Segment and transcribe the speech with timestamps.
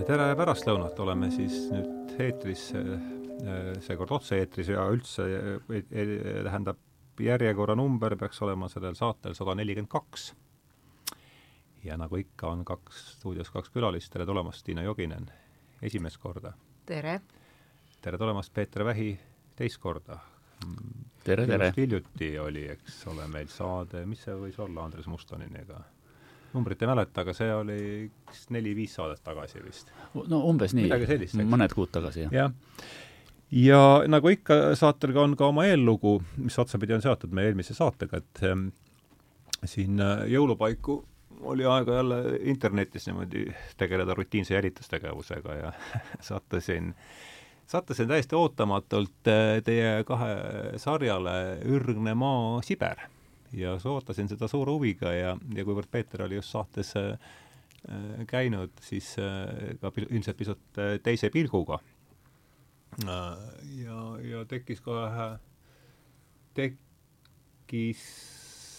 [0.00, 2.70] tere pärastlõunat, oleme siis nüüd eetris,
[3.84, 5.26] seekord otse-eetris ja üldse
[5.68, 6.80] tähendab,
[7.22, 10.32] järjekorranumber peaks olema sellel saatel sada nelikümmend kaks.
[11.84, 15.28] ja nagu ikka, on kaks, stuudios kaks külalist, tere tulemast, Tiina Joginen,
[15.82, 16.54] esimest korda!
[16.86, 17.20] tere!
[18.00, 19.18] tere tulemast, Peeter Vähi,
[19.56, 20.18] teist korda!
[21.24, 21.72] tere, tere!
[21.76, 25.82] hiljuti oli, eks ole, meil saade, mis see võis olla Andres Mustoniniga?
[26.54, 29.92] Numbrit ei mäleta, aga see oli üks neli-viis saadet tagasi vist.
[30.14, 30.90] no umbes nii,
[31.48, 32.34] mõned kuud tagasi, jah.
[32.36, 32.84] jah.
[33.56, 38.22] ja nagu ikka, saatel on ka oma eellugu, mis otsapidi on seotud meie eelmise saatega,
[38.22, 38.68] et ähm,
[39.64, 41.02] siin äh, jõulupaiku
[41.42, 42.16] oli aega jälle
[42.52, 43.46] internetis niimoodi
[43.76, 45.72] tegeleda rutiinse jälitustegevusega ja
[46.28, 46.94] sattusin
[47.66, 50.36] sattusin täiesti ootamatult äh, teie kahe
[50.76, 53.08] sarjale Ürgne maa Siber
[53.52, 57.12] ja ootasin seda suure huviga ja, ja kuivõrd Peeter oli just saates äh,
[57.88, 61.80] äh käinud, siis äh, ka ilmselt pisut äh, teise pilguga
[63.04, 63.42] äh,.
[63.82, 65.28] ja, ja tekkis kohe,
[66.54, 68.04] tekkis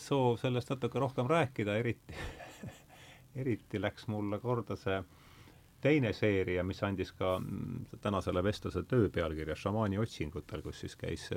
[0.03, 2.17] soov sellest natuke rohkem rääkida, eriti
[3.43, 5.22] eriti läks mulle korda see äh,
[5.83, 11.27] teine seeria, mis andis ka mm, tänasele vestluse töö pealkirja Šamaani otsingutel, kus siis käis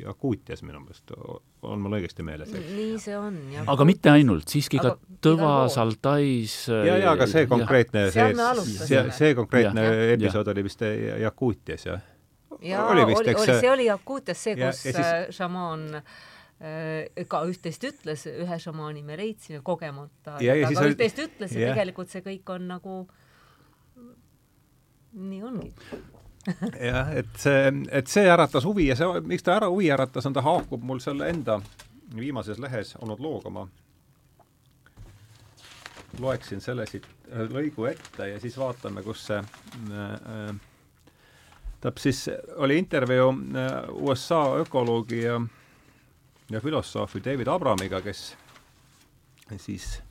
[0.00, 1.12] Jakuutias minu meelest,
[1.66, 2.52] on mul õigesti meeles?
[2.54, 3.68] nii see on, jah.
[3.74, 8.30] aga mitte ainult, siiski aga ka Tõvas, Altais ja, ja aga see konkreetne, see,
[8.78, 10.54] see, see konkreetne ja, episood ja.
[10.54, 10.84] oli vist
[11.24, 12.04] Jakuutias, jah?
[12.60, 15.00] jaa, oli, oli, oli, see oli Jakuutias, see, kus ja, siis...
[15.00, 21.74] Äh, šamaan äh, ka üht-teist ütles, ühe šamaani me leidsime kogemata, aga üht-teist ütles ja
[21.74, 23.26] tegelikult see kõik on nagu äh,
[25.12, 25.72] nii ongi.
[26.90, 30.36] Jah, et see, et see äratas huvi ja see, miks ta ära huvi äratas, on
[30.36, 31.60] ta haakub mul selle enda
[32.16, 33.66] viimases lehes olnud looga, ma
[36.20, 37.06] loeksin selle siit
[37.52, 40.56] lõigu ette ja siis vaatame, kus see äh,
[41.80, 45.40] tähendab siis, oli intervjuu äh, USA ökoloogi ja,
[46.50, 48.36] ja filosoofi David Abramiga, kes
[49.56, 50.02] siis,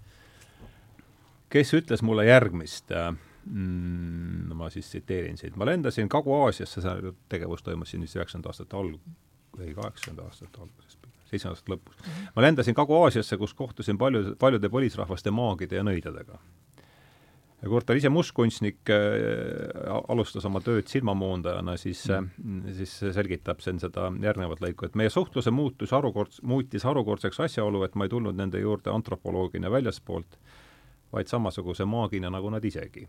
[1.49, 3.13] kes ütles mulle järgmist äh,
[3.49, 8.77] mm,, ma siis tsiteerin siit, ma lendasin Kagu-Aasiasse, see tegevus toimus siin vist üheksakümnenda aastate
[8.77, 9.11] alg-,
[9.57, 10.97] või kaheksakümnenda aastate alguses,
[11.29, 12.31] seitsmenda aastate lõpus mm.
[12.35, 16.39] ma lendasin Kagu-Aasiasse, kus kohtusin palju, paljude põlisrahvaste maagide ja nõidadega.
[17.61, 18.99] ja ta ise mustkunstnik äh,
[20.07, 22.73] alustas oma tööd silmamoondajana, siis mm, -hmm.
[22.77, 27.95] siis selgitab siin seda järgnevat lõiku, et meie suhtluse muutus harukord-, muutis harukordseks asjaolu, et
[27.95, 30.39] ma ei tulnud nende juurde antropoloogina väljaspoolt,
[31.13, 33.07] vaid samasuguse maagina nagu nad isegi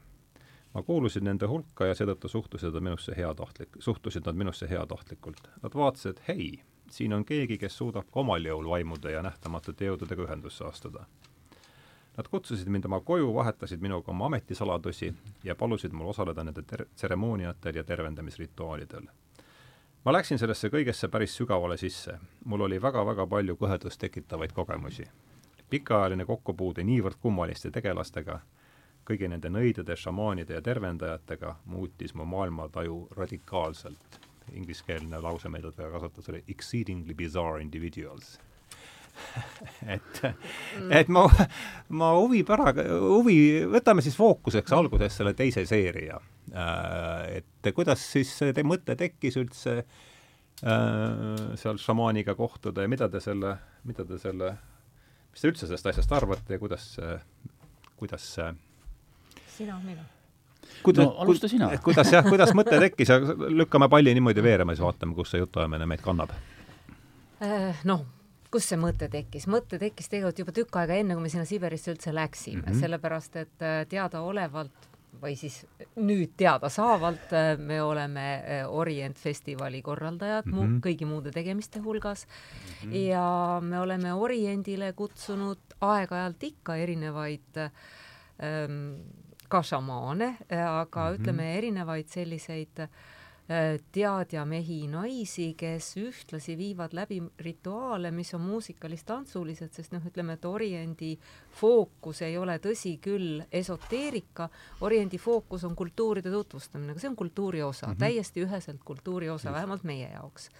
[0.74, 5.48] ma kuulusin nende hulka ja seetõttu suhtusid nad minusse heatahtlik, suhtusid nad minusse heatahtlikult.
[5.62, 10.28] Nad vaatasid, hei, siin on keegi, kes suudab ka omal jõul vaimude ja nähtamatute jõududega
[10.28, 11.06] ühendusse astuda.
[12.16, 15.14] Nad kutsusid mind oma koju, vahetasid minuga oma ametisaladusi
[15.44, 16.62] ja palusid mul osaleda nende
[16.94, 19.06] tseremooniatel ja tervendamisrituaalidel.
[20.04, 22.18] ma läksin sellesse kõigesse päris sügavale sisse.
[22.44, 25.04] mul oli väga-väga palju kõhedust tekitavaid kogemusi.
[25.70, 28.40] pikaajaline kokkupuude niivõrd kummaliste tegelastega
[29.08, 34.20] kõigi nende nõidade, šamaanide ja tervendajatega muutis mu maailmataju radikaalselt.
[34.52, 38.38] Ingliskeelne lause, mida ta kasutas, oli exceedingly bizarre individuals
[39.94, 40.20] et
[40.90, 41.24] et ma,
[41.96, 43.36] ma huvi päraga, huvi,
[43.70, 46.20] võtame siis fookuseks alguses selle teise seeria.
[46.50, 53.22] Äh, et kuidas siis teie mõte tekkis üldse äh, seal šamaaniga kohtuda ja mida te
[53.22, 53.56] selle,
[53.86, 54.54] mida te selle,
[55.30, 56.92] mis te üldse sellest asjast arvate ja kuidas,
[58.00, 58.50] kuidas see
[59.60, 60.08] sina, mina
[60.82, 61.70] kuidas no, alusta sina.
[61.84, 63.18] kuidas jah, kuidas mõte tekkis ja
[63.62, 66.32] lükkame palli niimoodi veerema, siis vaatame, kus see jutuajamine meid kannab.
[67.44, 68.04] Äh, noh,
[68.52, 69.48] kus see mõte tekkis?
[69.50, 72.80] mõte tekkis tegelikult juba tükk aega enne, kui me sinna Siberisse üldse läksime mm, -hmm.
[72.80, 74.88] sellepärast et äh, teadaolevalt
[75.20, 75.64] või siis
[75.96, 78.26] nüüd teadasaavalt äh, me oleme
[78.68, 80.76] Orient festivali korraldajad mm -hmm.
[80.76, 82.96] mu, kõigi muude tegemiste hulgas mm -hmm.
[82.96, 89.02] ja me oleme Oriendile kutsunud aeg-ajalt ikka erinevaid ähm,
[89.50, 91.20] ka šamaane, aga mm -hmm.
[91.20, 92.88] ütleme erinevaid selliseid äh,
[93.92, 100.44] teadja mehi, naisi, kes ühtlasi viivad läbi rituaale, mis on muusikaliст-tantsulised, sest noh, ütleme, et
[100.44, 101.16] Oriendi
[101.60, 104.48] fookus ei ole tõsi küll esoteerika,
[104.86, 107.98] Oriendi fookus on kultuuride tutvustamine, aga see on kultuuri osa mm, -hmm.
[107.98, 110.50] täiesti üheselt kultuuri osa, vähemalt meie jaoks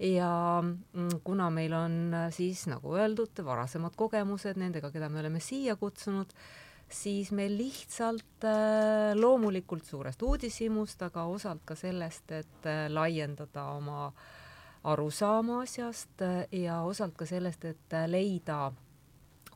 [0.00, 5.40] ja mm, kuna meil on äh, siis nagu öeldud, varasemad kogemused nendega, keda me oleme
[5.40, 6.32] siia kutsunud,
[6.90, 14.10] siis meil lihtsalt äh, loomulikult suurest uudishimust, aga osalt ka sellest, et äh, laiendada oma
[14.90, 18.70] arusaama asjast äh, ja osalt ka sellest, et leida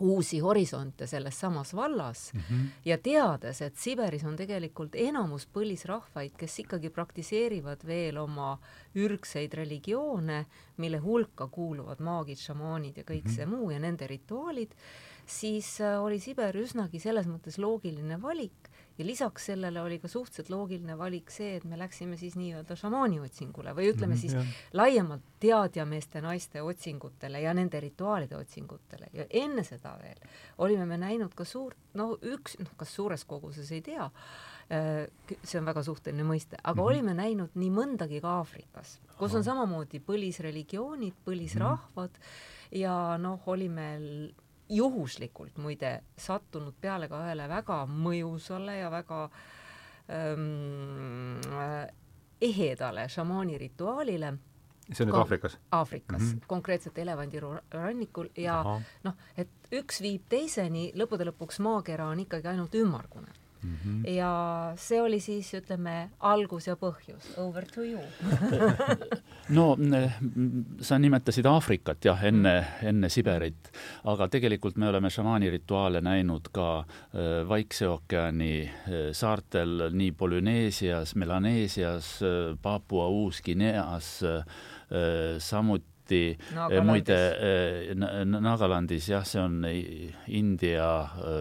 [0.02, 2.66] uusi horisonte selles samas vallas mm -hmm.
[2.84, 8.58] ja teades, et Siberis on tegelikult enamus põlisrahvaid, kes ikkagi praktiseerivad veel oma
[8.94, 10.46] ürgseid religioone,
[10.76, 13.37] mille hulka kuuluvad maagid, šamaanid ja kõik mm -hmm.
[13.37, 14.70] see muu ja nende rituaalid,
[15.26, 20.50] siis äh, oli Siber üsnagi selles mõttes loogiline valik ja lisaks sellele oli ka suhteliselt
[20.50, 24.53] loogiline valik see, et me läksime siis nii-öelda šamaani otsingule või ütleme mm, siis jah.
[24.73, 30.21] laiemalt teadjameeste naiste otsingutele ja nende rituaalide otsingutele ja enne seda veel
[30.62, 34.06] olime me näinud ka suurt, no üks, noh, kas suures koguses ei tea,
[34.71, 35.03] äh,
[35.43, 36.87] see on väga suhteline mõiste, aga mm -hmm.
[36.87, 42.79] olime näinud nii mõndagi ka Aafrikas, kus on samamoodi põlisreligioonid, põlisrahvad mm -hmm.
[42.79, 43.91] ja noh, olime
[44.69, 49.20] juhuslikult muide sattunud peale ka ühele väga mõjusale ja väga
[50.08, 51.38] ähm,
[52.40, 54.34] ehedale šamaani rituaalile.
[54.93, 55.58] see on nüüd Aafrikas?
[55.72, 56.46] Aafrikas mm, -hmm.
[56.46, 58.62] konkreetselt Elevandiru rannikul ja
[59.05, 63.76] noh, et üks viib teiseni, lõppude lõpuks maakera on ikkagi ainult ümmargune mm.
[63.84, 64.08] -hmm.
[64.11, 67.31] ja see oli siis, ütleme, algus ja põhjus.
[67.37, 68.00] Over to you
[69.56, 69.76] no
[70.81, 73.70] sa nimetasid Aafrikat jah, enne, enne Siberit,
[74.05, 81.14] aga tegelikult me oleme šamaani rituaale näinud ka äh, Vaikse ookeani äh, saartel, nii Polüneesias,
[81.14, 82.20] Melaneesias,
[82.62, 84.20] Papua Uus-Guineas,
[85.38, 86.84] samuti eriti Nagalandis.
[86.86, 89.64] muide eh, Nagalandis jah, see on
[90.28, 90.88] India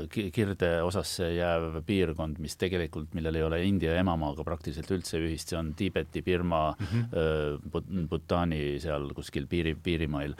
[0.07, 5.59] eh, kirdeosasse jääv piirkond, mis tegelikult, millel ei ole India emamaaga praktiliselt üldse ühist, see
[5.59, 8.07] on Tiibeti, Birma mm, -hmm.
[8.09, 10.33] Bhutani seal kuskil piiri, piirimail.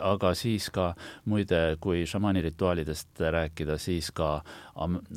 [0.00, 0.94] aga siis ka
[1.26, 4.42] muide, kui šamaani rituaalidest rääkida, siis ka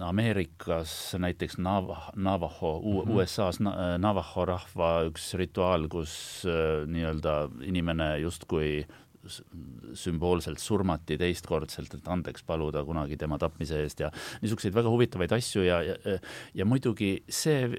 [0.03, 3.15] Ameerikas näiteks Nav-, Navajo mm, -hmm.
[3.15, 3.59] USA-s
[3.97, 6.43] Navajo rahva üks rituaal, kus
[6.87, 8.85] nii-öelda inimene justkui
[9.93, 14.11] sümboolselt surmati teistkordselt, et andeks paluda kunagi tema tapmise eest ja
[14.43, 15.95] niisuguseid väga huvitavaid asju ja, ja,
[16.53, 17.69] ja muidugi see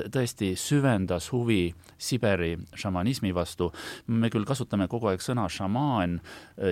[0.00, 1.62] tõesti süvendas huvi
[2.00, 3.70] Siberi šamanismi vastu.
[4.06, 6.20] me küll kasutame kogu aeg sõna šamaan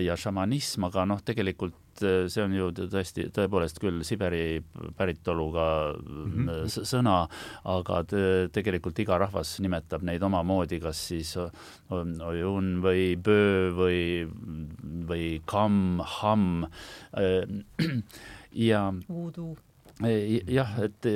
[0.02, 4.60] ja šamanism, aga noh, tegelikult et äh, see on ju tõesti, tõepoolest küll Siberi
[4.96, 6.84] päritoluga mm -hmm.
[6.86, 7.18] sõna,
[7.64, 8.02] aga
[8.52, 14.02] tegelikult iga rahvas nimetab neid omamoodi, kas siis ojun või böö või,
[15.08, 17.44] või kamm, hamm äh,
[18.68, 19.56] ja Voodoo
[19.98, 21.06] jah, et,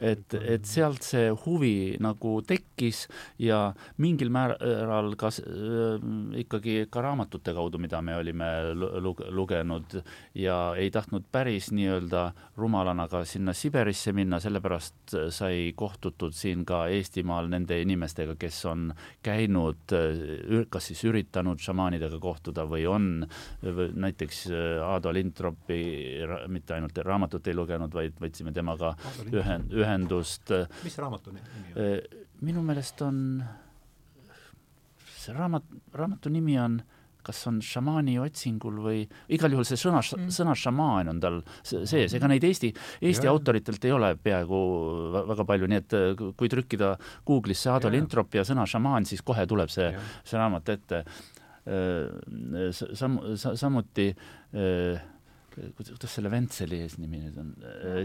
[0.00, 3.06] et, et sealt see huvi nagu tekkis
[3.40, 3.72] ja
[4.02, 6.04] mingil määral ka äh,
[6.42, 8.50] ikkagi ka raamatute kaudu, mida me olime
[9.32, 9.96] lugenud
[10.36, 12.26] ja ei tahtnud päris nii-öelda
[12.60, 18.90] rumalana ka sinna Siberisse minna, sellepärast sai kohtutud siin ka Eestimaal nende inimestega, kes on
[19.24, 19.96] käinud,
[20.68, 23.10] kas siis üritanud šamaanidega kohtuda või on
[23.62, 24.44] või näiteks
[24.84, 25.80] Aado Lintropi
[26.52, 28.94] mitte ainult raamatut ei lugenud, vaid võtsime temaga
[29.30, 30.54] ühen-, ühendust.
[30.84, 31.68] mis raamatu nimi on?
[31.82, 33.20] Äh, minu meelest on,
[35.16, 36.82] see raamat, raamatu nimi on
[37.26, 42.14] kas on šamaani otsingul või igal juhul see sõna mm., sõna šamaan on tal sees,
[42.16, 43.34] ega neid Eesti, Eesti ja.
[43.34, 44.62] autoritelt ei ole peaaegu
[45.30, 46.96] väga palju, nii et äh, kui trükkida
[47.28, 49.92] Google'isse Ado Lintrop ja sõna šamaan, siis kohe tuleb see,
[50.26, 51.04] see raamat ette.
[51.62, 54.10] Äh, sam-, samuti
[55.76, 57.52] kuidas selle Ventseli eesnimi nüüd on,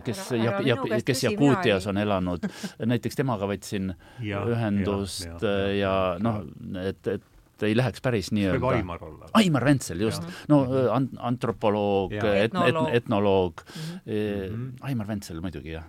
[0.06, 2.46] kes ja, ja kes Jakuutias on elanud,
[2.84, 6.44] näiteks temaga võtsin ja, ühendust ja, ja, ja, ja noh,
[6.84, 8.62] et, et ei läheks päris nii-öelda.
[8.62, 9.30] võib Aimar olla.
[9.40, 10.26] Aimar Ventsel, just.
[10.52, 10.62] no
[10.94, 13.68] an-, antropoloog, etnoloog, etnoloog,
[14.06, 14.74] mhm.
[14.86, 15.88] Aimar Ventsel muidugi, jah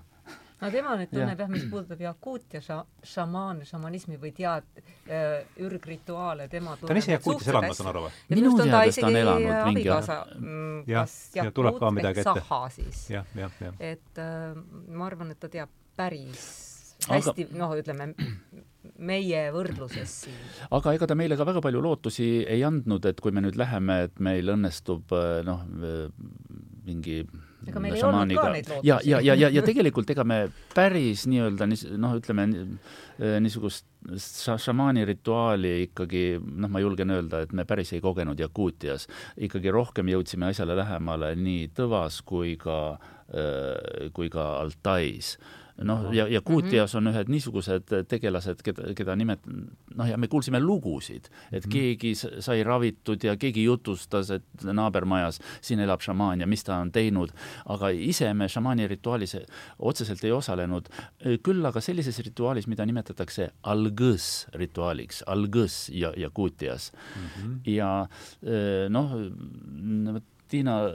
[0.60, 6.48] no tema nüüd tunneb jah, mis puudutab Jakuutia ša-, šamaan, šamanismi või tead- äh,, ürgrituaale,
[6.52, 8.14] tema ta on ise Jakuutias elanud, ma saan aru või?
[8.34, 13.04] minu teada ta on elanud mingi abikaasa mm, kas Jakuut ehk Saha siis.
[13.78, 14.56] et äh,
[14.88, 16.48] ma arvan, et ta teab päris
[17.06, 17.58] hästi aga...
[17.60, 18.10] noh, ütleme
[19.10, 20.38] meie võrdluses siin.
[20.74, 24.02] aga ega ta meile ka väga palju lootusi ei andnud, et kui me nüüd läheme,
[24.08, 25.62] et meil õnnestub äh, noh,
[26.88, 27.22] mingi
[27.68, 28.88] ega meil ei olnud ka neid lootusi.
[28.88, 30.40] ja, ja, ja, ja, ja tegelikult ega me
[30.75, 31.68] päris nii-öelda
[32.00, 33.87] noh, ütleme äh, niisugust
[34.62, 39.08] šamaani rituaali ikkagi noh, ma julgen öelda, et me päris ei kogenud Jakuutias.
[39.37, 42.98] ikkagi rohkem jõudsime asjale lähemale nii Tõvas kui ka,
[43.30, 45.37] äh, kui ka Altais
[45.85, 49.47] noh, ja, ja Kuutias on ühed niisugused tegelased, keda, keda nimet-,
[49.94, 51.73] noh, ja me kuulsime lugusid, et -hmm.
[51.73, 56.92] keegi sai ravitud ja keegi jutustas, et naabermajas siin elab šamaan ja mis ta on
[56.92, 57.32] teinud,
[57.66, 59.37] aga ise me šamaani rituaalis
[59.78, 60.88] otseselt ei osalenud,
[61.42, 67.28] küll aga sellises rituaalis, mida nimetatakse algõs rituaaliks, algõs ja, ja Kuutias mm.
[67.28, 67.61] -hmm.
[67.66, 68.08] ja
[68.88, 69.14] noh,
[70.48, 70.90] Tiinal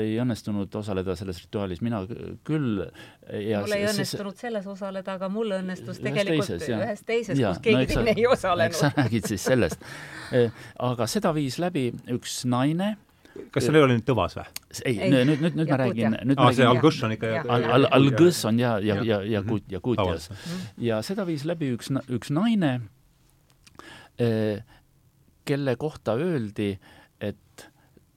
[0.00, 2.02] ei õnnestunud osaleda selles rituaalis, mina
[2.46, 2.82] küll.
[2.82, 7.88] mul ei õnnestunud selles osaleda, aga mul õnnestus tegelikult teises, ühes teises, kus keegi no,
[7.94, 8.74] teine ei osalenud.
[8.74, 9.90] eks sa räägid siis sellest.
[10.90, 12.96] aga seda viis läbi üks naine
[13.52, 14.46] kas seal ei ole nüüd Tõvas või?
[14.88, 16.58] ei, nüüd, nüüd, nüüd ma räägin, nüüd ma räägin.
[16.58, 17.32] see Algush on ikka.
[17.98, 20.30] Algush on ja, ja, ja, ja Kut-, ja Kutjas.
[20.80, 22.78] ja seda viis läbi üks, üks naine,
[25.46, 26.76] kelle kohta öeldi,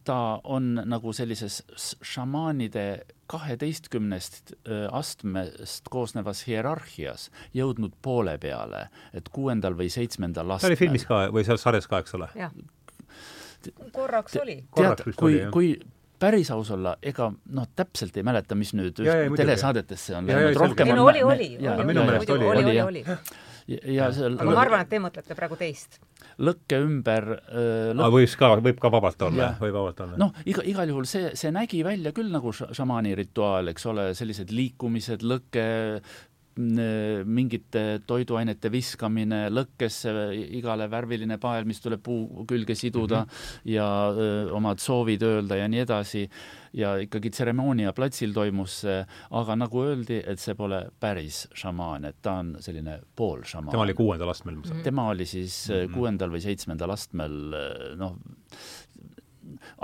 [0.10, 1.62] ta on nagu sellises
[2.02, 2.86] šamaanide
[3.30, 4.56] kaheteistkümnest
[4.92, 10.66] astmest koosnevas hierarhias jõudnud poole peale, et kuuendal või seitsmendal astmel.
[10.66, 12.30] ta oli filmis ka või seal sarjas ka, eks ole?
[13.94, 14.58] korraks oli.
[14.76, 15.74] tead, kui, kui
[16.20, 20.58] päris aus olla, ega noh, täpselt ei mäleta, mis nüüd ja, ja, telesaadetesse on läinud,
[20.60, 23.06] rohkem on oli, oli, minu meelest oli, oli, oli, oli.
[23.06, 23.20] ja,
[23.70, 26.00] ja seal aga ma arvan, et te mõtlete praegu teist
[26.40, 28.16] lõkke ümber äh, lõk...
[28.16, 30.20] võib ka, võib ka vabalt olla, võib vabalt olla.
[30.22, 34.54] noh, iga, igal juhul see, see nägi välja küll nagu šamaani rituaal, eks ole, sellised
[34.56, 35.68] liikumised, lõke,
[36.60, 40.12] mingite toiduainete viskamine lõkkesse,
[40.58, 43.70] igale värviline pael, mis tuleb puu külge siduda mm -hmm.
[43.76, 46.26] ja öö, omad soovid öelda ja nii edasi
[46.74, 49.00] ja ikkagi tseremoonia platsil toimus see,
[49.40, 53.74] aga nagu öeldi, et see pole päris šamaan, et ta on selline poolšamaan.
[53.74, 55.94] tema oli kuuendal astmel tema oli siis mm -hmm.
[55.94, 57.36] kuuendal või seitsmendal astmel,
[57.98, 58.16] noh,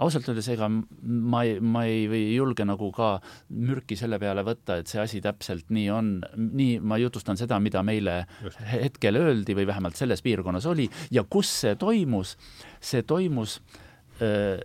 [0.01, 3.15] ausalt öeldes ega ma ei, ma ei või julge nagu ka
[3.49, 7.83] mürki selle peale võtta, et see asi täpselt nii on, nii ma jutustan seda, mida
[7.83, 8.61] meile Just.
[8.71, 12.37] hetkel öeldi või vähemalt selles piirkonnas oli ja kus see toimus,
[12.79, 13.59] see toimus
[14.21, 14.59] öö,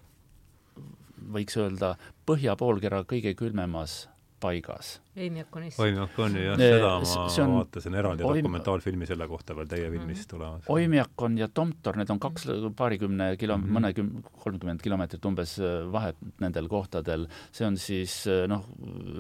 [1.35, 1.97] võiks öelda,
[2.27, 4.05] põhja poolkera kõige külmemas
[4.41, 5.01] paigas.
[5.21, 5.77] Eimiakonis.
[5.83, 8.39] Oimiakoni jah, seda ma on, vaatasin eraldi Oim...
[8.41, 10.29] dokumentaalfilmi selle kohta veel teie filmis mm.
[10.31, 10.69] tulemas.
[10.73, 12.47] Oimiakon ja Tomtor, need on kaks
[12.79, 13.77] paarikümne kilo- mm, -hmm.
[13.79, 17.27] mõnekümne, kolmkümmend kilomeetrit umbes äh, vahet nendel kohtadel.
[17.53, 18.65] see on siis äh, noh,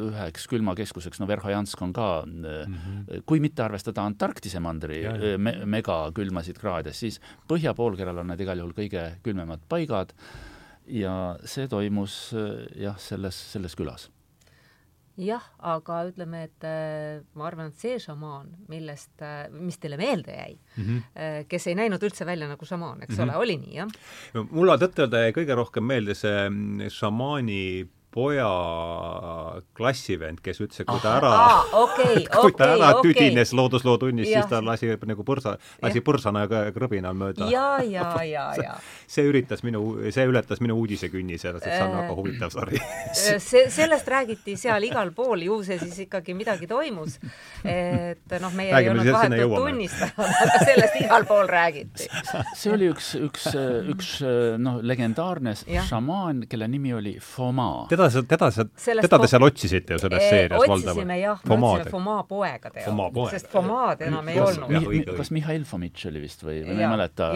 [0.08, 3.22] üheks külmakeskuseks, no Verhojansk on ka mm, -hmm.
[3.26, 5.38] kui mitte arvestada Antarktise mandri ja, ja.
[5.38, 10.14] me, megakülmasid kraade, siis põhja poolkeral on need igal juhul kõige külmemad paigad
[10.90, 11.12] ja
[11.48, 14.08] see toimus äh, jah, selles, selles külas
[15.20, 20.36] jah, aga ütleme, et äh, ma arvan, et see šamaan, millest, äh, mis teile meelde
[20.36, 21.46] jäi mm, -hmm.
[21.48, 23.28] kes ei näinud üldse välja nagu šamaan, eks mm -hmm.
[23.28, 23.88] ole, oli nii, jah
[24.34, 24.46] no,?
[24.50, 27.62] mulle tõtt-öelda jäi kõige rohkem meelde see mm, šamaani
[28.10, 28.48] poja
[29.76, 33.04] klassivend, kes ütles, et kui ta ära ah,, okay, kui ta okay, ära okay.
[33.06, 37.46] tüdines loodusloo tunnis, siis ta lasi nagu põrsa, lasi põrsana ja krõbina mööda.
[37.52, 38.74] ja, ja, ja, ja.
[39.10, 42.80] see üritas minu, see ületas minu uudisekünnise, see on väga huvitav sari
[43.22, 47.20] see, sellest räägiti seal igal pool, ju see siis ikkagi midagi toimus.
[47.62, 52.10] et noh, meie Räägime, ei olnud vahetult tunnistajad, aga sellest igal pool räägiti.
[52.58, 53.48] see oli üks, üks,
[53.94, 54.12] üks
[54.58, 55.54] noh, legendaarne
[55.86, 60.58] šamaan, kelle nimi oli Foma teda, teda sa, teda te seal otsisite ju selles seerias
[60.60, 60.90] valdavalt?
[60.90, 65.16] otsisime jah, me otsisime Fomaa poegade jaoks, sest Fomaad enam ei olnud.
[65.18, 67.32] kas Mihhail Fomitš oli vist või, või ma ei mäleta,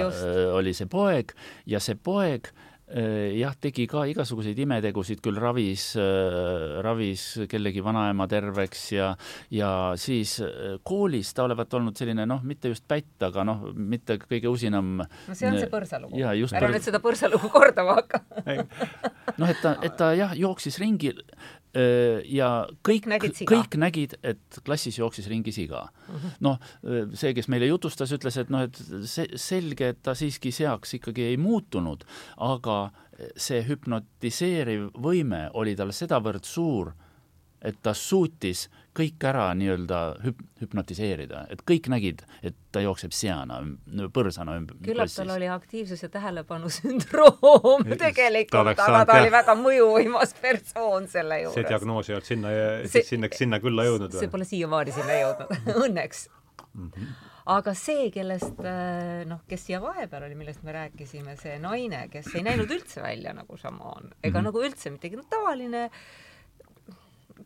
[0.56, 1.34] oli see poeg
[1.70, 2.63] ja see poeg Äh,
[2.94, 9.08] jah, tegi ka igasuguseid imetegusid, küll ravis, äh, ravis kellegi vanaema terveks ja,
[9.50, 14.18] ja siis äh, koolis ta olevat olnud selline noh, mitte just pätt, aga noh, mitte
[14.22, 15.00] kõige usinam.
[15.02, 16.20] no see on see põrsalugu.
[16.22, 16.76] ära põr...
[16.76, 21.14] nüüd seda põrsalugu kordama hakka noh, et ta, et ta jah, jooksis ringi
[21.74, 22.48] ja
[22.86, 23.08] kõik,
[23.50, 25.88] kõik nägid, et klassis jooksis ringi siga.
[26.08, 26.34] Mhm.
[26.46, 26.58] noh,
[27.14, 28.78] see, kes meile jutustas, ütles, et noh, et
[29.10, 32.04] see selge, et ta siiski seaks ikkagi ei muutunud,
[32.46, 32.78] aga
[33.36, 36.92] see hüpnotiseeriv võime oli tal sedavõrd suur,
[37.64, 43.58] et ta suutis kõik ära nii-öelda hüp-, hüpnotiseerida, et kõik nägid, et ta jookseb seana,
[44.14, 44.78] põrsana ümber.
[44.84, 51.58] küllap tal oli aktiivsus- ja tähelepanusündroom tegelikult, aga ta oli väga mõjuvõimas persoon selle juures.
[51.58, 52.56] see diagnoos ei olnud sinna,
[53.10, 54.24] sinna, sinna külla jõudnud või?
[54.24, 56.26] see pole siiamaani sinna jõudnud õnneks
[56.72, 56.90] mm.
[56.90, 58.60] -hmm aga see, kellest
[59.28, 63.34] noh, kes siia vahepeal oli, millest me rääkisime, see naine, kes ei näinud üldse välja
[63.36, 64.46] nagu šamaan ega mm -hmm.
[64.48, 65.98] nagu üldse midagi, no tavaline äh,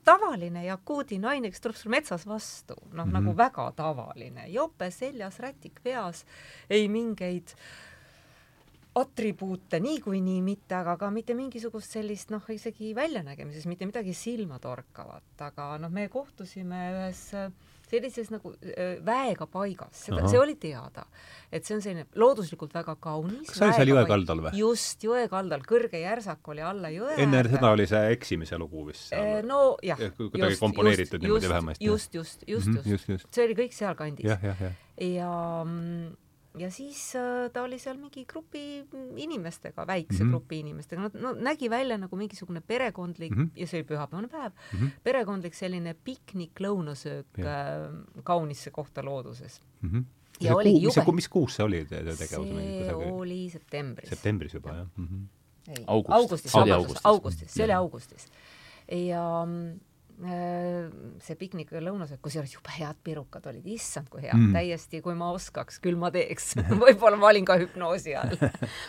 [0.04, 3.12] tavaline jakuudi naine, kes tuleb sul metsas vastu, noh mm -hmm.
[3.18, 6.24] nagu väga tavaline, jope seljas, rätik peas,
[6.70, 7.54] ei mingeid
[8.94, 15.78] atribuute niikuinii mitte, aga ka mitte mingisugust sellist noh, isegi väljanägemises mitte midagi silmatorkavat, aga
[15.78, 17.52] noh, me kohtusime ühes äh,
[17.90, 18.52] sellises nagu
[19.04, 21.06] väega paigas, seda, see oli teada,
[21.52, 23.48] et see on selline looduslikult väga kaunis.
[23.48, 24.54] kas see oli seal jõe kaldal või?
[24.60, 29.08] just, jõe kaldal, kõrge järsak oli alla jõe enne seda oli see eksimise lugu vist
[29.12, 29.42] seal?
[29.48, 30.00] no jah.
[30.18, 31.84] kuidagi komponeeritud niimoodi vähemasti.
[31.84, 34.28] just, just, just, just, just, just., see oli kõik sealkandis.
[34.28, 34.72] ja, ja, ja.
[35.08, 35.34] ja
[36.58, 38.84] ja siis äh, ta oli seal mingi grupi
[39.16, 40.28] inimestega, väikse mm Mhm.
[40.28, 40.30] -hmm.
[40.38, 43.48] grupi inimestega, no, no nägi välja nagu mingisugune perekondlik mm Mhm.
[43.48, 43.60] -hmm.
[43.60, 44.86] ja see oli pühapäevane päev mm, Mhm.
[44.86, 45.00] -hmm.
[45.02, 49.60] perekondlik selline piknik, lõunasöök äh, kaunisse kohta looduses.
[49.82, 49.96] Mhm.
[50.40, 52.48] Ja see oli kuu, mis see jube., mis kuus see oli, te, te tegevus?
[52.48, 54.08] see oli septembris.
[54.08, 55.06] septembris juba, jah mm?
[55.06, 55.84] -hmm.
[55.86, 57.04] augustis, See oli vabandust, augustis.
[57.04, 57.78] augustis, see oli Jah.
[57.80, 58.26] augustis.
[58.88, 59.80] ja mm,
[60.18, 64.48] see piknik ja lõunasöök, kusjuures jube head pirukad olid, issand kui head Mm.
[64.48, 68.34] mm., täiesti, kui ma oskaks, küll ma teeks võib-olla ma olin ka hüpnoosi all.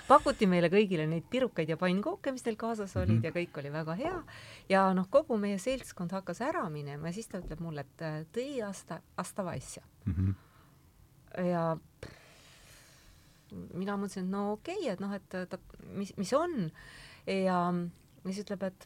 [0.08, 3.26] pakuti meile kõigile neid pirukaid ja pannkooke, mis neil kaasas olid Mhm.
[3.26, 4.24] ja kõik oli väga hea.
[4.70, 8.26] ja noh, kogu meie seltskond hakkas ära minema ja siis ta ütleb mulle, et äh,
[8.34, 11.46] tõi aasta, astavasja Mm -hmm.
[11.46, 11.78] ja
[13.74, 15.58] mina mõtlesin, et no okei okay,, et noh, et ta,
[15.94, 16.72] mis, mis on
[17.28, 17.74] ja
[18.26, 18.86] siis ütleb, et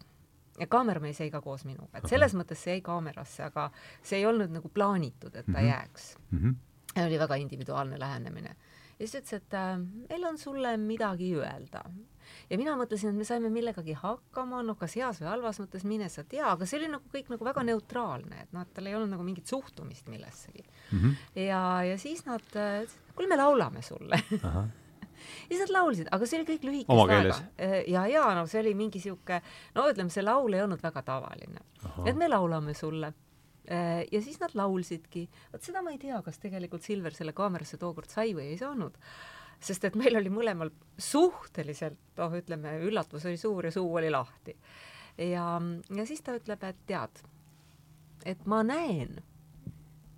[0.59, 3.71] ja kaameramees jäi ka koos minuga, et selles mõttes see jäi kaamerasse, aga
[4.03, 5.67] see ei olnud nagu plaanitud, et ta Mhm.
[5.67, 6.17] jääks.
[6.31, 6.55] Mm -hmm.
[6.95, 8.55] ja oli väga individuaalne lähenemine.
[8.99, 9.77] ja siis ütles, et äh,
[10.09, 11.81] meil on sulle midagi öelda.
[12.49, 16.09] ja mina mõtlesin, et me saime millegagi hakkama, noh, kas heas või halvas mõttes, mine
[16.09, 18.95] sa tea, aga see oli nagu kõik nagu väga neutraalne, et noh, et tal ei
[18.95, 20.63] olnud nagu mingit suhtumist millessegi.
[20.91, 21.15] Mm -hmm.
[21.41, 24.21] ja, ja siis nad äh, ütlesid, kuule, me laulame sulle
[25.61, 27.37] nad laulsid, aga see oli kõik lühikest aega.
[27.89, 29.41] ja, ja no see oli mingi sihuke,
[29.75, 31.63] no ütleme, see laul ei olnud väga tavaline.
[32.05, 33.13] et me laulame sulle.
[33.65, 38.11] ja siis nad laulsidki, vot seda ma ei tea, kas tegelikult Silver selle kaamerasse tookord
[38.11, 38.97] sai või ei saanud,
[39.63, 44.57] sest et meil oli mõlemal suhteliselt, noh, ütleme, üllatus oli suur ja suu oli lahti.
[45.17, 45.61] ja,
[45.95, 47.23] ja siis ta ütleb, et tead,
[48.25, 49.21] et ma näen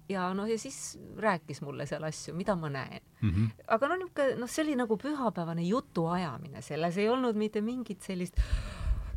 [0.09, 3.29] ja noh, ja siis rääkis mulle seal asju, mida ma näen mm.
[3.29, 3.65] -hmm.
[3.67, 8.39] aga no niisugune, noh, see oli nagu pühapäevane jutuajamine, selles ei olnud mitte mingit sellist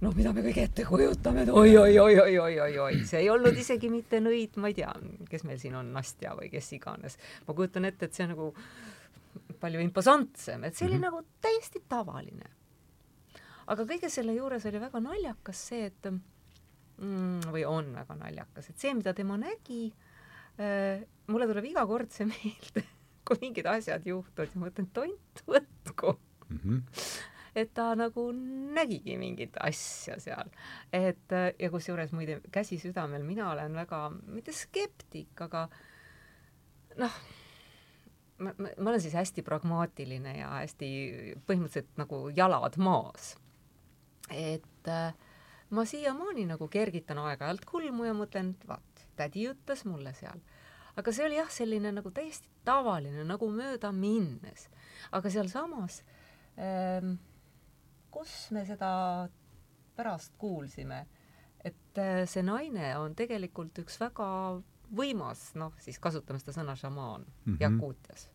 [0.00, 4.70] noh, mida me kõik ette kujutame, et oi-oi-oi-oi-oi-oi-oi, see ei olnud isegi mitte nõid, ma
[4.70, 4.92] ei tea,
[5.30, 7.18] kes meil siin on, Nastja või kes iganes.
[7.48, 8.52] ma kujutan ette, et see on nagu
[9.60, 11.10] palju imposantsem, et see oli mm -hmm.
[11.10, 12.50] nagu täiesti tavaline.
[13.66, 18.78] aga kõige selle juures oli väga naljakas see, et mm, või on väga naljakas, et
[18.78, 19.92] see, mida tema nägi
[20.58, 22.84] mulle tuleb iga kord see meelde
[23.28, 26.14] kui mingid asjad juhtuvad ja ma mõtlen, tont võtku.
[26.48, 27.00] Mm -hmm.
[27.60, 28.30] et ta nagu
[28.76, 30.48] nägigi mingit asja seal.
[30.92, 35.68] et äh, ja kusjuures muide, käsi südamel, mina olen väga, mitte skeptik, aga
[36.96, 37.18] noh,
[38.38, 40.88] ma, ma, ma olen siis hästi pragmaatiline ja hästi
[41.46, 43.36] põhimõtteliselt nagu jalad maas.
[44.30, 45.14] et äh,
[45.70, 50.40] ma siiamaani nagu kergitan aeg-ajalt kulmu ja mõtlen, et vaat, tädi ütles mulle seal
[50.98, 54.66] aga see oli jah, selline nagu täiesti tavaline, nagu mööda minnes.
[55.12, 56.02] aga sealsamas
[56.58, 57.14] ähm,,
[58.10, 58.90] kus me seda
[59.98, 61.04] pärast kuulsime,
[61.64, 64.28] et äh, see naine on tegelikult üks väga
[64.94, 67.60] võimas, noh, siis kasutame seda sõna šamaan mm -hmm.
[67.60, 68.28] Jakuutias.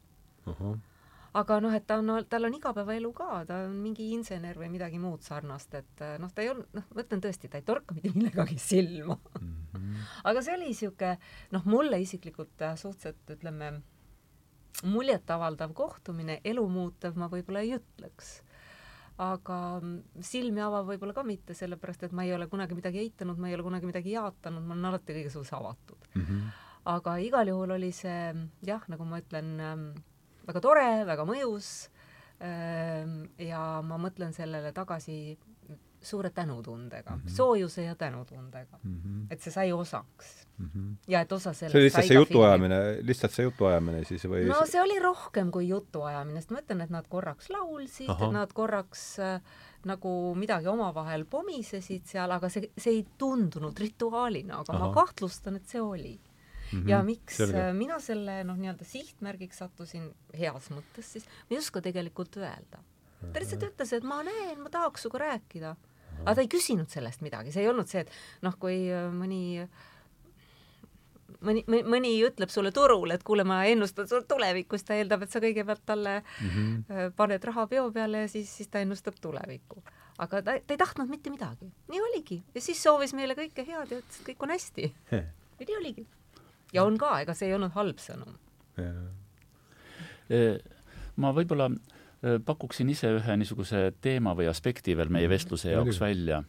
[1.34, 5.00] Aga noh, et ta on, tal on igapäevaelu ka, ta on mingi insener või midagi
[5.02, 8.14] muud sarnast, et noh, ta ei olnud, noh, ma ütlen tõesti, ta ei torka mitte
[8.14, 9.56] millegagi silma mm.
[9.74, 10.06] -hmm.
[10.30, 11.18] aga see oli niisugune,
[11.56, 13.74] noh, mulle isiklikult äh, suhteliselt, ütleme,
[14.84, 18.42] muljetavaldav kohtumine, elumuutev ma võib-olla ei ütleks
[19.22, 19.58] aga
[20.26, 23.58] silmi avav võib-olla ka mitte, sellepärast et ma ei ole kunagi midagi eitanud, ma ei
[23.58, 26.22] ole kunagi midagi jaatanud, ma olen alati kõige suhtes avatud mm.
[26.22, 26.48] -hmm.
[26.96, 28.34] aga igal juhul oli see
[28.66, 29.54] jah, nagu ma ütlen,
[30.48, 31.74] väga tore, väga mõjus
[33.40, 35.38] ja ma mõtlen sellele tagasi
[36.04, 37.30] suure tänutundega mm, -hmm.
[37.30, 39.28] soojuse ja tänutundega mm, -hmm.
[39.30, 40.70] et see sai osaks mm.
[40.76, 40.96] -hmm.
[41.08, 44.48] ja et osa sellest see oli lihtsalt see jutuajamine, lihtsalt see jutuajamine siis või?
[44.48, 49.20] no see oli rohkem kui jutuajamine, sest ma ütlen, et nad korraks laulsid, nad korraks
[49.20, 49.42] äh,
[49.86, 54.88] nagu midagi omavahel pomisesid seal, aga see, see ei tundunud rituaalina, aga Aha.
[54.88, 56.20] ma kahtlustan, et see oli
[56.74, 56.90] -hmm.
[56.90, 57.64] ja miks Selge.
[57.78, 62.84] mina selle noh, nii-öelda sihtmärgiks sattusin heas mõttes, siis ma ei oska tegelikult öelda.
[63.24, 65.76] ta lihtsalt ütles, et ma näen, ma tahaks sinuga rääkida.
[66.20, 69.68] aga ta ei küsinud sellest midagi, see ei olnud see, et noh, kui mõni
[71.44, 75.34] mõni, mõni ütleb sulle turul, et kuule, ma ennustan sul tulevikku, siis ta eeldab, et
[75.34, 77.12] sa kõigepealt talle mm -hmm.
[77.18, 79.84] paned raha peo peale ja siis, siis ta ennustab tulevikku.
[80.18, 83.92] aga ta, ta ei tahtnud mitte midagi, nii oligi ja siis soovis meile kõike head
[83.92, 84.94] ja ütles, et kõik on hästi.
[85.12, 86.08] ja nii oligi.
[86.74, 88.38] Ja on ka, ega see ei olnud halb sõnum.
[91.16, 91.70] ma võib-olla
[92.46, 96.42] pakuksin ise ühe niisuguse teema või aspekti veel meie vestluse jaoks välja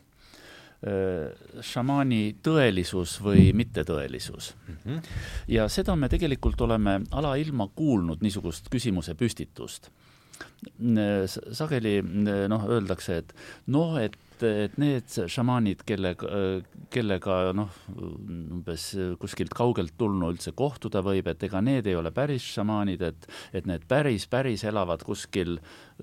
[1.64, 4.76] šamaani tõelisus või mittetõelisus mm.
[4.84, 5.02] -hmm.
[5.48, 9.90] ja seda me tegelikult oleme alailma kuulnud, niisugust küsimuse püstitust.
[11.54, 13.34] Sageli noh, öeldakse, et
[13.72, 16.28] noh, et et need šamaanid, kellega,
[16.92, 18.88] kellega noh, umbes
[19.20, 23.68] kuskilt kaugelt tulnu üldse kohtuda võib, et ega need ei ole päris šamaanid, et et
[23.70, 25.58] need päris, päris elavad kuskil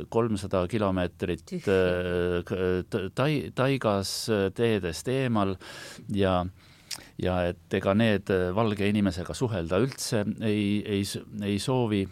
[0.10, 1.54] kolmsada kilomeetrit
[3.16, 4.16] tai-, taigas
[4.56, 5.58] teedest eemal
[6.16, 6.42] ja
[7.22, 11.04] ja et ega need valge inimesega suhelda üldse ei, ei,
[11.46, 12.06] ei soovi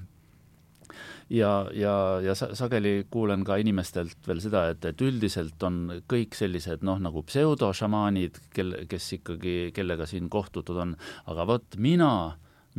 [1.29, 6.85] ja, ja, ja sageli kuulen ka inimestelt veel seda, et, et üldiselt on kõik sellised
[6.85, 10.95] noh, nagu pseudošamaanid, kel, kes ikkagi, kellega siin kohtutud on,
[11.29, 12.13] aga vot mina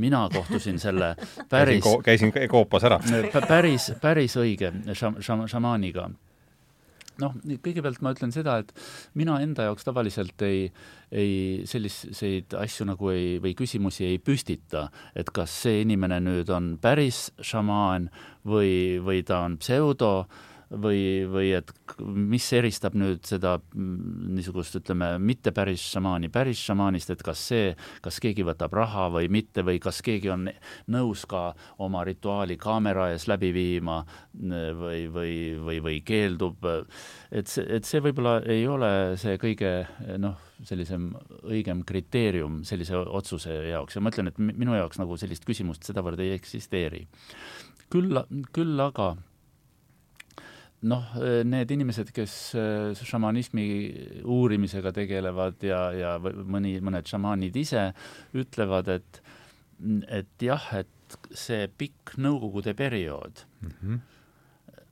[0.01, 1.17] mina kohtusin selle
[1.53, 3.01] päris käisin, käisin koopas ära.
[3.49, 6.11] päris, päris õige šam-, šam-, šamaaniga.
[7.21, 8.71] Noh, kõigepealt ma ütlen seda, et
[9.19, 10.71] mina enda jaoks tavaliselt ei,
[11.13, 16.73] ei selliseid asju nagu ei, või küsimusi ei püstita, et kas see inimene nüüd on
[16.81, 18.09] päris šamaan
[18.47, 20.13] või, või ta on pseudo
[20.71, 21.71] või, või et
[22.07, 27.73] mis eristab nüüd seda mm, niisugust, ütleme, mitte päris šamaani päris šamaanist, et kas see,
[28.05, 30.47] kas keegi võtab raha või mitte või kas keegi on
[30.95, 31.51] nõus ka
[31.83, 34.01] oma rituaali kaamera ees läbi viima
[34.39, 36.69] või, või, või, või keeldub,
[37.31, 39.73] et see, et see võib-olla ei ole see kõige
[40.23, 41.11] noh, sellisem
[41.49, 46.21] õigem kriteerium sellise otsuse jaoks ja ma ütlen, et minu jaoks nagu sellist küsimust sedavõrd
[46.23, 47.07] ei eksisteeri.
[47.93, 48.21] Küll,
[48.55, 49.15] küll aga
[50.91, 51.11] noh,
[51.45, 53.67] need inimesed, kes äh, šamanismi
[54.25, 57.91] uurimisega tegelevad ja, ja mõni, mõned šamaanid ise
[58.37, 59.21] ütlevad, et,
[60.09, 64.01] et jah, et see pikk Nõukogude periood mm, -hmm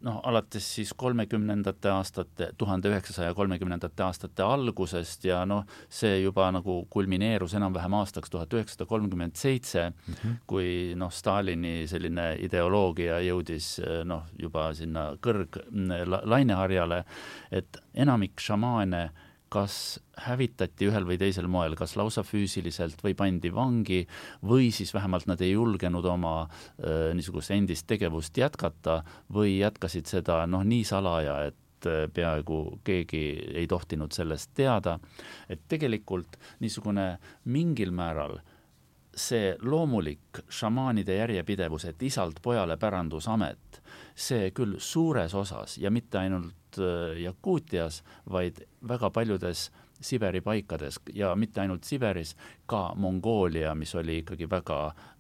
[0.07, 6.81] noh, alates siis kolmekümnendate aastate, tuhande üheksasaja kolmekümnendate aastate algusest ja noh, see juba nagu
[6.91, 10.41] kulmineerus enam-vähem aastaks tuhat üheksasada kolmkümmend seitse, mhm.
[10.47, 13.77] kui noh, Stalini selline ideoloogia jõudis
[14.09, 17.03] noh, juba sinna kõrglaineharjale,
[17.51, 23.53] et enamik šamaane äh, kas hävitati ühel või teisel moel, kas lausa füüsiliselt või pandi
[23.55, 24.03] vangi
[24.45, 29.01] või siis vähemalt nad ei julgenud oma äh, niisugust endist tegevust jätkata
[29.33, 33.25] või jätkasid seda noh, nii salaja, et äh, peaaegu keegi
[33.63, 34.99] ei tohtinud sellest teada,
[35.49, 37.15] et tegelikult niisugune
[37.49, 38.41] mingil määral
[39.19, 43.81] see loomulik šamaanide järjepidevus, et isalt pojale pärandusamet,
[44.15, 51.33] see küll suures osas ja mitte ainult Äh, Jakuutias, vaid väga paljudes Siberi paikades ja
[51.35, 52.37] mitte ainult Siberis,
[52.67, 54.77] ka Mongoolia, mis oli ikkagi väga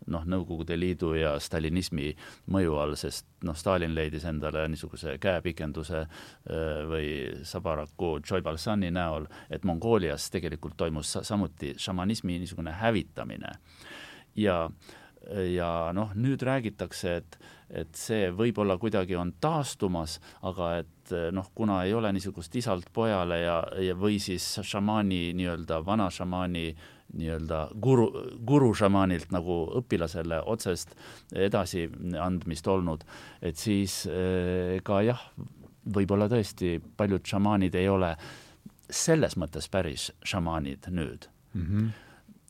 [0.07, 2.12] noh, Nõukogude Liidu ja stalinismi
[2.55, 7.11] mõju all, sest noh, Stalin leidis endale niisuguse käepikenduse äh, või
[7.42, 13.59] Sabaraku Joibalsani näol, et Mongoolias tegelikult toimus samuti šamanismi niisugune hävitamine.
[14.37, 14.71] ja,
[15.55, 21.51] ja noh, nüüd räägitakse, et et see võib-olla kuidagi on taastumas, aga et eh, noh,
[21.55, 26.64] kuna ei ole niisugust isalt pojale ja, ja või siis šamaani nii-öelda vana šamaani
[27.18, 28.09] nii-öelda guru,
[28.44, 30.92] gurušamaanilt nagu õpilasele otsest
[31.33, 33.07] edasiandmist olnud,
[33.42, 35.23] et siis eh, ka jah,
[35.88, 38.12] võib-olla tõesti paljud šamaanid ei ole
[38.88, 41.64] selles mõttes päris šamaanid nüüd mm.
[41.64, 42.08] -hmm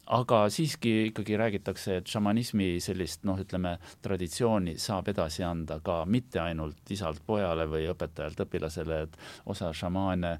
[0.08, 6.40] aga siiski ikkagi räägitakse, et šamanismi sellist noh, ütleme traditsiooni saab edasi anda ka mitte
[6.40, 9.18] ainult isalt pojale või õpetajalt õpilasele, et
[9.52, 10.32] osa šamaane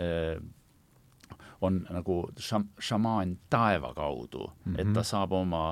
[0.00, 0.40] eh,
[1.60, 4.80] on nagu šam-, šamaan taeva kaudu mm, -hmm.
[4.80, 5.08] et ta mhm.
[5.12, 5.64] saab oma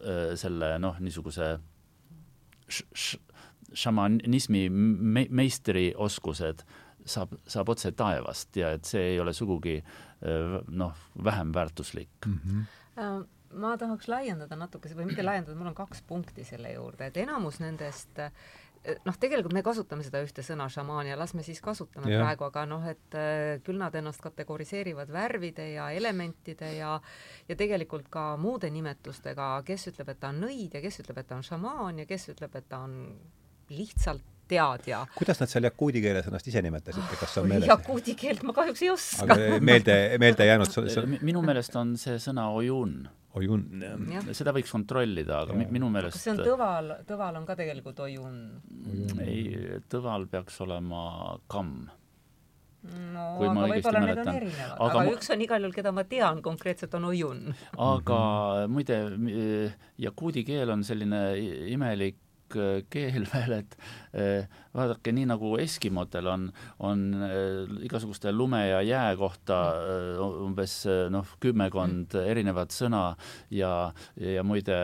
[0.00, 1.58] eh, selle noh, niisuguse
[3.74, 6.62] šamanismi me meistri oskused
[7.06, 10.92] saab, saab otse taevast ja et see ei ole sugugi eh, noh,
[11.24, 12.38] vähem väärtuslik mm.
[12.44, 12.79] -hmm
[13.50, 17.58] ma tahaks laiendada natuke või mitte laiendada, mul on kaks punkti selle juurde, et enamus
[17.62, 18.30] nendest äh,
[19.04, 22.22] noh, tegelikult me kasutame seda ühte sõna šamaan ja las me siis kasutame ja.
[22.22, 26.94] praegu, aga noh, et äh, küll nad ennast kategoriseerivad värvide ja elementide ja
[27.48, 31.30] ja tegelikult ka muude nimetustega, kes ütleb, et ta on nõid ja kes ütleb, et
[31.30, 33.00] ta on šamaan ja kes ütleb, et ta on
[33.70, 35.04] lihtsalt teadja.
[35.16, 37.68] kuidas nad seal jakuudi keeles ennast ise nimetasid, kas on meeles?
[37.70, 39.38] jakuudi keelt ma kahjuks ei oska.
[39.70, 42.98] meelde, meelde jäänud minu meelest on see sõna ojun.
[43.38, 43.64] ojun,
[44.36, 45.70] seda võiks kontrollida, aga ja.
[45.78, 48.42] minu meelest kas see on tõval, tõval on ka tegelikult ojun?
[49.22, 51.06] ei, tõval peaks olema
[51.50, 51.88] kamm
[52.88, 56.40] no aga võib-olla need on erinevad, aga, aga üks on igal juhul, keda ma tean
[56.44, 57.42] konkreetselt, on Ojun.
[57.76, 58.20] aga
[58.72, 58.98] muide,
[60.00, 61.22] jakuudi keel on selline
[61.74, 62.18] imelik
[62.90, 63.76] keel veel, et
[64.74, 66.46] vaadake, nii nagu eskimodel on,
[66.86, 67.02] on
[67.86, 69.58] igasuguste lume ja jää kohta
[70.44, 70.74] umbes
[71.10, 73.02] noh, kümmekond erinevat sõna
[73.54, 74.78] ja, ja muide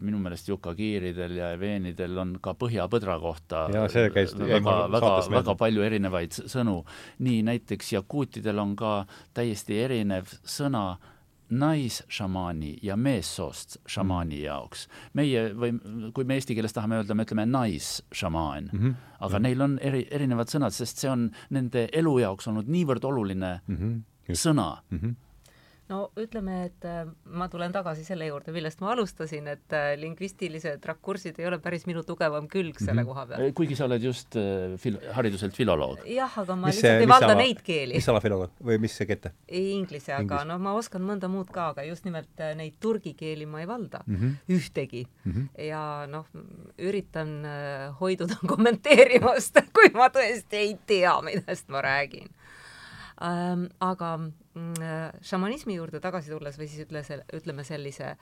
[0.00, 5.56] minu meelest jukakiiridel ja veenidel on ka põhjapõdra kohta ja, see käis väga, väga, väga
[5.58, 6.80] palju erinevaid sõnu.
[7.24, 8.94] nii näiteks jakuutidel on ka
[9.34, 10.98] täiesti erinev sõna
[11.50, 14.88] naisšamaani ja meessoost šamaani jaoks.
[15.12, 15.72] meie või
[16.14, 18.94] kui me eesti keeles tahame öelda, me ütleme naisšamaan mm, -hmm.
[19.20, 19.42] aga -hmm.
[19.42, 23.76] neil on eri, erinevad sõnad, sest see on nende elu jaoks olnud niivõrd oluline mm
[23.76, 24.34] -hmm.
[24.34, 24.98] sõna mm.
[24.98, 25.27] -hmm
[25.88, 30.84] no ütleme, et äh, ma tulen tagasi selle juurde, millest ma alustasin, et äh, lingvistilised
[30.88, 33.08] rakursid ei ole päris minu tugevam külg selle mm -hmm.
[33.08, 33.52] koha peal.
[33.56, 36.04] kuigi sa oled just äh, fil-, hariduselt filoloog.
[36.06, 37.94] jah, aga ma mis lihtsalt see, ei valda ala, neid keeli.
[37.94, 39.32] mis ala filoloog või mis see kete?
[39.48, 40.48] Inglise, aga Inglis.
[40.48, 44.02] no ma oskan mõnda muud ka, aga just nimelt neid turgi keeli ma ei valda
[44.06, 44.34] mm -hmm.
[44.58, 45.32] ühtegi mm.
[45.32, 45.64] -hmm.
[45.64, 46.26] ja noh,
[46.78, 47.44] üritan
[48.00, 52.28] hoiduda kommenteerimast, kui ma tõesti ei tea, millest ma räägin
[53.22, 53.64] ähm,.
[53.80, 54.30] aga äh,
[55.22, 57.02] šamanismi juurde tagasi tulles või siis ütle,
[57.36, 58.18] ütleme sellise äh,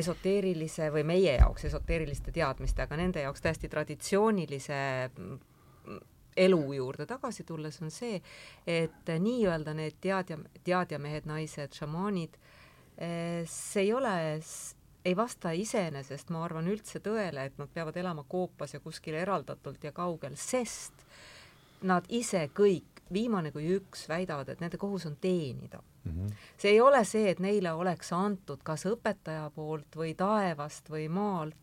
[0.00, 4.78] esoteerilise või meie jaoks esoteeriliste teadmistega, nende jaoks täiesti traditsioonilise
[5.10, 5.98] mm,
[6.44, 8.20] elu juurde tagasi tulles on see,
[8.66, 12.40] et nii-öelda need teadja, teadjamehed, naised, šamaanid,
[12.96, 14.16] äh, see ei ole
[15.04, 19.84] ei vasta iseenesest, ma arvan, üldse tõele, et nad peavad elama koopas ja kuskil eraldatult
[19.84, 21.04] ja kaugel, sest
[21.84, 26.12] nad ise kõik viimane kui üks väidavad, et nende kohus on teenida mm.
[26.12, 26.32] -hmm.
[26.56, 31.56] see ei ole see, et neile oleks antud kas õpetaja poolt või taevast või maalt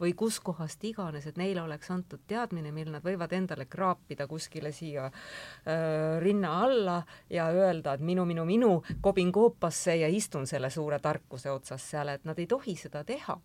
[0.00, 5.06] või kuskohast iganes, et neile oleks antud teadmine, mil nad võivad endale kraapida kuskile siia
[5.06, 10.98] äh, rinna alla ja öelda, et minu, minu, minu, kobin koopasse ja istun selle suure
[10.98, 13.38] tarkuse otsas seal, et nad ei tohi seda teha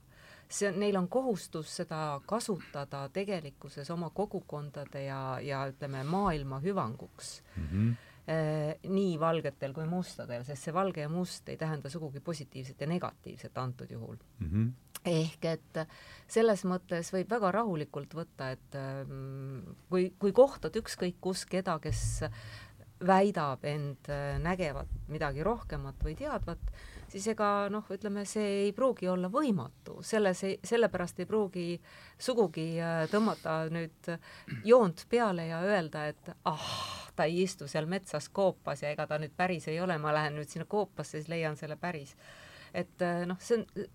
[0.50, 7.42] see on, neil on kohustus seda kasutada tegelikkuses oma kogukondade ja, ja ütleme, maailma hüvanguks
[7.56, 7.72] mm.
[7.72, 7.96] -hmm
[8.28, 13.58] nii valgetel kui mustadel, sest see valge ja must ei tähenda sugugi positiivset ja negatiivset
[13.58, 14.50] antud juhul mm.
[14.52, 14.72] -hmm.
[15.06, 15.80] ehk et
[16.28, 22.26] selles mõttes võib väga rahulikult võtta, et ähm, kui, kui kohtad ükskõik kus keda, kes
[23.08, 26.60] väidab end äh, nägevat midagi rohkemat või teadvat,
[27.12, 31.66] siis ega noh, ütleme, see ei pruugi olla võimatu, selles sellepärast ei pruugi
[32.20, 34.12] sugugi äh, tõmmata nüüd
[34.68, 36.72] joont peale ja öelda, et ah,
[37.16, 40.38] ta ei istu seal metsas koopas ja ega ta nüüd päris ei ole, ma lähen
[40.40, 42.16] nüüd sinna koopasse, siis leian selle päris.
[42.74, 43.88] et äh, noh, see on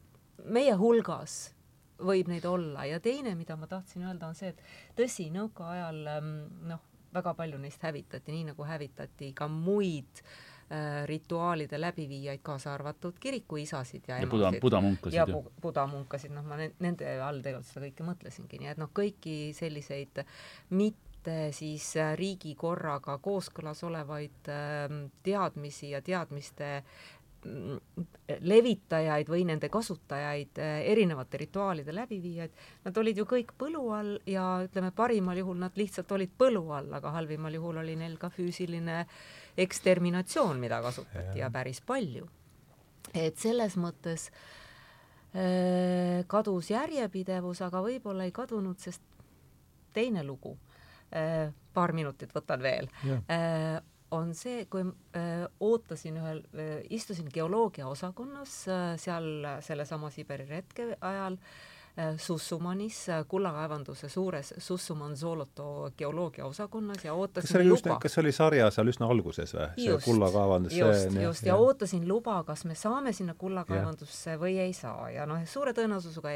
[0.53, 1.53] meie hulgas
[2.03, 6.33] võib neid olla ja teine, mida ma tahtsin öelda, on see, et tõsi, nõukaajal ähm,
[6.66, 6.81] noh,
[7.12, 10.52] väga palju neist hävitati, nii nagu hävitati ka muid äh, Äh,
[11.07, 14.31] rituaalide läbiviijaid, kaasa arvatud kirikuisasid ja, ja emasid.
[14.31, 15.17] buda, budamunkasid.
[15.17, 19.37] ja bu, budamunkasid, noh, ma nende all tegelikult seda kõike mõtlesingi, nii et noh, kõiki
[19.57, 20.23] selliseid
[20.79, 26.71] mitte siis äh, riigikorraga kooskõlas olevaid äh, teadmisi ja teadmiste
[27.45, 28.09] mm,
[28.41, 32.59] levitajaid või nende kasutajaid, äh, erinevate rituaalide läbiviijaid,
[32.89, 36.91] nad olid ju kõik põlu all ja ütleme, parimal juhul nad lihtsalt olid põlu all,
[36.97, 39.17] aga halvimal juhul oli neil ka füüsiline äh,
[39.59, 42.29] eksterminatsioon, mida kasutati ja, ja päris palju.
[43.15, 44.31] et selles mõttes
[45.37, 49.03] äh, kadus järjepidevus, aga võib-olla ei kadunud, sest
[49.93, 50.57] teine lugu
[51.12, 52.88] äh,, paar minutit võtan veel,
[53.29, 53.81] äh,
[54.12, 54.85] on see, kui
[55.65, 56.43] ootasin ühel
[56.93, 58.57] istusin geoloogia osakonnas
[59.01, 61.72] seal sellesama Siberi retke ajal Äh,
[62.16, 67.98] Sussumanis äh, kullakaevanduse suures Sussuman Zoloto geoloogiaosakonnas ja ootasin kas luba.
[68.00, 69.66] kas see oli sarja seal üsna alguses või?
[69.76, 70.72] see kullakaevandus?
[70.72, 75.44] just, just, ja ootasin luba, kas me saame sinna kullakaevandusse või ei saa ja noh,
[75.44, 76.33] suure tõenäosusega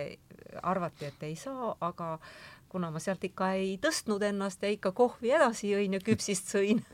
[0.61, 2.19] arvati, et ei saa, aga
[2.69, 6.85] kuna ma sealt ikka ei tõstnud ennast ja ikka kohvi edasi jõin ja küpsist sõin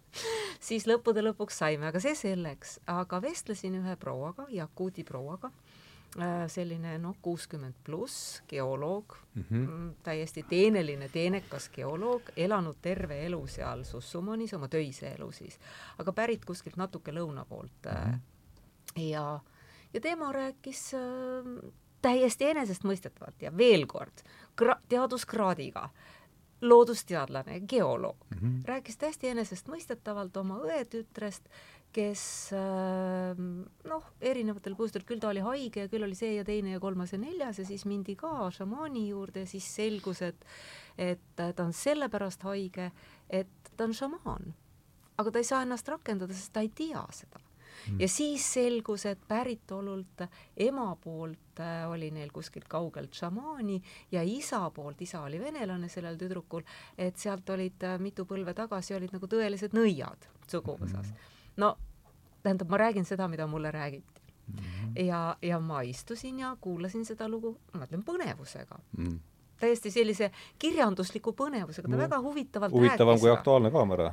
[0.68, 2.80] siis lõppude lõpuks saime, aga see selleks.
[2.90, 5.69] aga vestlesin ühe prouaga, Jakuudi prouaga Äh,
[6.50, 9.44] selline noh, kuuskümmend pluss geoloog mhm.
[9.50, 9.94] mm, -hmm.
[10.02, 15.60] täiesti teeneline, teenekas geoloog, elanud terve elu seal Sussumanis, oma töise elu siis,
[15.98, 18.10] aga pärit kuskilt natuke lõuna poolt mm.
[18.10, 19.02] -hmm.
[19.02, 19.40] ja,
[19.94, 21.70] ja tema rääkis äh,
[22.02, 24.22] täiesti enesestmõistetavalt ja veel kord,
[24.88, 25.88] teaduskraadiga
[26.60, 28.64] loodusteadlane, geoloog mm, -hmm.
[28.64, 31.48] rääkis täiesti enesestmõistetavalt oma õetütrest,
[31.94, 32.22] kes
[32.56, 36.82] ähm, noh, erinevatel põhjustel, küll ta oli haige ja küll oli see ja teine ja
[36.82, 40.48] kolmas ja neljas ja siis mindi ka šamaani juurde ja siis selgus, et
[41.00, 42.90] et ta on sellepärast haige,
[43.30, 44.52] et ta on šamaan.
[45.18, 47.40] aga ta ei saa ennast rakendada, sest ta ei tea seda
[47.98, 50.24] ja siis selgus, et päritolult
[50.56, 53.80] ema poolt äh, oli neil kuskilt kaugelt šamaani
[54.12, 56.64] ja isa poolt, isa oli venelane sellel tüdrukul,
[56.98, 61.12] et sealt olid äh, mitu põlve tagasi olid nagu tõelised nõiad suguvõsas.
[61.56, 61.76] No
[62.42, 64.58] tähendab, ma räägin seda, mida mulle räägiti mm.
[64.58, 65.04] -hmm.
[65.04, 69.06] ja, ja ma istusin ja kuulasin seda lugu, ma ütlen põnevusega mm.
[69.06, 69.18] -hmm
[69.60, 73.20] täiesti sellise kirjandusliku põnevusega, ta no, väga huvitavalt huvitavam rääkis.
[73.20, 74.12] kui Aktuaalne kaamera.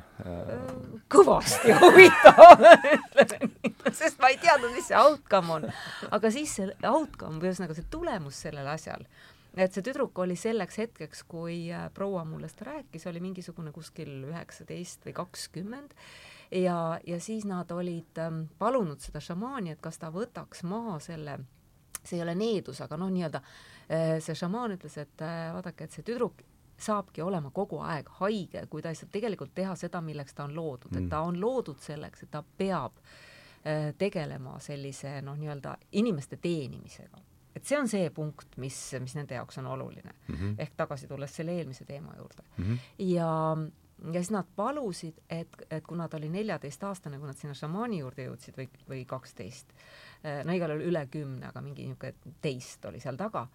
[1.14, 2.58] kõvasti huvitavam
[4.00, 5.66] sest ma ei teadnud, mis see outcome on.
[6.10, 9.06] aga siis see outcome, ühesõnaga see tulemus sellel asjal,
[9.56, 14.12] et see tüdruk oli selleks hetkeks, kui äh, proua mulle seda rääkis, oli mingisugune kuskil
[14.28, 15.96] üheksateist või kakskümmend
[16.52, 21.38] ja, ja siis nad olid ähm, palunud seda šamaani, et kas ta võtaks maha selle,
[22.02, 25.96] see ei ole needus, aga noh, nii-öelda äh, see šamaan ütles, et äh, vaadake, et
[25.96, 26.42] see tüdruk
[26.78, 30.54] saabki olema kogu aeg haige, kui ta ei saa tegelikult teha seda, milleks ta on
[30.54, 35.76] loodud mm., et ta on loodud selleks, et ta peab äh, tegelema sellise noh, nii-öelda
[35.92, 37.24] inimeste teenimisega.
[37.56, 40.34] et see on see punkt, mis, mis nende jaoks on oluline mm.
[40.34, 40.54] -hmm.
[40.58, 42.64] ehk tagasi tulles selle eelmise teema juurde mm.
[42.64, 42.78] -hmm.
[42.98, 43.56] ja
[44.04, 48.28] ja siis nad palusid, et, et kuna ta oli neljateistaastane, kui nad sinna šamaani juurde
[48.28, 49.72] jõudsid või, või kaksteist,
[50.44, 53.46] no igal juhul üle kümne, aga mingi niisugune teist oli seal taga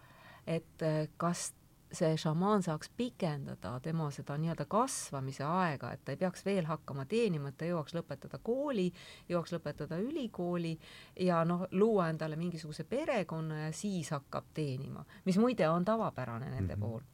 [0.47, 1.51] et äh, kas
[1.93, 7.05] see šamaan saaks pikendada tema seda nii-öelda kasvamise aega, et ta ei peaks veel hakkama
[7.05, 8.87] teenima, et ta jõuaks lõpetada kooli,
[9.29, 10.73] jõuaks lõpetada ülikooli
[11.21, 16.75] ja noh, luua endale mingisuguse perekonna ja siis hakkab teenima, mis muide on tavapärane nende
[16.75, 16.85] mm -hmm.
[16.85, 17.12] puhul.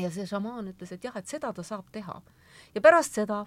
[0.00, 2.20] Ja see šamaan ütles, et jah, et seda ta saab teha.
[2.74, 3.44] ja pärast seda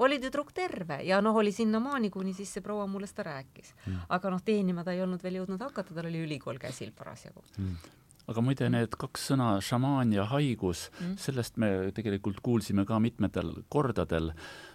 [0.00, 3.74] oli tüdruk terve ja noh, oli sinnamaani, kuni siis see proua mulle seda rääkis.
[3.86, 4.04] Mm..
[4.08, 7.44] aga noh, teenima ta ei olnud veel jõudnud hakata, tal oli ülikool käsil parasjagu.
[7.58, 7.96] Mm.
[8.30, 13.50] Aga muide, need kaks sõna, šamaan ja haigus mm., sellest me tegelikult kuulsime ka mitmetel
[13.72, 14.30] kordadel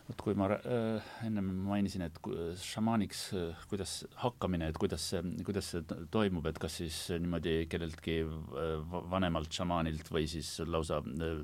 [0.06, 2.18] vot kui ma äh, ennem mainisin, et
[2.62, 5.82] šamaaniks äh,, kuidas hakkamine, et kuidas see, kuidas see
[6.14, 11.40] toimub, et kas siis niimoodi kelleltki äh, vanemalt šamaanilt või siis lausa äh,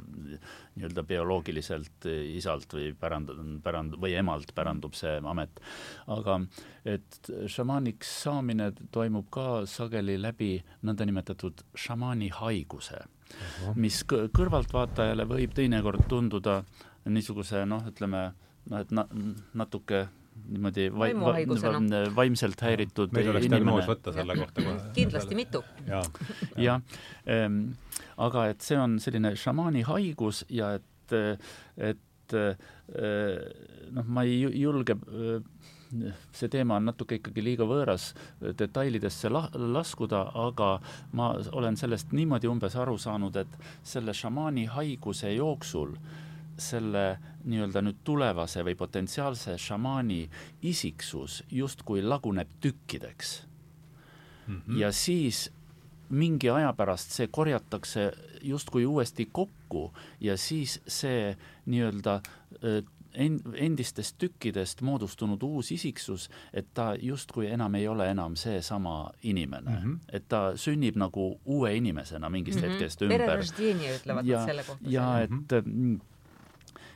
[0.76, 3.34] nii-öelda bioloogiliselt isalt või pärand-,
[3.66, 5.62] pärand- või emalt pärandub see amet.
[6.12, 6.38] aga
[6.86, 10.54] et šamaaniks saamine toimub ka sageli läbi
[10.86, 13.02] nõndanimetatud šamaani haiguse,
[13.80, 16.62] mis kõrvaltvaatajale võib teinekord tunduda
[17.10, 18.30] niisuguse noh, ütleme
[18.70, 19.08] noh, et na-,
[19.58, 20.06] natuke
[20.42, 21.34] niimoodi vai-, va,
[22.16, 24.78] vaimselt häiritud meil oleks diagnoos võtta selle kohta kohe.
[25.00, 25.64] kindlasti mitu.
[25.88, 26.82] jah.
[27.30, 27.64] Ähm,,
[28.18, 31.18] aga et see on selline šamaani haigus ja et,
[31.92, 32.72] et äh,
[33.92, 35.44] noh, ma ei julge äh,
[36.32, 40.74] see teema on natuke ikkagi liiga võõras detailidesse la-, laskuda, aga
[41.18, 45.96] ma olen sellest niimoodi umbes aru saanud, et selle šamaani haiguse jooksul
[46.62, 47.06] selle
[47.44, 50.22] nii-öelda nüüd tulevase või potentsiaalse šamaani
[50.62, 53.34] isiksus justkui laguneb tükkideks
[54.48, 54.62] mm.
[54.62, 54.78] -hmm.
[54.78, 55.50] ja siis
[56.10, 62.22] mingi aja pärast see korjatakse justkui uuesti kokku ja siis see nii-öelda
[63.14, 69.72] en-, endistest tükkidest moodustunud uus isiksus, et ta justkui enam ei ole enam seesama inimene
[69.72, 69.84] mm.
[69.84, 69.98] -hmm.
[70.12, 72.72] et ta sünnib nagu uue inimesena mingist mm -hmm.
[72.72, 73.22] hetkest ümber.
[73.96, 74.90] ütlevad ja, selle kohta.
[74.90, 75.46] ja et mm
[75.96, 76.11] -hmm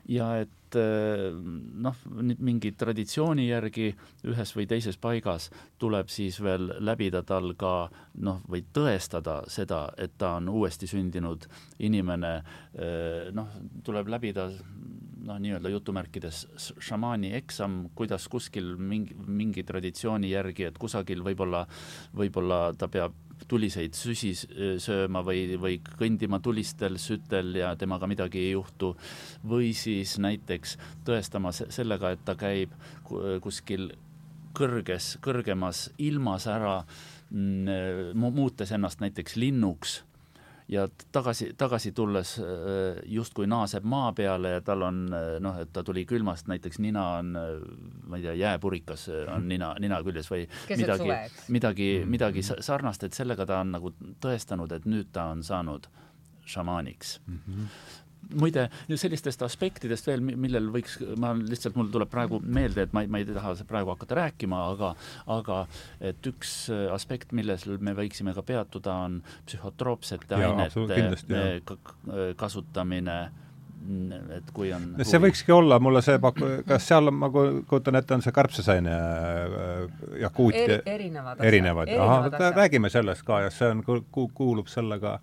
[0.09, 3.89] ja et eh, noh, mingi traditsiooni järgi
[4.29, 5.49] ühes või teises paigas
[5.81, 7.89] tuleb siis veel läbida tal ka
[8.21, 11.47] noh, või tõestada seda, et ta on uuesti sündinud
[11.79, 12.35] inimene,
[12.77, 13.49] eh, noh,
[13.85, 14.49] tuleb läbida
[15.25, 16.45] noh, nii-öelda jutumärkides
[16.85, 21.65] šamaani eksam, kuidas kuskil mingi, mingi traditsiooni järgi, et kusagil võib-olla,
[22.13, 24.31] võib-olla ta peab tuliseid süsi
[24.81, 28.95] sööma või, või kõndima tulistel sütel ja temaga midagi ei juhtu.
[29.45, 32.71] või siis näiteks tõestama sellega, et ta käib
[33.41, 33.91] kuskil
[34.55, 36.83] kõrges, kõrgemas ilmas ära,
[37.29, 40.03] mm, muutes ennast näiteks linnuks
[40.67, 42.45] ja tagasi, tagasi tulles äh,
[43.05, 47.05] justkui naaseb maa peale ja tal on äh, noh, et ta tuli külmast, näiteks nina
[47.19, 47.51] on, äh,
[48.07, 51.11] ma ei tea, jääpurikas on nina, nina küljes või Keset midagi,
[51.53, 55.87] midagi, midagi sarnast, et sellega ta on nagu tõestanud, et nüüd ta on saanud
[56.45, 57.19] šamaaniks.
[57.27, 57.39] Mm.
[57.45, 63.05] -hmm muide, sellistest aspektidest veel, millel võiks, ma lihtsalt, mul tuleb praegu meelde, et ma
[63.05, 64.93] ei, ma ei taha praegu hakata rääkima, aga
[65.35, 65.61] aga
[65.99, 66.57] et üks
[66.93, 71.69] aspekt, milles me võiksime ka peatuda, on psühhotroopsete ainete
[72.37, 73.19] kasutamine
[74.33, 78.23] et kui on see võikski olla, mulle see paku-, kas seal ma kujutan ette, on
[78.25, 79.83] see kärbsesaine äh,
[80.23, 85.19] jakuut Eri, erinevad erinevad, ahah, räägime sellest ka ja see on, kuulub sellega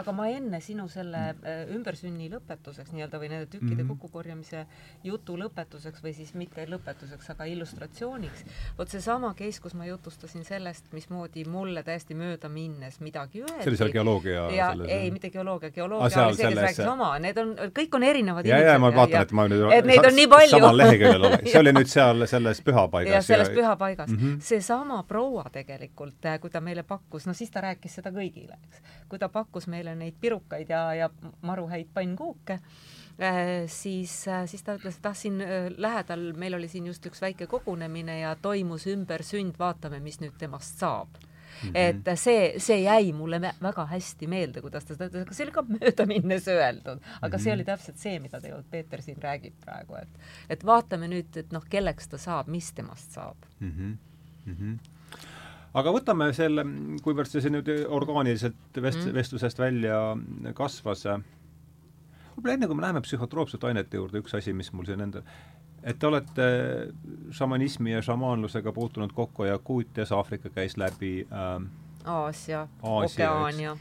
[0.00, 1.74] aga ma enne sinu selle mm.
[1.76, 3.88] ümbersünni lõpetuseks nii-öelda või nende tükkide mm -hmm.
[3.94, 4.66] kokkukorjamise
[5.04, 8.44] jutu lõpetuseks või siis mitte lõpetuseks, aga illustratsiooniks,
[8.78, 13.62] vot seesama case, kus ma jutustasin sellest, mismoodi mulle täiesti mööda minnes midagi öeldi.
[13.62, 16.90] see oli seal geoloogia ja selles, ei, mitte geoloogia, geoloogia ah, oli see, kes rääkis
[16.92, 20.04] oma, need on, kõik on erinevad ja, ja ma vaatan, et ma nüüd et neid
[20.04, 20.50] on nii palju.
[20.56, 23.14] samal leheküljel olen, see oli nüüd seal selles pühapaigas.
[23.14, 24.40] jah, selles pühapaigas mm -hmm..
[24.50, 28.82] seesama proua tegelikult, kui ta meile pakkus, no siis ta rääkis seda kõigile, eks.
[29.08, 31.10] kui ta pakkus meile neid pirukaid ja, ja
[31.46, 32.58] maru häid pannkuuke
[33.20, 37.06] äh,, siis äh,, siis ta ütles, et ah, siin äh, lähedal meil oli siin just
[37.06, 41.20] üks väike kogunemine ja toimus ümbersünd, vaatame, mis nüüd temast saab
[41.60, 41.72] Mm -hmm.
[42.08, 45.52] et see, see jäi mulle väga hästi meelde, kuidas ta seda ütles, aga see oli
[45.52, 47.42] ka möödaminnes öeldud, aga mm -hmm.
[47.44, 50.08] see oli täpselt see, mida tegelikult Peeter siin räägib praegu, et
[50.48, 53.70] et vaatame nüüd, et noh, kelleks ta saab, mis temast saab mm.
[53.70, 53.96] -hmm.
[54.46, 54.99] Mm -hmm
[55.74, 56.64] aga võtame selle,
[57.04, 60.00] kuivõrd see nüüd orgaaniliselt vest- mm., vestlusest välja
[60.56, 61.06] kasvas,
[62.34, 65.22] võib-olla enne, kui me läheme psühhotroopsete ainete juurde, üks asi, mis mul siin enda,
[65.82, 66.46] et te olete
[67.36, 71.62] šamanismi ja šamaanlusega puutunud kokku ja Kuutias, Aafrika käis läbi äh,
[72.04, 73.76] Aasia, Okeaania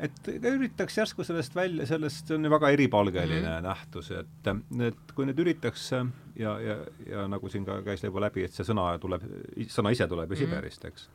[0.00, 3.66] et üritaks järsku sellest välja, sellest, see on ju väga eripalgeline mm -hmm.
[3.68, 4.50] nähtus, et,
[4.88, 6.76] et kui nüüd üritaks ja, ja,
[7.06, 9.22] ja nagu siin ka käis juba läbi, et see sõna tuleb,
[9.68, 10.48] sõna ise tuleb ju -hmm.
[10.48, 11.08] Siberist, eks.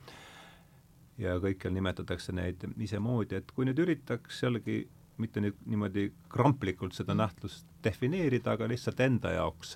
[1.17, 7.13] ja kõikjal nimetatakse neid isemoodi, et kui nüüd üritaks jällegi mitte nüüd niimoodi kramplikult seda
[7.13, 7.17] -hmm.
[7.17, 9.75] nähtust defineerida, aga lihtsalt enda jaoks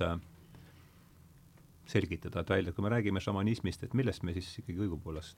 [1.86, 5.38] selgitada, et välja, kui me räägime šamanismist, et millest me siis ikkagi õigupoolest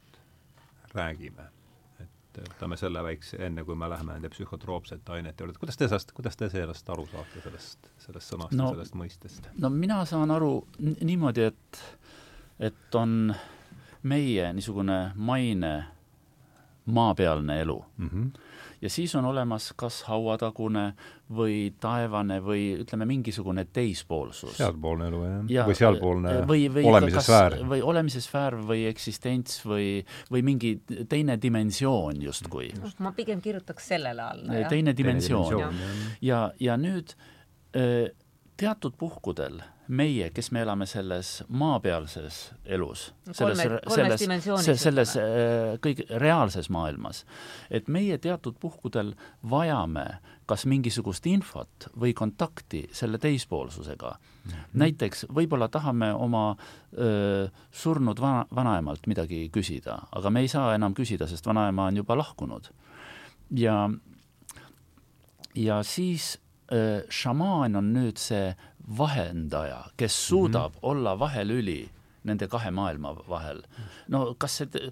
[0.94, 1.63] räägime
[2.42, 6.14] et võtame selle väikse, enne kui me läheme nende psühhotroopsete ainete juurde, kuidas te sellest,
[6.18, 9.50] kuidas te sellest aru saate, sellest, sellest sõnast no, ja sellest mõistest?
[9.60, 11.84] no mina saan aru niimoodi, et,
[12.72, 13.34] et on
[14.04, 15.76] meie niisugune maine
[16.86, 18.10] maapealne elu mm.
[18.10, 18.50] -hmm
[18.84, 20.84] ja siis on olemas kas hauatagune
[21.34, 24.58] või taevane või ütleme, mingisugune teispoolsus.
[24.60, 25.68] sealpoolne elu, jah ja,?
[25.70, 27.58] või sealpoolne või, või olemise kas, sfäär?
[27.70, 29.88] või olemise sfäär või eksistents või,
[30.32, 30.74] või mingi
[31.10, 32.74] teine dimensioon justkui.
[33.00, 34.70] ma pigem kirjutaks sellele alla, jah.
[34.70, 35.80] teine dimensioon.
[36.22, 37.16] ja, ja nüüd
[38.60, 43.64] teatud puhkudel meie, kes me elame selles maapealses elus, selles,
[43.96, 44.28] selles,
[44.82, 47.24] selles äh, kõige reaalses maailmas,
[47.70, 49.14] et meie teatud puhkudel
[49.50, 50.08] vajame
[50.50, 54.52] kas mingisugust infot või kontakti selle teispoolsusega mm.
[54.52, 54.80] -hmm.
[54.84, 56.56] näiteks võib-olla tahame oma
[56.98, 61.98] öö, surnud vana, vanaemalt midagi küsida, aga me ei saa enam küsida, sest vanaema on
[61.98, 62.70] juba lahkunud.
[63.52, 63.90] ja,
[65.56, 66.43] ja siis
[67.10, 68.54] šamaan on nüüd see
[68.98, 70.90] vahendaja, kes suudab mm -hmm.
[70.92, 71.82] olla vahelüli
[72.24, 73.62] nende kahe maailma vahel.
[74.08, 74.92] no kas see,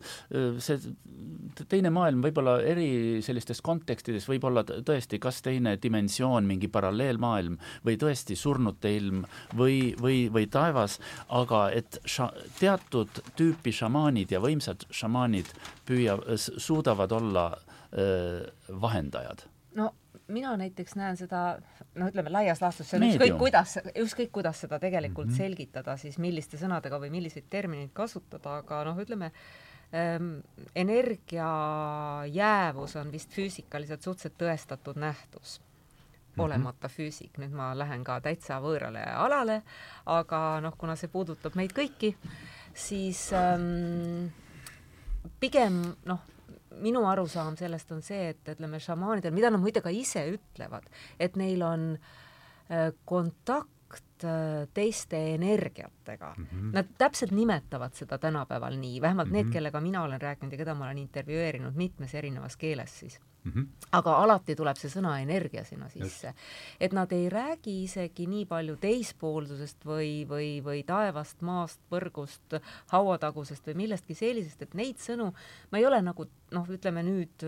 [0.59, 7.57] see teine maailm võib-olla eri sellistes kontekstides võib olla tõesti kas teine dimensioon, mingi paralleelmaailm
[7.87, 9.23] või tõesti surnute ilm
[9.57, 15.51] või, või, või taevas, aga et ša, teatud tüüpi šamaanid ja võimsad šamaanid
[15.87, 17.47] püüa-, suudavad olla
[17.91, 18.43] öö,
[18.81, 19.47] vahendajad.
[19.75, 19.91] no
[20.31, 21.41] mina näiteks näen seda
[21.95, 25.43] noh, ütleme laias laastus, see on ükskõik kuidas, ükskõik kuidas seda tegelikult mm -hmm.
[25.43, 29.31] selgitada, siis milliste sõnadega või milliseid termineid kasutada, aga noh, ütleme
[29.93, 30.39] ähm,
[30.75, 31.51] energia
[32.27, 36.43] jäävus on vist füüsikaliselt suhteliselt tõestatud nähtus -hmm.
[36.43, 39.61] olemata füüsik, nüüd ma lähen ka täitsa võõrale alale,
[40.05, 42.15] aga noh, kuna see puudutab meid kõiki,
[42.73, 44.31] siis ähm,
[45.39, 46.19] pigem noh,
[46.79, 50.87] minu arusaam sellest on see, et ütleme, šamaanidel, mida nad muide ka ise ütlevad,
[51.19, 56.45] et neil on äh, kontakt äh, teiste energiatega mm.
[56.45, 56.71] -hmm.
[56.77, 59.35] Nad täpselt nimetavad seda tänapäeval nii, vähemalt mm -hmm.
[59.35, 59.53] need, mhm.
[59.53, 63.67] kellega mina olen rääkinud ja keda ma olen intervjueerinud mitmes erinevas keeles siis Mm -hmm.
[63.91, 66.33] aga alati tuleb see sõna energia sinna sisse.
[66.79, 73.67] et nad ei räägi isegi nii palju teispoolsusest või, või, või taevast, maast, põrgust, hauatagusest
[73.67, 75.33] või millestki sellisest, et neid sõnu
[75.71, 77.47] ma ei ole nagu noh, ütleme nüüd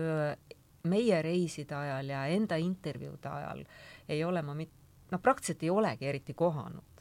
[0.84, 3.64] meie reiside ajal ja enda intervjuude ajal
[4.08, 4.74] ei ole ma mit-,
[5.10, 6.93] noh, praktiliselt ei olegi eriti kohanud Äh,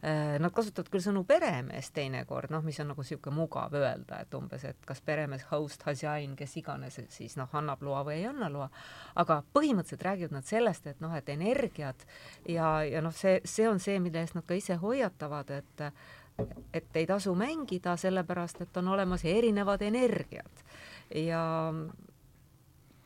[0.00, 4.64] nad kasutavad küll sõnu peremees teinekord, noh, mis on nagu niisugune mugav öelda, et umbes,
[4.64, 8.70] et kas peremees, host, hasjain, kes iganes siis noh, annab loa või ei anna loa,
[9.20, 12.06] aga põhimõtteliselt räägivad nad sellest, et noh, et energiat
[12.48, 15.86] ja, ja noh, see, see on see, mille eest nad ka ise hoiatavad, et
[16.72, 20.62] et ei tasu mängida, sellepärast et on olemas erinevad energiad.
[21.12, 21.42] Ja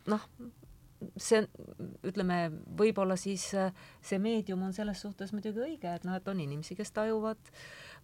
[0.07, 0.28] noh,
[1.16, 1.42] see
[2.07, 2.38] ütleme,
[2.78, 6.76] võib-olla siis äh, see meedium on selles suhtes muidugi õige, et noh, et on inimesi,
[6.78, 7.52] kes tajuvad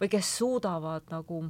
[0.00, 1.42] või kes suudavad nagu,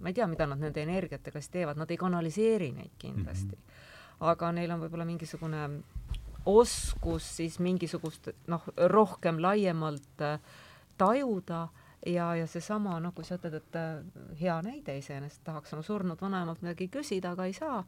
[0.00, 3.62] ma ei tea, mida nad nende energiatega siis teevad, nad ei kanaliseeri neid kindlasti mm.
[3.62, 4.26] -hmm.
[4.32, 5.68] aga neil on võib-olla mingisugune
[6.46, 10.40] oskus siis mingisugust noh, rohkem laiemalt äh,
[10.98, 11.68] tajuda
[12.06, 14.02] ja, ja seesama, noh, kui sa ütled, et äh,
[14.40, 17.82] hea näide iseenesest, tahaks oma surnud vanaemalt midagi küsida, aga ei saa,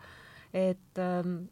[0.54, 1.44] et ähm,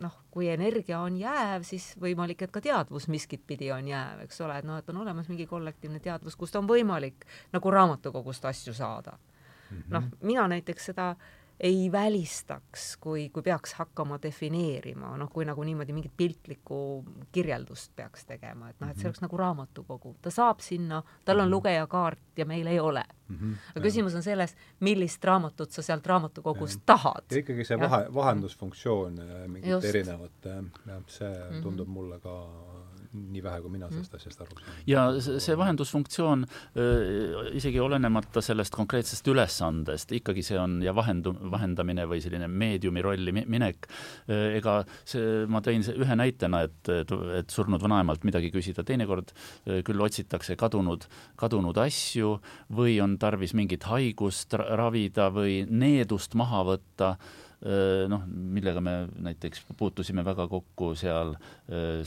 [0.00, 4.40] noh, kui energia on jääv, siis võimalik, et ka teadvus miskit pidi on jääv, eks
[4.40, 8.74] ole, et noh, et on olemas mingi kollektiivne teadvus, kust on võimalik nagu raamatukogust asju
[8.74, 9.18] saada.
[9.70, 9.82] -hmm..
[9.88, 11.14] noh, mina näiteks seda
[11.60, 16.78] ei välistaks, kui, kui peaks hakkama defineerima, noh, kui nagu niimoodi mingit piltlikku
[17.32, 19.10] kirjeldust peaks tegema, et noh, et see mhm.
[19.10, 21.54] oleks nagu raamatukogu, ta saab sinna, tal on mhm.
[21.56, 23.36] lugejakaart ja meil ei ole mm.
[23.36, 23.54] -hmm.
[23.74, 27.24] aga küsimus on selles, millist raamatut sa sealt raamatukogust tahad.
[27.30, 30.48] ja ikkagi see vahe, vahendusfunktsioon äh, mingite erinevate,
[30.86, 31.62] jah, see mm -hmm.
[31.62, 32.36] tundub mulle ka
[33.12, 34.76] nii vähe, kui mina sellest asjast aru saan.
[34.86, 36.44] ja see vahendusfunktsioon
[37.58, 43.34] isegi olenemata sellest konkreetsest ülesandest, ikkagi see on ja vahendu-, vahendamine või selline meediumi rolli
[43.40, 43.90] minek,
[44.28, 46.92] ega see, ma tõin ühe näitena, et,
[47.40, 49.34] et surnud vanaemalt midagi küsida, teinekord
[49.86, 51.06] küll otsitakse kadunud,
[51.40, 52.36] kadunud asju
[52.78, 57.16] või on tarvis mingit haigust ravida või needust maha võtta
[58.08, 61.34] noh, millega me näiteks puutusime väga kokku seal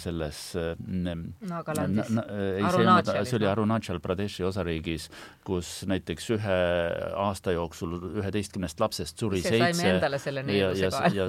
[0.01, 0.39] selles
[1.45, 2.10] Nagalandis.
[2.10, 5.10] na, na, see oli Arunachal Pradeshi osariigis,
[5.45, 6.58] kus näiteks ühe
[7.22, 7.93] aasta jooksul
[8.24, 9.93] üheteistkümnest lapsest suri see seitse
[10.58, 11.28] ja, ja, ja,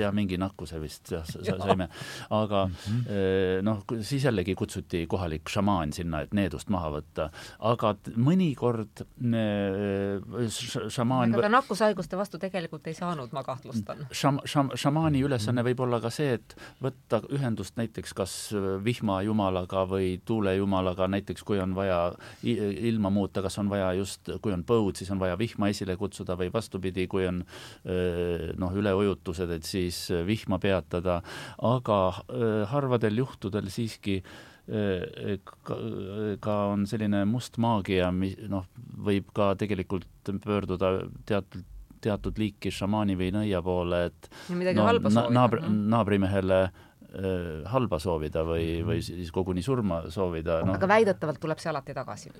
[0.00, 1.88] ja mingi nakkuse vist jah, saime,
[2.32, 3.66] aga mhm.
[3.68, 7.28] noh, siis jällegi kutsuti kohalik šamaan sinna, et needust maha võtta,
[7.72, 9.04] aga mõnikord
[10.92, 14.04] šamaan aga nakkushaiguste vastu tegelikult ei saanud ma kahtlustan.
[14.14, 18.34] Šam-, šam-, šamaani ülesanne võib olla ka see, et võtta ühendust näiteks kas
[18.84, 22.00] vihmajumalaga või tuulejumalaga, näiteks kui on vaja
[22.42, 26.36] ilma muuta, kas on vaja just, kui on põud, siis on vaja vihma esile kutsuda
[26.38, 27.42] või vastupidi, kui on
[28.62, 31.20] noh, üleujutused, et siis vihma peatada,
[31.62, 32.00] aga
[32.72, 34.20] harvadel juhtudel siiski
[34.62, 35.76] ka,
[36.40, 38.68] ka on selline must maagia, mis noh,
[39.02, 40.94] võib ka tegelikult pöörduda
[41.26, 41.66] teatud
[42.02, 45.62] teatud liiki šamaani või nõia poole, et no, na, naabri,
[45.94, 46.78] naabrimehele äh,
[47.72, 48.88] halba soovida või -hmm.
[48.90, 50.76] või siis koguni surma soovida no..
[50.78, 52.32] aga väidetavalt tuleb see alati tagasi?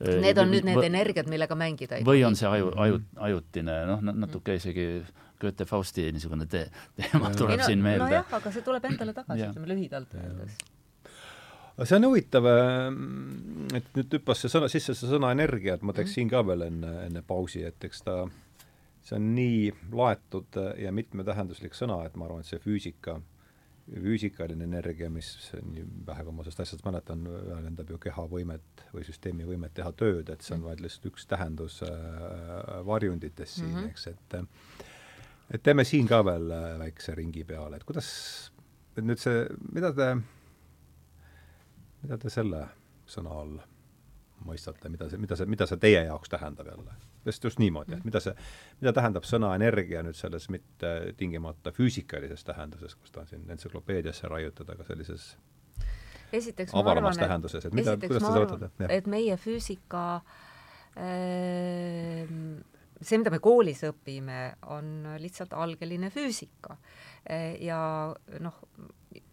[0.00, 4.00] Need on nüüd need energiad, millega mängida ei või on see aju, aju, ajutine, noh,
[4.00, 4.86] natuke isegi
[5.40, 6.66] Goethe Fausti niisugune te
[6.96, 8.04] teema tuleb no, siin meelde.
[8.04, 10.60] nojah, aga see tuleb endale tagasi, ütleme lühidalt öeldes.
[11.76, 12.48] Aga see on huvitav,
[13.76, 16.66] et nüüd hüppas see sõna, sisse see sõna energia, et ma teeks siin ka veel
[16.66, 18.34] enne, enne pausi, et eks ta äh,
[19.04, 23.16] see on nii laetud ja mitmetähenduslik sõna, et ma arvan, et see füüsika,
[23.90, 29.04] füüsikaline energia, mis nii vähe, kui ma sellest asjast mäletan, väljendab ju keha võimet või
[29.08, 31.90] süsteemi võimet teha tööd, et see on vaid lihtsalt üks tähendus äh,
[32.86, 33.90] varjundites siin mm, -hmm.
[33.90, 34.38] eks, et
[35.50, 38.10] et teeme siin ka veel äh, väikse ringi peale, et kuidas,
[38.96, 40.12] et nüüd see, mida te,
[42.02, 42.66] mida te selle
[43.10, 43.56] sõna all
[44.46, 46.94] mõistate, mida see, mida see, mida see teie jaoks tähendab jälle?
[47.26, 48.34] Just, just niimoodi, et mida see,
[48.80, 54.28] mida tähendab sõna energia nüüd selles mitte tingimata füüsikalises tähenduses, kus ta on siin entsüklopeediasse
[54.28, 55.34] raiutud, aga sellises
[56.32, 58.90] esiteks avaramas arvan, tähenduses, et mida, kuidas te seda võtate?
[58.96, 60.04] et meie füüsika
[60.96, 62.28] äh,
[63.00, 64.40] see, mida me koolis õpime,
[64.72, 66.76] on lihtsalt algeline füüsika.
[67.60, 67.80] ja
[68.40, 68.60] noh,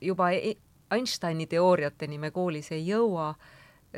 [0.02, 0.58] juba e-,
[0.92, 3.34] Einsteini teooriateni me koolis ei jõua,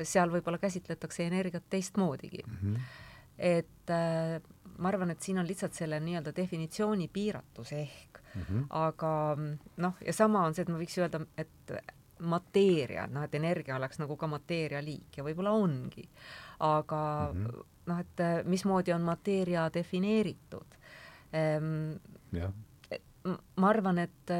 [0.01, 2.57] seal võib-olla käsitletakse energiat teistmoodigi mm.
[2.61, 2.97] -hmm
[3.39, 4.41] et äh,
[4.77, 8.65] ma arvan, et siin on lihtsalt selle nii-öelda definitsiooni piiratus ehk mm, -hmm.
[8.69, 9.13] aga
[9.77, 11.73] noh, ja sama on see, et ma võiks öelda, et
[12.19, 16.09] mateeria, noh, et energia oleks nagu ka mateeria liik ja võib-olla ongi,
[16.59, 17.01] aga
[17.33, 17.67] mm -hmm.
[17.91, 20.79] noh, et äh, mismoodi on mateeria defineeritud
[21.33, 21.95] ehm,.
[22.31, 22.51] jah
[23.23, 24.31] ma arvan, et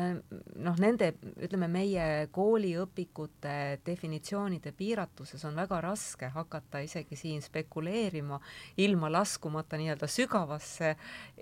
[0.63, 1.09] noh, nende,
[1.43, 3.55] ütleme, meie kooliõpikute
[3.86, 8.39] definitsioonide piiratuses on väga raske hakata isegi siin spekuleerima,
[8.80, 10.93] ilma laskumata nii-öelda sügavasse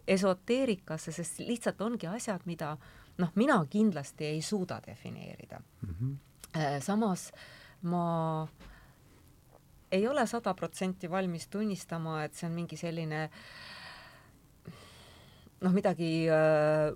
[0.08, 2.74] esoteerikasse, sest lihtsalt ongi asjad, mida
[3.22, 5.94] noh, mina kindlasti ei suuda defineerida mm.
[5.94, 6.82] -hmm.
[6.82, 7.32] samas
[7.82, 8.48] ma
[9.92, 13.30] ei ole sada protsenti valmis tunnistama, et see on mingi selline
[15.62, 16.92] noh, midagi äh,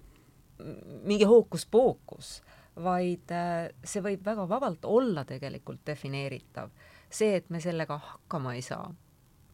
[1.03, 2.41] mingi hookus-pookus,
[2.83, 6.71] vaid äh, see võib väga vabalt olla tegelikult defineeritav.
[7.11, 8.85] see, et me sellega hakkama ei saa,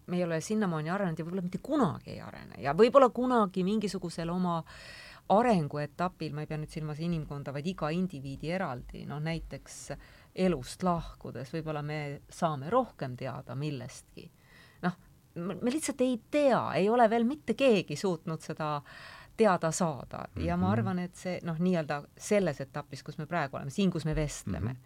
[0.08, 4.30] me ei ole sinnamaani arenenud ja võib-olla mitte kunagi ei arene ja võib-olla kunagi mingisugusel
[4.30, 4.62] oma
[5.34, 9.80] arenguetapil, ma ei pea nüüd silmas inimkonda, vaid iga indiviidi eraldi, noh näiteks
[10.46, 12.00] elust lahkudes võib-olla me
[12.30, 14.30] saame rohkem teada millestki.
[14.86, 14.98] noh,
[15.36, 18.78] me lihtsalt ei tea, ei ole veel mitte keegi suutnud seda
[19.38, 20.46] teada saada mm -hmm.
[20.46, 20.72] ja ma mhm.
[20.72, 24.74] arvan, et see noh, nii-öelda selles etapis, kus me praegu oleme, siin, kus me vestleme
[24.74, 24.78] mm,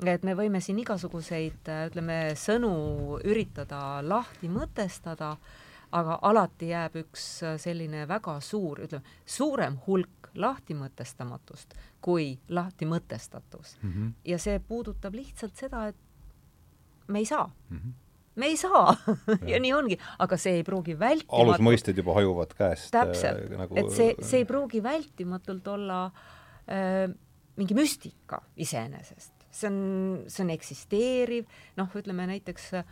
[0.00, 0.08] -hmm.
[0.08, 5.36] et me võime siin igasuguseid, ütleme, sõnu üritada lahti mõtestada,
[5.92, 13.92] aga alati jääb üks selline väga suur, ütleme, suurem hulk lahtimõtestamatust kui lahtimõtestatus mm.
[13.92, 14.12] -hmm.
[14.24, 15.96] ja see puudutab lihtsalt seda, et
[17.08, 17.76] me ei saa mm.
[17.76, 17.92] -hmm
[18.40, 18.94] me ei saa
[19.52, 22.90] ja nii ongi, aga see ei pruugi vältimatu alusmõisted juba hajuvad käest.
[22.94, 23.76] täpselt äh,, nagu...
[23.80, 26.04] et see, see ei pruugi vältimatult olla
[26.66, 27.06] äh,
[27.56, 29.32] mingi müstika iseenesest.
[29.52, 29.80] see on,
[30.32, 32.86] see on eksisteeriv, noh, ütleme näiteks äh,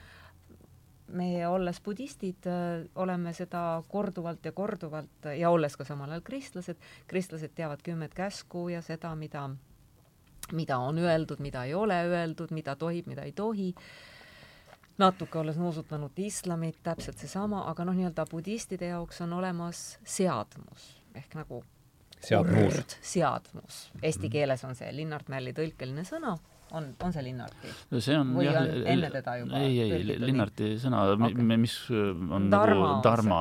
[1.16, 6.80] meie, olles budistid, äh, oleme seda korduvalt ja korduvalt ja olles ka samal ajal kristlased,
[7.10, 9.48] kristlased teavad kümmet käsku ja seda, mida,
[10.52, 13.72] mida on öeldud, mida ei ole öeldud, mida tohib, mida ei tohi.
[15.00, 21.34] Natuke olles nuusutanud islamit, täpselt seesama, aga noh, nii-öelda budistide jaoks on olemas seadmus ehk
[21.34, 21.62] nagu
[22.20, 23.82] seadmus, seadmus.
[24.02, 26.36] Eesti keeles on see Linnart Mälli tõlkeline sõna
[26.76, 27.72] on, on see Linnarti?
[27.98, 32.50] see on või jah, on enne teda juba ei, ei, Linnarti sõna okay., mis on
[32.52, 33.40] Dharma nagu Dharma,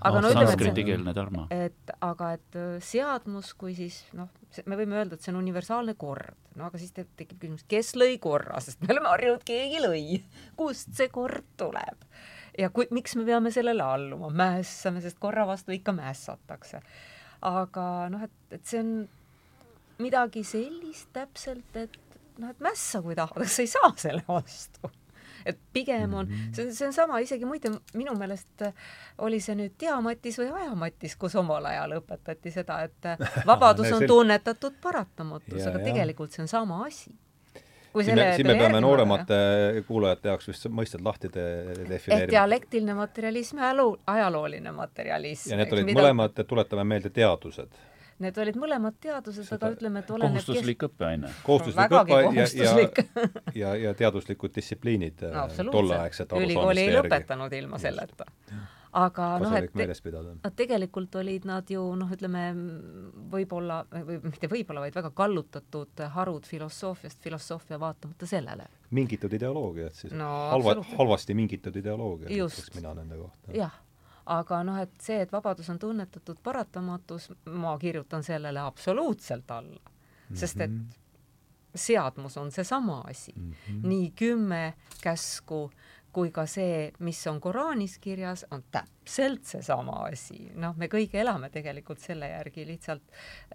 [0.00, 4.30] aga no ütleme, et et aga et äh, seadmus kui siis noh,
[4.66, 7.94] me võime öelda, et see on universaalne kord, no aga siis te, tekib küsimus, kes
[7.98, 10.04] lõi korra, sest me oleme harjunud, keegi lõi.
[10.58, 12.08] kust see kord tuleb?
[12.58, 16.82] ja kui, miks me peame sellele alluma, mässame, sest korra vastu ikka mässatakse.
[17.46, 18.94] aga noh, et, et see on
[20.00, 21.98] midagi sellist täpselt, et
[22.40, 24.90] noh, et mässa, kui tahad, aga sa ei saa selle vastu.
[25.46, 26.52] et pigem on, mhm.
[26.52, 28.66] see on, see on sama, isegi muide minu meelest
[29.24, 33.10] oli see nüüd Diamatis või Ajamatis, kus omal ajal õpetati seda, et
[33.50, 37.14] vabadus on tunnetatud paratamatus, aga tegelikult see on sama asi
[37.92, 39.36] kui siin, siin me peame nooremate
[39.88, 42.18] kuulajate jaoks vist mõisted lahti defineerima.
[42.24, 43.72] et dialektiline materialism ja
[44.14, 45.50] ajalooline materialism.
[45.54, 46.00] ja need olid mida...
[46.00, 47.80] mõlemad, tuletame meelde, teadused
[48.20, 50.90] Need olid mõlemad teadused, aga ütleme, et oleneb kohustuslik kes...
[50.90, 51.30] õppeaine.
[51.46, 52.74] kohustuslik õpe ja, ja,
[53.56, 58.28] ja, ja teaduslikud distsipliinid no, tolleaegset ülikooli ei lõpetanud ilma selleta.
[59.00, 62.46] aga noh, et nad tegelikult olid nad ju noh, ütleme
[63.32, 68.68] võib-olla või mitte võib-olla, vaid väga kallutatud harud filosoofiast, filosoofia vaatamata sellele.
[68.90, 70.28] mingitud ideoloogiad siis no,.
[70.52, 73.56] halva, halvasti mingitud ideoloogiad, ütleks mina nende kohta.
[73.56, 73.78] jah
[74.30, 79.94] aga noh, et see, et vabadus on tunnetatud paratamatus, ma kirjutan sellele absoluutselt alla mm,
[80.30, 80.36] -hmm.
[80.36, 80.86] sest et mhm.
[81.74, 83.52] seadmus on seesama asi mm.
[83.52, 83.86] -hmm.
[83.88, 85.70] nii kümme käsku
[86.12, 90.50] kui ka see, mis on Koraanis kirjas, on täpselt seesama asi.
[90.54, 93.02] noh, me kõik elame tegelikult selle järgi, lihtsalt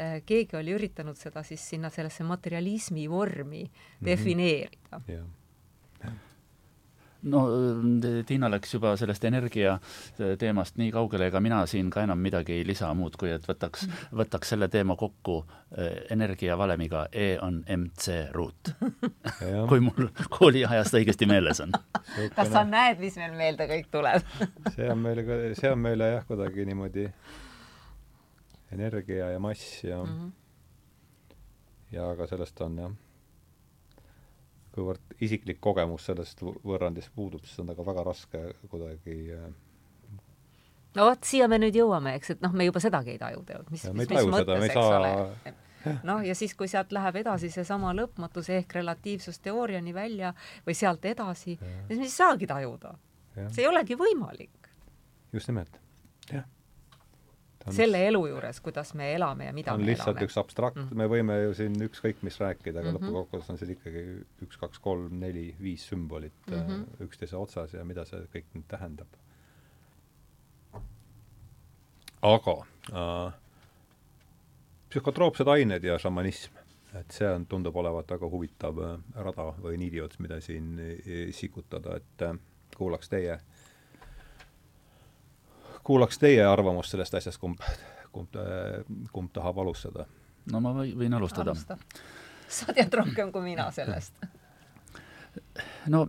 [0.01, 4.05] äh, keegi oli üritanud seda siis sinna sellesse materialismi vormi mm -hmm.
[4.05, 5.26] defineerida yeah
[7.26, 7.41] no
[8.26, 9.76] Tiina läks juba sellest energia
[10.39, 13.88] teemast nii kaugele, ega mina siin ka enam midagi ei lisa muud, kui et võtaks,
[14.15, 15.38] võtaks selle teema kokku
[15.78, 18.73] eh, energiavalemiga E on mc ruut
[19.71, 21.73] kui mul kooliajast õigesti meeles on.
[22.36, 24.26] kas sa näed, mis meil meelde kõik tuleb?
[24.76, 27.07] See on meile ka, see on meile jah, kuidagi niimoodi
[28.76, 30.32] energia ja mass ja mm -hmm.
[31.91, 33.05] ja ka sellest on jah
[34.76, 39.45] kuivõrd isiklik kogemus sellest võrrandist puudub, siis on temaga väga raske kuidagi äh,
[40.95, 43.76] no vot, siia me nüüd jõuame, eks, et noh, me juba sedagi ei taju tegelikult,
[43.76, 44.97] mis, mis, mis mõttes, eks saa...
[44.99, 45.53] ole.
[46.09, 50.34] noh, ja siis, kui sealt läheb edasi seesama lõpmatus ehk relatiivsusteooriani välja
[50.67, 52.95] või sealt edasi, siis me ei saagi tajuda.
[53.47, 54.71] see ei olegi võimalik.
[55.36, 55.80] just nimelt,
[56.32, 56.47] jah
[57.74, 60.28] selle elu juures, kuidas me elame ja mida on me lihtsalt elame.
[60.28, 60.97] üks abstrakt mm, -hmm.
[61.01, 63.07] me võime ju siin ükskõik mis rääkida, aga mm -hmm.
[63.07, 64.03] lõppkokkuvõttes on seal ikkagi
[64.45, 67.07] üks, kaks, kolm, neli, viis sümbolit mm -hmm.
[67.07, 69.07] üksteise otsas ja mida see kõik nüüd tähendab.
[72.22, 72.55] aga
[72.93, 73.34] äh,
[74.89, 76.53] psühhotroopsed ained ja šamanism,
[76.93, 81.95] et see on, tundub olevat väga huvitav äh, rada või niidiots, mida siin äh, sikutada,
[81.95, 82.39] et
[82.78, 83.55] kuulaks teie äh,
[85.86, 87.61] kuulaks teie arvamust sellest asjast, kumb,
[88.11, 88.38] kumb,
[89.13, 90.07] kumb tahab alustada?
[90.51, 91.77] no ma või, võin alustada Alusta..
[92.47, 94.19] sa tead rohkem kui mina sellest.
[95.93, 96.05] no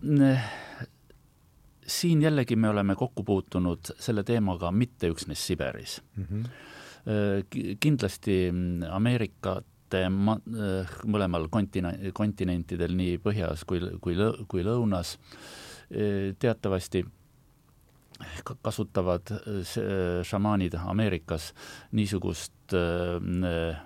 [1.86, 6.24] siin jällegi me oleme kokku puutunud selle teemaga mitte üksnes Siberis mm.
[6.24, 7.76] -hmm.
[7.80, 8.38] kindlasti
[8.90, 10.40] Ameerikate ma-,
[11.06, 15.16] mõlemal kontina-, kontinentidel, nii põhjas kui, kui lõ-, kui lõunas,
[16.38, 17.04] teatavasti
[18.62, 21.52] kasutavad äh, šamaanid Ameerikas
[21.92, 23.76] niisugust äh,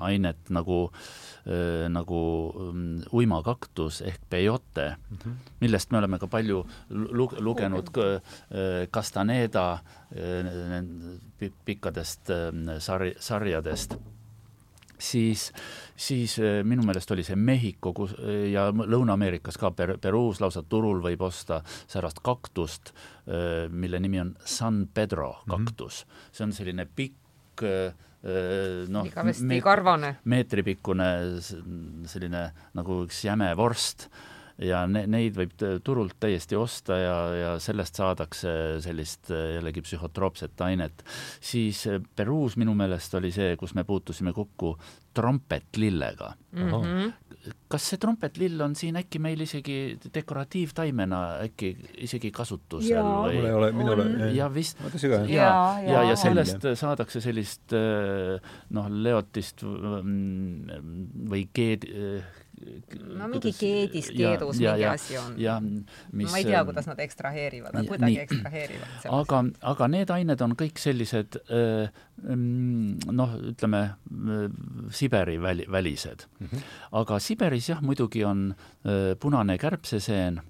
[0.00, 0.90] ainet nagu,
[1.92, 2.20] nagu
[2.54, 5.34] mm, uimakaktus ehk peyote mm, -hmm.
[5.60, 7.90] millest me oleme ka palju lu lugenud
[8.90, 9.78] Castaneda
[11.64, 12.30] pikkadest
[12.78, 13.98] sari, sarjadest
[15.04, 15.52] siis,
[15.96, 20.64] siis äh, minu meelest oli see Mehhiko kus, äh, ja Lõuna-Ameerikas ka per, Peruus lausa
[20.68, 22.94] turul võib osta särast kaktust,
[23.28, 25.50] äh, mille nimi on San Pedro mhm.
[25.54, 26.10] kaktus mm.
[26.10, 26.36] -hmm.
[26.36, 27.12] see on selline pikk
[28.88, 29.40] noh, meet,
[30.24, 31.08] meetripikkune
[32.08, 32.40] selline
[32.74, 34.08] nagu üks jäme vorst
[34.62, 38.52] ja ne-, neid võib turult täiesti osta ja, ja sellest saadakse
[38.84, 41.04] sellist jällegi psühhotroopset ainet.
[41.40, 41.84] siis
[42.16, 44.76] Peruus minu meelest oli see, kus me puutusime kokku
[45.14, 46.70] trompetlillega mm.
[46.70, 47.12] -hmm.
[47.68, 51.76] kas see trompetlill on siin äkki meil isegi dekoratiivtaimena äkki
[52.06, 53.02] isegi kasutusel ja.
[53.02, 53.36] või?
[53.36, 54.14] mul ei ole, minul on.
[54.34, 54.78] ja vist.
[55.02, 55.50] ja, ja,
[55.86, 57.74] ja, ja sellest saadakse sellist
[58.70, 60.80] noh, leotist mm,
[61.30, 61.86] või keed,
[63.14, 65.34] no mingi keedis, keedus ja, mingi ja, asi on.
[65.40, 69.14] ja mis ma ei tea, kuidas nad ekstraheerivad, aga kuidagi ekstraheerivad sellest.
[69.18, 69.40] aga,
[69.72, 73.82] aga need ained on kõik sellised mm, noh, ütleme
[74.94, 76.46] Siberi väli, välised mm.
[76.46, 76.66] -hmm.
[77.02, 78.52] aga Siberis jah, muidugi on
[79.20, 80.40] punane kärbseseen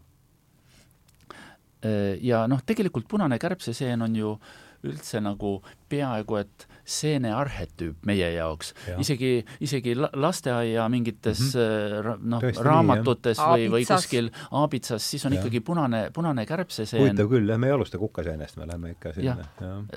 [2.20, 4.36] ja noh, tegelikult punane kärbseseen on ju
[4.84, 5.56] üldse nagu
[5.88, 12.26] peaaegu et seene arhetüüp meie jaoks ja., isegi, isegi lasteaia mingites mm -hmm.
[12.34, 15.40] noh, raamatutes nii, või, või kuskil aabitsas, siis on ja.
[15.40, 17.02] ikkagi punane, punane kärbseseen.
[17.02, 19.48] huvitav küll, jah, me ei alusta kukaseenest, me läheme ikka sinna.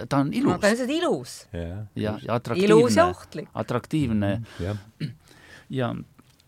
[0.10, 0.60] ta on ilus.
[0.60, 1.40] ta on lihtsalt ilus.
[1.54, 3.48] ja, ja, atraktiivne.
[3.54, 4.46] atraktiivne mm.
[4.60, 5.12] -hmm.
[5.70, 5.96] ja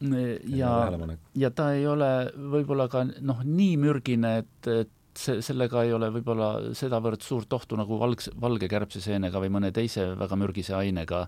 [0.02, 0.96] ja, ja,
[1.36, 6.10] ja ta ei ole võib-olla ka noh, nii mürgine, et, et see, sellega ei ole
[6.14, 11.26] võib-olla sedavõrd suurt ohtu nagu valg, valge kärbseseenega või mõne teise väga mürgise ainega,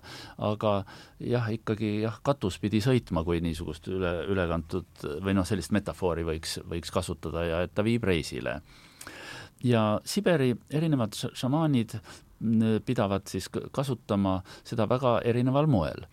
[0.48, 0.74] aga
[1.20, 6.58] jah, ikkagi jah, katus pidi sõitma, kui niisugust üle, ülekantud või noh, sellist metafoori võiks,
[6.68, 8.60] võiks kasutada ja et ta viib reisile.
[9.62, 11.98] ja Siberi erinevad šamaanid
[12.86, 16.06] pidavad siis kasutama seda väga erineval moel.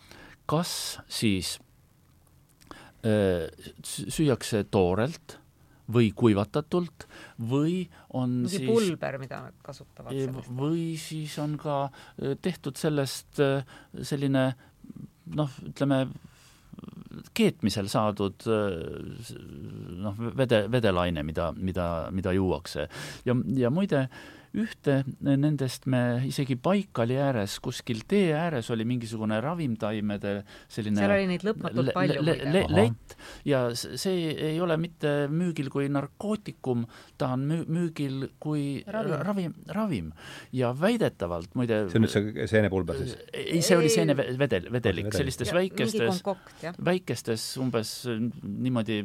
[0.45, 1.59] kas siis
[3.05, 3.47] öö,
[3.85, 5.39] süüakse toorelt
[5.89, 7.07] või kuivatatult
[7.49, 7.83] või
[8.17, 10.49] on mingi siis pulber, mida nad kasutavad sellest.
[10.59, 13.63] või siis on ka äh, tehtud sellest äh,
[14.01, 14.51] selline
[15.35, 16.03] noh, ütleme
[17.35, 19.37] keetmisel saadud äh,
[20.05, 22.87] noh, vede, vedelaine, mida, mida, mida juuakse.
[23.25, 24.07] ja, ja muide,
[24.57, 30.33] ühte nendest me isegi Baikali ääres, kuskil tee ääres oli mingisugune ravimtaimede
[30.71, 33.15] selline seal oli neid lõpmatult palju le, le, lett.
[33.45, 36.85] Ja see ei ole mitte müügil kui narkootikum,
[37.19, 40.11] ta on müü, müügil kui ravim, ravim, ravim.
[40.55, 43.15] ja väidetavalt muide see on nüüd see seenepulber siis?
[43.33, 46.23] ei, see oli seenevedel, vedelik, sellistes ja, väikestes,
[46.85, 49.03] väikestes umbes niimoodi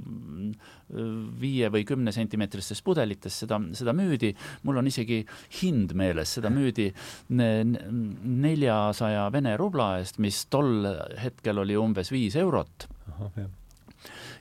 [1.40, 5.22] viie või kümne sentimeetristes pudelites seda, seda müüdi, mul on isegi
[5.62, 6.90] hind meeles, seda müüdi
[7.34, 10.86] neljasaja Vene rubla eest, mis tol
[11.20, 12.88] hetkel oli umbes viis eurot.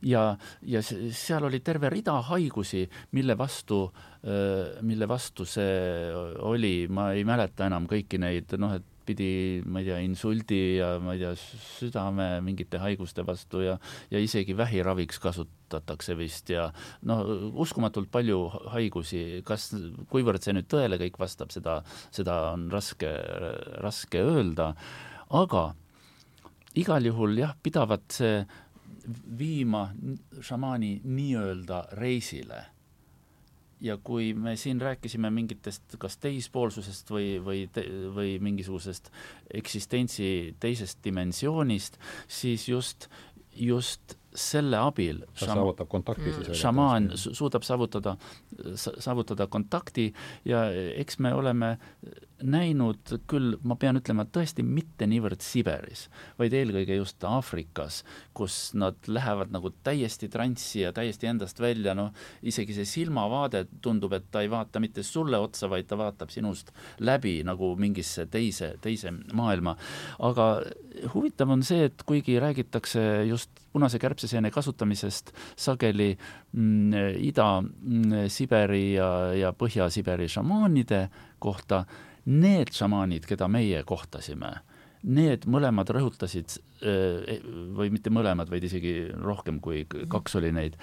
[0.04, 0.24] ja,
[0.68, 2.84] ja seal oli terve rida haigusi,
[3.16, 3.86] mille vastu,
[4.82, 6.12] mille vastu see
[6.44, 10.96] oli, ma ei mäleta enam kõiki neid, noh, et pidi, ma ei tea, insuldi ja
[11.04, 11.34] ma ei tea,
[11.78, 13.78] südame mingite haiguste vastu ja,
[14.12, 16.70] ja isegi vähiraviks kasutatakse vist ja
[17.10, 17.24] noh,
[17.64, 18.40] uskumatult palju
[18.74, 19.72] haigusi, kas,
[20.12, 21.80] kuivõrd see nüüd tõele kõik vastab, seda,
[22.16, 23.12] seda on raske,
[23.84, 24.74] raske öelda,
[25.34, 25.70] aga
[26.80, 28.44] igal juhul jah, pidavat see
[29.38, 29.90] viima
[30.42, 32.73] šamaani nii-öelda reisile
[33.84, 37.66] ja kui me siin rääkisime mingitest kas teispoolsusest või, või,
[38.16, 39.12] või mingisugusest
[39.54, 42.00] eksistentsi teisest dimensioonist,
[42.32, 43.10] siis just,
[43.56, 46.58] just selle abil ta saavutab kontakti siis mm.
[46.58, 48.16] šamaan suudab saavutada,
[48.76, 50.08] saavutada kontakti
[50.46, 50.66] ja
[50.98, 51.76] eks me oleme
[52.44, 56.08] näinud küll, ma pean ütlema, tõesti mitte niivõrd Siberis,
[56.40, 58.02] vaid eelkõige just Aafrikas,
[58.36, 62.12] kus nad lähevad nagu täiesti transsi ja täiesti endast välja, noh,
[62.44, 66.74] isegi see silmavaade tundub, et ta ei vaata mitte sulle otsa, vaid ta vaatab sinust
[67.00, 69.78] läbi nagu mingisse teise, teise maailma.
[70.20, 70.48] aga
[71.14, 76.94] huvitav on see, et kuigi räägitakse just punase kärbseseene kasutamisest sageli mm,
[77.30, 81.08] Ida-Siberi mm, ja, ja Põhja-Siberi šamaanide
[81.42, 81.84] kohta,
[82.26, 84.54] need šamaanid, keda meie kohtasime,
[85.04, 87.42] need mõlemad rõhutasid, eh,
[87.76, 90.78] või mitte mõlemad, vaid isegi rohkem kui kaks oli neid,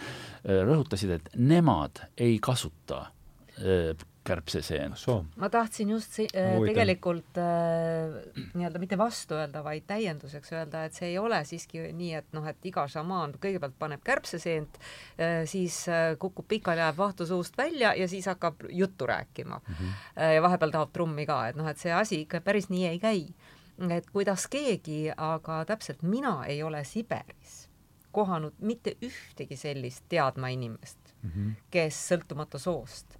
[0.44, 3.06] eh, rõhutasid, et nemad ei kasuta
[3.60, 3.94] eh,
[4.30, 4.94] kärbseseen.
[5.36, 8.16] ma tahtsin just si äh, tegelikult äh,
[8.54, 12.46] nii-öelda mitte vastu öelda, vaid täienduseks öelda, et see ei ole siiski nii, et noh,
[12.50, 17.94] et iga šamaan kõigepealt paneb kärbseseent äh,, siis äh, kukub pikali, ajab vahtu suust välja
[17.98, 19.74] ja siis hakkab juttu rääkima mm.
[19.74, 19.96] -hmm.
[20.18, 22.98] Äh, ja vahepeal tahab trummi ka, et noh, et see asi ikka päris nii ei
[22.98, 23.34] käi.
[23.90, 27.70] et kuidas keegi, aga täpselt mina ei ole Siberis
[28.12, 31.52] kohanud mitte ühtegi sellist teadma inimest mm, -hmm.
[31.70, 33.19] kes sõltumata soost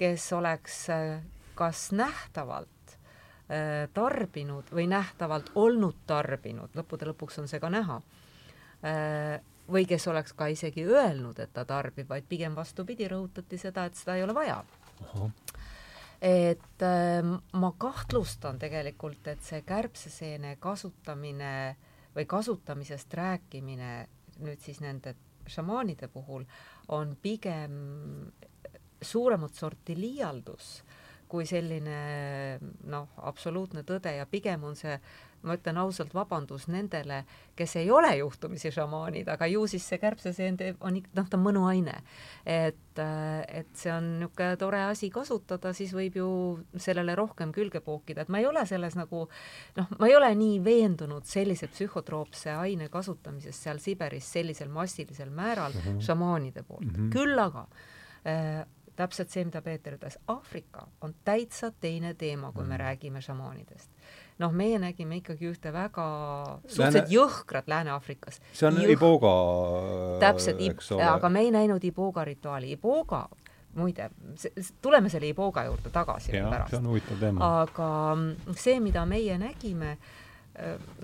[0.00, 1.20] kes oleks äh,
[1.54, 8.00] kas nähtavalt äh, tarbinud või nähtavalt olnud tarbinud, lõppude lõpuks on see ka näha,
[8.80, 9.36] äh,
[9.70, 13.98] või kes oleks ka isegi öelnud, et ta tarbib, vaid pigem vastupidi, rõhutati seda, et
[13.98, 14.62] seda ei ole vaja.
[16.20, 16.82] et
[17.52, 21.76] ma kahtlustan tegelikult, et see kärbseseene kasutamine
[22.16, 23.92] või kasutamisest rääkimine
[24.44, 25.14] nüüd siis nende
[25.50, 26.44] šamaanide puhul
[26.88, 27.76] on pigem
[29.02, 30.82] suuremat sorti liialdus
[31.30, 32.58] kui selline
[32.90, 34.96] noh, absoluutne tõde ja pigem on see,
[35.46, 37.22] ma ütlen ausalt, vabandus nendele,
[37.56, 41.94] kes ei ole juhtumisi šamaanid, aga ju siis see kärbseseen on noh, ta on mõnuaine.
[42.44, 46.30] et, et see on niisugune tore asi kasutada, siis võib ju
[46.76, 49.22] sellele rohkem külge pookida, et ma ei ole selles nagu
[49.78, 55.72] noh, ma ei ole nii veendunud sellise psühhotroopse aine kasutamises seal Siberis sellisel massilisel määral
[55.72, 56.04] mm -hmm.
[56.10, 57.14] šamaanide poolt mm, -hmm.
[57.14, 57.66] küll aga
[58.26, 58.66] äh,
[59.00, 62.80] täpselt see, mida Peeter ütles, Aafrika on täitsa teine teema, kui me mm.
[62.84, 63.90] räägime šamaanidest.
[64.40, 66.06] noh, meie nägime ikkagi ühte väga
[66.62, 67.14] suhteliselt Lääne...
[67.14, 68.40] jõhkrat Lääne-Aafrikas.
[68.52, 68.94] see on Jõh...
[68.96, 69.34] Iboga
[70.22, 70.62] täpselt,
[71.10, 72.72] aga me ei näinud Iboga rituaali.
[72.76, 73.26] Iboga
[73.74, 74.10] muide,
[74.82, 76.70] tuleme selle Iboga juurde tagasi pärast.
[76.70, 77.52] see on huvitav teema.
[77.62, 77.92] aga
[78.56, 80.19] see, mida meie nägime Äh,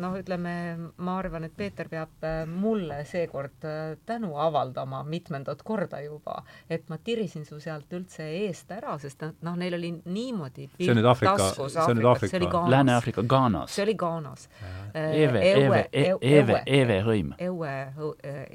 [0.02, 0.52] noh, ütleme,
[0.98, 6.40] ma arvan, et Peeter peab äh, mulle seekord äh, tänu avaldama mitmendat korda juba,
[6.70, 11.00] et ma tirisin su sealt üldse eest ära, sest noh, neil oli niimoodi see on
[11.00, 13.72] nüüd Aafrika, see on nüüd Aafrika, Lääne-Aafrika, Ghanas.
[13.74, 14.48] see oli Ghanas.
[14.96, 15.80] Eve, Eve,
[16.20, 17.32] Eve, Eve hõim.
[17.38, 17.72] Eue,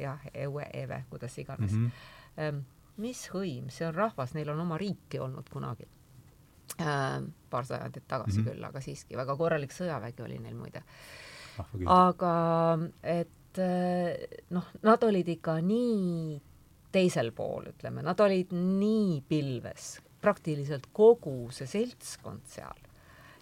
[0.02, 1.92] jah, Eue, Eve, kuidas iganes mm.
[2.38, 2.64] -hmm.
[2.98, 5.88] mis hõim, see on rahvas, neil on oma riiki olnud kunagi
[6.82, 7.22] äh,
[7.52, 8.52] paar sajandit tagasi mm -hmm.
[8.52, 10.84] küll, aga siiski väga korralik sõjavägi oli neil muide
[11.60, 11.68] ah,.
[12.08, 12.36] aga
[13.04, 16.39] et äh, noh, nad olid ikka nii
[16.91, 22.91] teisel pool, ütleme, nad olid nii pilves, praktiliselt kogu see seltskond seal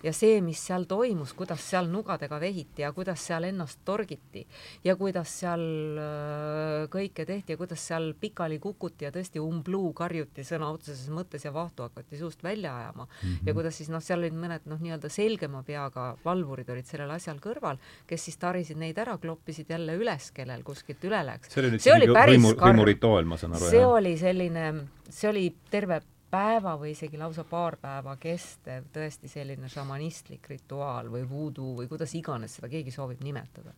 [0.04, 4.46] ja see, mis seal toimus, kuidas seal nugadega vehiti ja kuidas seal ennast torgiti
[4.86, 5.64] ja kuidas seal
[6.00, 11.44] äh, kõike tehti ja kuidas seal pikali kukuti ja tõesti umbluu karjuti sõna otseses mõttes
[11.46, 13.30] ja vahtu hakati suust välja ajama mm.
[13.30, 13.48] -hmm.
[13.48, 17.42] ja kuidas siis noh, seal olid mõned noh, nii-öelda selgema peaga valvurid olid sellel asjal
[17.44, 21.52] kõrval, kes siis tarisid neid ära, kloppisid jälle üles, kellel kuskilt üle läks.
[21.52, 23.92] see oli nüüd see oli võimu, võimurituaal, ma saan aru, see jah?
[24.00, 24.66] oli selline,
[25.10, 26.02] see oli terve
[26.32, 32.14] päeva või isegi lausa paar päeva kestev tõesti selline šamanistlik rituaal või voodoo või kuidas
[32.16, 33.74] iganes seda keegi soovib nimetada.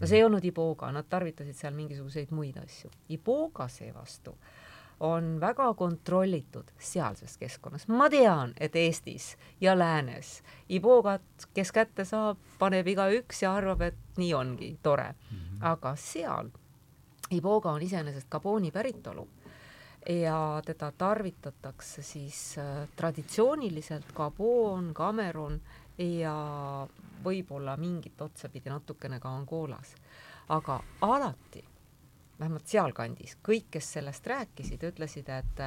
[0.00, 2.90] no see ei olnud iboga, nad tarvitasid seal mingisuguseid muid asju.
[3.08, 4.36] iboga seevastu
[5.00, 7.88] on väga kontrollitud sealses keskkonnas.
[7.88, 11.22] ma tean, et Eestis ja läänes ibogat,
[11.54, 15.14] kes kätte saab, paneb igaüks ja arvab, et nii ongi tore.
[15.30, 15.62] Mhm.
[15.62, 16.50] aga seal
[17.30, 19.28] iboga on iseenesest Gabooni päritolu
[20.08, 25.60] ja teda tarvitatakse siis äh, traditsiooniliselt Gabon, Cameron
[25.98, 26.34] ja
[27.24, 29.94] võib-olla mingit otsapidi natukene ka Angolas.
[30.48, 31.64] aga alati,
[32.40, 35.60] vähemalt sealkandis, kõik, kes sellest rääkisid, ütlesid, et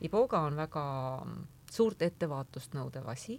[0.00, 0.84] iboga on väga
[1.70, 3.36] suurt ettevaatust nõudev asi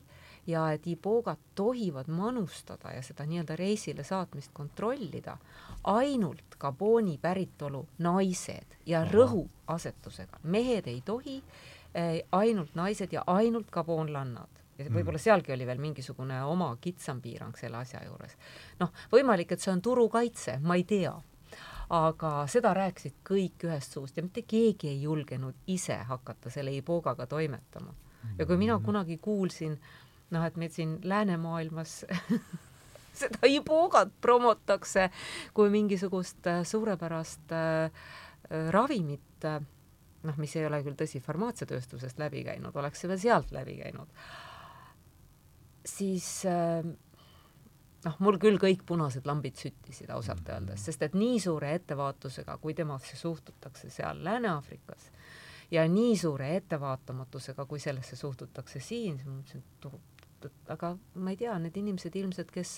[0.48, 5.38] ja et ibogat tohivad manustada ja seda nii-öelda reisile saatmist kontrollida
[5.84, 10.40] ainult Gaboni päritolu naised ja rõhuasetusega.
[10.44, 11.44] mehed ei tohi,
[11.94, 14.96] eh, ainult naised ja ainult gabonlannad ja mm.
[14.96, 18.36] võib-olla sealgi oli veel mingisugune oma kitsam piirang selle asja juures.
[18.80, 21.14] noh, võimalik, et see on turukaitse, ma ei tea,
[21.96, 27.28] aga seda rääkisid kõik ühest suust ja mitte keegi ei julgenud ise hakata selle ibogaga
[27.28, 27.94] toimetama.
[28.38, 28.86] ja kui mina mm.
[28.86, 29.80] kunagi kuulsin,
[30.34, 32.04] noh, et meil siin läänemaailmas
[33.20, 35.10] seda ibogat promotakse
[35.56, 39.48] kui mingisugust äh, suurepärast äh, äh, ravimit,
[40.26, 44.10] noh, mis ei ole küll tõsi, farmaatsiatööstusest läbi käinud, oleks veel sealt läbi käinud,
[45.86, 46.28] siis
[48.06, 52.74] noh, mul küll kõik punased lambid süttisid ausalt öeldes, sest et nii suure ettevaatusega, kui
[52.74, 55.12] temasse suhtutakse seal Lääne-Aafrikas
[55.72, 59.86] ja nii suure ettevaatamatusega, kui sellesse suhtutakse siin, siis ma mõtlesin, et
[60.48, 62.78] tehtud, aga ma ei tea, need inimesed ilmselt, kes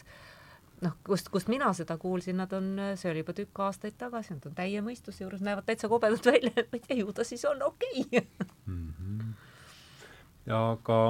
[0.85, 4.47] noh, kust, kust mina seda kuulsin, nad on, see oli juba tükk aastaid tagasi, nad
[4.49, 7.45] on täie mõistuse juures, näevad täitsa kobedad välja, et ma ei tea, ju ta siis
[7.49, 8.25] on okei okay.
[8.65, 8.93] mm.
[8.93, 9.35] -hmm.
[10.45, 11.01] ja aga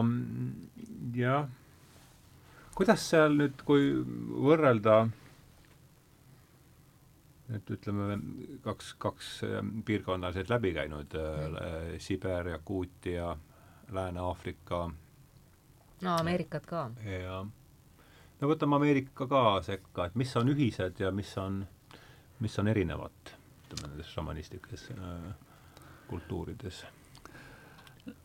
[1.15, 1.47] jah,
[2.75, 3.91] kuidas seal nüüd, kui
[4.47, 5.05] võrrelda
[7.55, 8.17] et ütleme,
[8.63, 9.27] kaks, kaks
[9.87, 13.35] piirkonna olid läbi käinud äh,, Siber, Jakuutia,
[13.91, 14.89] Lääne-Aafrika.
[16.01, 16.89] No Ameerikat ka.
[17.05, 17.41] ja
[18.41, 21.63] no võtame Ameerika ka sekka, et mis on ühised ja mis on,
[22.43, 23.33] mis on erinevat,
[23.65, 25.27] ütleme nendes šamanistlikes äh,
[26.07, 26.85] kultuurides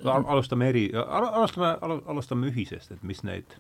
[0.05, 0.23] Al.
[0.31, 1.73] alustame eri, alustame,
[2.07, 3.57] alustame ühisest, et mis neid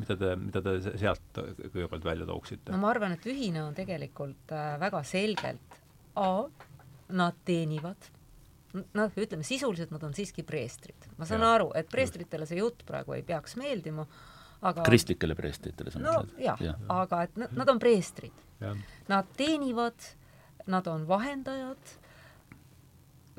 [0.00, 2.72] mida te, mida te sealt kõigepealt välja tooksite?
[2.72, 5.78] no ma arvan, et ühine on tegelikult äh, väga selgelt
[6.18, 6.44] A,
[7.16, 8.10] nad teenivad,
[8.72, 11.08] noh, ütleme sisuliselt nad on siiski preestrid.
[11.18, 11.54] ma saan ja.
[11.56, 14.06] aru, et preestritele see jutt praegu ei peaks meeldima,
[14.62, 16.44] aga kristlikele preestritele sa mõtled no,?
[16.44, 18.46] jah ja., aga et nad, nad on preestrid.
[19.10, 19.98] Nad teenivad,
[20.70, 21.96] nad on vahendajad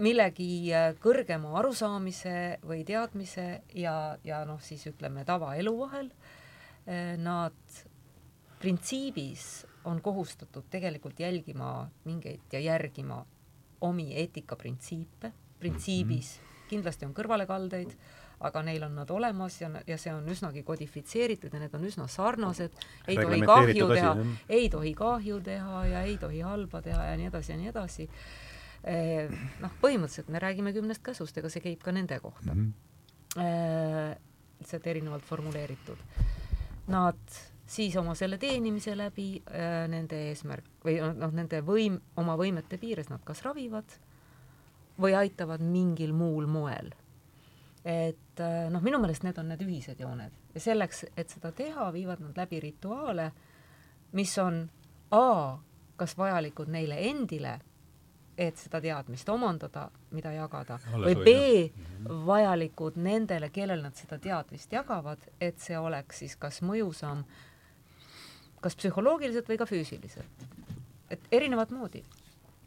[0.03, 6.09] millegi äh, kõrgema arusaamise või teadmise ja, ja noh, siis ütleme tavaelu vahel
[6.85, 7.53] Eh, nad
[8.59, 13.21] printsiibis on kohustatud tegelikult jälgima mingeid ja järgima
[13.83, 16.67] omi eetikaprintsiipe, printsiibis mm -hmm.
[16.69, 17.95] kindlasti on kõrvalekaldeid,
[18.43, 22.07] aga neil on nad olemas ja, ja see on üsnagi kodifitseeritud ja need on üsna
[22.07, 22.71] sarnased,
[23.07, 24.15] ei tohi kahju teha,
[24.49, 28.09] ei tohi kahju teha ja ei tohi halba teha ja nii edasi ja nii edasi.
[28.83, 29.31] Eh,
[29.63, 32.73] noh, põhimõtteliselt me räägime kümnest käsust, ega see käib ka nende kohta mm.
[33.35, 34.15] -hmm.
[34.59, 35.97] lihtsalt erinevalt formuleeritud
[36.87, 37.15] nad
[37.73, 43.09] siis oma selle teenimise läbi äh, nende eesmärk või noh, nende võim, oma võimete piires
[43.09, 43.97] nad kas ravivad
[45.01, 46.93] või aitavad mingil muul moel.
[47.83, 50.31] et äh, noh, minu meelest need on need ühised jooned.
[50.53, 53.31] Ja selleks, et seda teha, viivad nad läbi rituaale,
[54.13, 54.63] mis on
[55.13, 55.57] A,
[55.95, 57.59] kas vajalikud neile endile
[58.37, 61.33] et seda teadmist omandada, mida jagada, või B,
[62.25, 67.23] vajalikud nendele, kellel nad seda teadmist jagavad, et see oleks siis kas mõjusam,
[68.63, 70.45] kas psühholoogiliselt või ka füüsiliselt.
[71.09, 72.03] et erinevat moodi.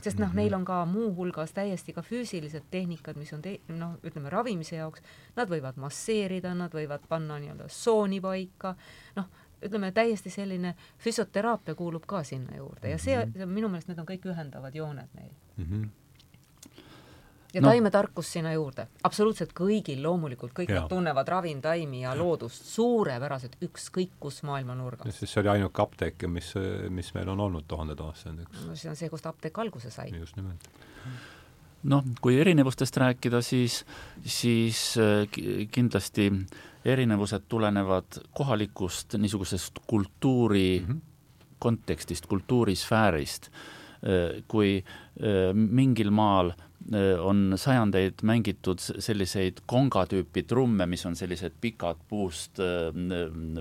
[0.02, 4.30] sest noh, neil on ka muuhulgas täiesti ka füüsilised tehnikad, mis on te-, noh, ütleme
[4.30, 5.02] ravimise jaoks,
[5.36, 8.76] nad võivad masseerida, nad võivad panna nii-öelda sooni paika,
[9.16, 9.26] noh,
[9.64, 14.08] ütleme täiesti selline füsioteraapia kuulub ka sinna juurde ja see, see minu meelest need on
[14.08, 15.64] kõik ühendavad jooned neil mm.
[15.64, 16.05] -hmm
[17.56, 17.70] ja no.
[17.72, 20.82] taimetarkus sinna juurde, absoluutselt kõigil loomulikult, kõik ja.
[20.82, 25.16] nad tunnevad ravimtaimi ja loodust suurepäraselt, ükskõik kus maailma nurgas.
[25.16, 26.52] sest see oli ainuke apteek, mis,
[26.92, 28.66] mis meil on olnud tuhanded aastad, eks.
[28.68, 30.10] no see on see, kust apteek alguse sai.
[30.18, 30.68] just nimelt
[31.86, 33.80] noh, kui erinevustest rääkida, siis,
[34.24, 35.24] siis äh,
[35.72, 36.28] kindlasti
[36.84, 41.00] erinevused tulenevad kohalikust niisugusest kultuuri mm -hmm.
[41.58, 43.50] kontekstist, kultuurisfäärist.
[43.96, 46.65] Äh, kui äh, mingil maal Äh,
[47.20, 52.94] on sajandeid mängitud selliseid konga tüüpi trumme, mis on sellised pikad puust, äh,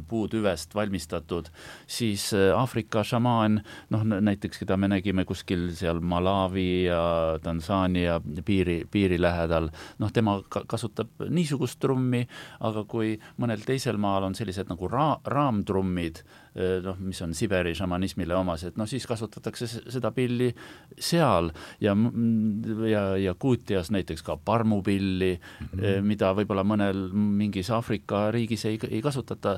[0.08, 1.50] puutüvest valmistatud,
[1.88, 3.60] siis äh, Aafrika šamaan,
[3.94, 7.02] noh näiteks, keda me nägime kuskil seal Malawi ja
[7.44, 12.26] Tansaania piiri, piiri lähedal, noh, tema kasutab niisugust trummi,
[12.66, 16.22] aga kui mõnel teisel maal on sellised nagu ra-, raamtrummid,
[16.84, 20.52] noh, mis on Siberi šamanismile omased, noh siis kasutatakse seda pilli
[20.96, 21.50] seal
[21.84, 21.96] ja,
[22.90, 26.08] ja Jakuutias näiteks ka parmupilli mm, -hmm.
[26.08, 29.58] mida võib-olla mõnel mingis Aafrika riigis ei, ei kasutata,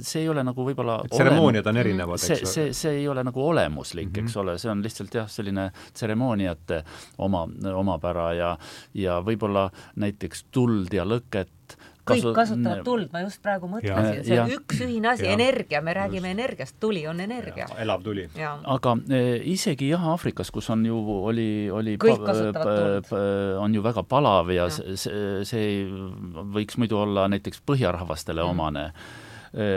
[0.00, 3.46] see ei ole nagu võib-olla tseremooniad on erinevad, eks see, see, see ei ole nagu
[3.46, 4.28] olemuslik mm, -hmm.
[4.28, 6.84] eks ole, see on lihtsalt jah, selline tseremooniate
[7.18, 8.58] oma, omapära ja
[8.94, 12.32] ja võib-olla näiteks tuld ja lõket kõik kasu...
[12.36, 16.38] kasutavad tuld, ma just praegu mõtlesin, see on üks ühine asi, energia, me räägime just.
[16.38, 17.68] energiast, tuli on energia.
[17.80, 18.26] elav tuli.
[18.36, 19.22] aga e,
[19.54, 21.00] isegi jah, Aafrikas, kus on ju,
[21.30, 23.20] oli, oli kõik kasutavad tuld.
[23.64, 24.96] on ju väga palav ja, ja.
[25.00, 25.68] see, see
[26.54, 28.52] võiks muidu olla näiteks põhjarahvastele mm.
[28.52, 28.84] omane
[29.54, 29.70] e,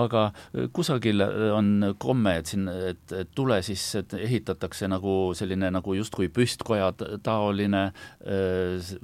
[0.00, 0.26] aga
[0.72, 6.32] kusagil on komme, et siin, et, et tule siis et ehitatakse nagu selline nagu justkui
[6.32, 6.92] püstkoja
[7.26, 7.90] taoline
[8.24, 8.42] e,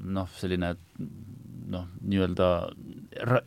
[0.00, 0.76] noh, selline
[1.72, 2.48] noh, nii-öelda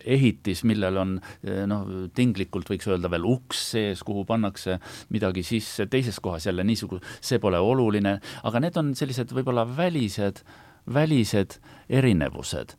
[0.05, 4.80] ehitis, millel on eh, noh, tinglikult võiks öelda veel uks sees, kuhu pannakse
[5.13, 10.43] midagi sisse, teises kohas jälle niisugune, see pole oluline, aga need on sellised võib-olla välised,
[10.89, 11.59] välised
[11.89, 12.76] erinevused.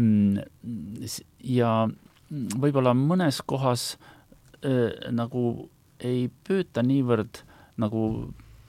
[0.00, 0.40] Mm,
[1.46, 1.74] ja
[2.30, 3.94] võib-olla mõnes kohas
[4.62, 7.42] äh, nagu ei püüta niivõrd
[7.80, 8.04] nagu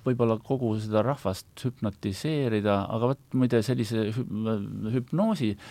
[0.06, 5.62] võib-olla kogu seda rahvast hüpnotiseerida, aga vot muide sellise hüpnoosi äh,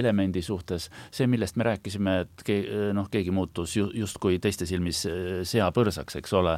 [0.00, 2.58] elemendi suhtes, see, millest me rääkisime, et ke,
[2.96, 6.56] noh, keegi muutus ju, justkui teiste silmis äh, seapõrsaks, eks ole,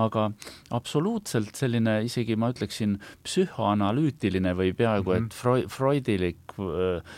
[0.00, 0.28] aga
[0.76, 5.34] absoluutselt selline isegi ma ütleksin, psühhoanalüütiline või peaaegu et mhm.
[5.40, 7.16] Freud, freudilik äh,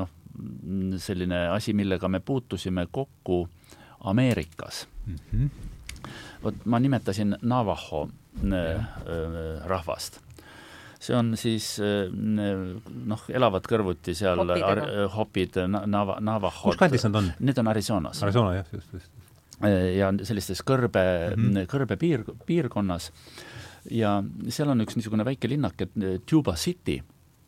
[0.00, 0.16] noh,
[1.02, 3.42] selline asi, millega me puutusime kokku
[4.00, 5.16] Ameerikas mm.
[5.32, 5.69] -hmm
[6.42, 10.20] vot ma nimetasin Navajo äh, äh, rahvast
[11.00, 14.42] see on siis äh, noh, elavad kõrvuti seal
[15.14, 16.74] hopid, Nava, Navahod.
[16.74, 17.30] kus kandis nad on?
[17.40, 18.20] Need on Arizonas.
[18.26, 19.14] Arizona jah, just, just.
[19.96, 21.70] ja sellistes kõrbe mm, -hmm.
[21.72, 23.10] kõrbe piir, piirkonnas
[23.96, 24.18] ja
[24.48, 25.88] seal on üks niisugune väike linnake,
[26.28, 27.00] Tuba City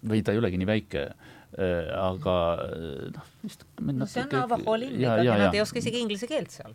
[0.09, 1.07] või ta ei olegi nii väike
[1.53, 2.35] aga
[2.65, 6.55] äh, noh, vist no see on Navajo linn ikkagi, nad ei oska isegi inglise keelt
[6.55, 6.73] seal.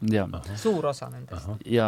[0.59, 1.49] suur osa nendest.
[1.65, 1.87] ja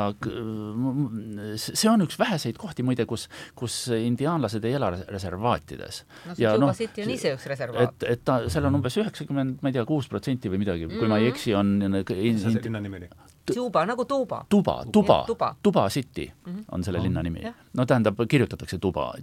[1.61, 6.03] see on üks väheseid kohti muide, kus, kus indiaanlased ei ela reservaatides.
[6.25, 7.93] no see Juba no, City on ise üks reservaat.
[8.01, 10.95] et, et ta, seal on umbes üheksakümmend, ma ei tea, kuus protsenti või midagi mm,
[10.95, 11.03] -hmm.
[11.03, 11.35] kui ma ei mhm.
[11.37, 11.75] eksi, on
[12.09, 13.13] mis see linna nimi oli?
[13.53, 14.45] Tuba, nagu tuba.
[14.49, 16.63] Tuba, Tuba, Tuba, tuba City mm -hmm.
[16.71, 17.03] on selle oh.
[17.03, 17.41] linna nimi.
[17.73, 19.13] no tähendab, kirjutatakse Tuba,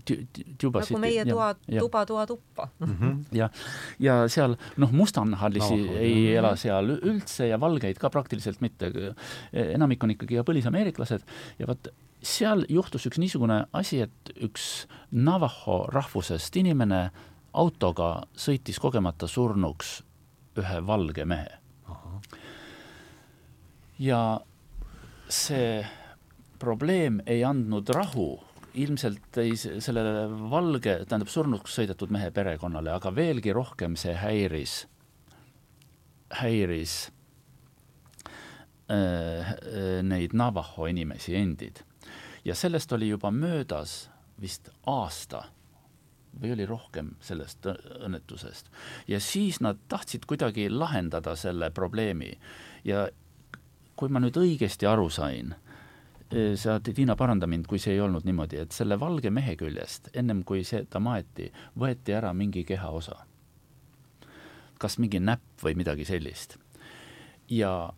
[0.60, 0.94] Tuba nagu City.
[0.94, 2.96] nagu meie toa, tuba, toa, tuppa mm.
[3.00, 3.24] -hmm.
[3.32, 3.50] ja,
[3.98, 6.38] ja seal noh, mustanahalisi no, ei jah.
[6.38, 8.92] ela seal üldse ja valgeid ka praktiliselt mitte.
[9.52, 11.22] enamik on ikkagi põlisameeriklased
[11.58, 11.88] ja vot
[12.22, 17.10] seal juhtus üks niisugune asi, et üks Navajo rahvusest inimene
[17.56, 20.00] autoga sõitis kogemata surnuks
[20.56, 21.65] ühe valge mehe
[23.98, 24.40] ja
[25.28, 25.86] see
[26.58, 28.28] probleem ei andnud rahu
[28.76, 34.82] ilmselt ei sellele valge, tähendab surnuks sõidetud mehe perekonnale, aga veelgi rohkem see häiris,
[36.42, 36.96] häiris
[38.92, 39.52] äh, äh,
[40.04, 41.82] neid Navajo inimesi endid.
[42.44, 45.46] ja sellest oli juba möödas vist aasta
[46.40, 48.68] või oli rohkem sellest õnnetusest.
[49.08, 52.34] ja siis nad tahtsid kuidagi lahendada selle probleemi
[52.84, 53.08] ja
[53.96, 55.54] kui ma nüüd õigesti aru sain,
[56.30, 60.10] eh, sa, Tiina, paranda mind, kui see ei olnud niimoodi, et selle valge mehe küljest,
[60.14, 63.24] ennem kui seda maeti, võeti ära mingi kehaosa.
[64.78, 66.58] kas mingi näpp või midagi sellist.
[67.48, 67.90] ja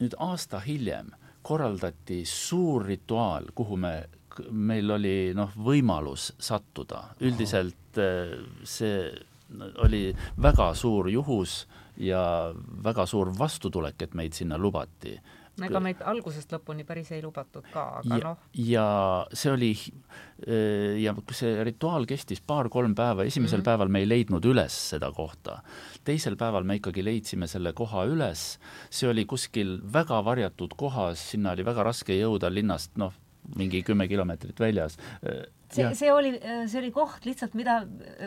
[0.00, 1.10] nüüd aasta hiljem
[1.42, 4.08] korraldati suur rituaal, kuhu me,
[4.50, 9.12] meil oli noh, võimalus sattuda, üldiselt eh, see
[9.84, 11.66] oli väga suur juhus
[11.96, 12.52] ja
[12.84, 15.16] väga suur vastutulek, et meid sinna lubati
[15.64, 18.40] ega meid algusest lõpuni päris ei lubatud ka, aga noh.
[18.60, 18.86] ja
[19.32, 23.70] see oli äh, ja see rituaal kestis paar-kolm päeva, esimesel mm -hmm.
[23.70, 25.62] päeval me ei leidnud üles seda kohta.
[26.04, 28.58] teisel päeval me ikkagi leidsime selle koha üles,
[28.90, 33.12] see oli kuskil väga varjatud kohas, sinna oli väga raske jõuda linnast, noh,
[33.56, 34.98] mingi kümme kilomeetrit väljas
[35.72, 36.32] see, see oli,
[36.70, 37.78] see oli koht lihtsalt, mida,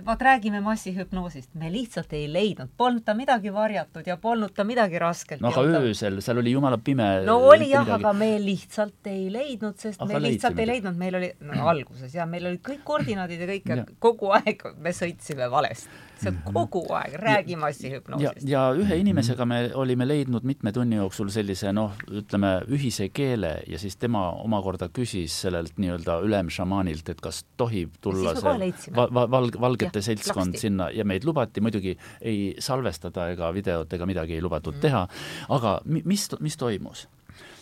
[0.05, 4.99] vaat räägime massihüpnoosist, me lihtsalt ei leidnud, polnud ta midagi varjatud ja polnud ta midagi
[5.01, 5.83] raskelt no aga jõuda.
[5.89, 7.07] öösel, seal oli jumala pime.
[7.27, 10.67] no oli jah, aga me lihtsalt ei leidnud, sest aga me lihtsalt midagi.
[10.67, 14.33] ei leidnud, meil oli, no alguses jah, meil olid kõik koordinaadid ja kõik ja kogu
[14.39, 16.53] aeg me sõitsime valesti see on mhm.
[16.53, 18.47] kogu aeg, räägi massihüpnoosist.
[18.47, 23.55] ja, ja ühe inimesega me olime leidnud mitme tunni jooksul sellise noh, ütleme ühise keele
[23.67, 29.25] ja siis tema omakorda küsis sellelt nii-öelda ülemšamaanilt, et kas tohib tulla see va va
[29.31, 30.65] valg valgete ja, seltskond laksti.
[30.67, 34.83] sinna ja meid lubati muidugi ei salvestada ega videot ega midagi ei lubatud mm.
[34.83, 35.05] teha,
[35.57, 37.07] aga mis, mis toimus?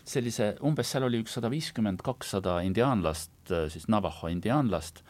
[0.08, 3.32] sellise, umbes seal oli üks sada viiskümmend, kakssada indiaanlast,
[3.74, 5.02] siis Navajo indiaanlast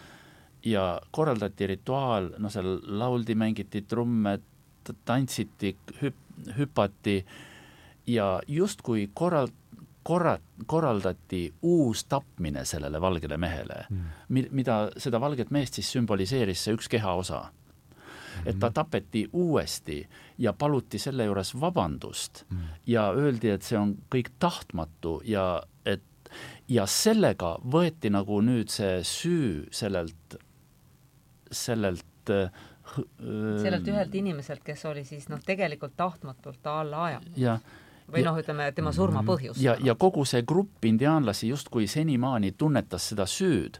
[0.65, 4.37] ja korraldati rituaal, noh, seal lauldi, mängiti trumme,
[5.05, 7.19] tantsiti, hüp-, hüpati
[8.09, 9.53] ja justkui korral-,
[10.07, 16.63] korra-, korraldati uus tapmine sellele valgele mehele mm., mi-, mida, seda valget meest siis sümboliseeris
[16.67, 17.47] see üks kehaosa.
[18.45, 18.73] et ta hmm.
[18.73, 19.97] tapeti uuesti
[20.37, 22.67] ja paluti selle juures vabandust mm.
[22.85, 26.29] ja öeldi, et see on kõik tahtmatu ja et
[26.69, 30.37] ja sellega võeti nagu nüüd see süü sellelt
[31.51, 32.51] sellelt äh,
[33.63, 37.35] sellelt ühelt inimeselt, kes oli siis noh, tegelikult tahtmatult ta alla ajanud.
[38.11, 39.63] Või noh, ütleme tema surma põhjustanud.
[39.63, 43.79] ja, ja kogu see grupp indiaanlasi justkui senimaani tunnetas seda süüd,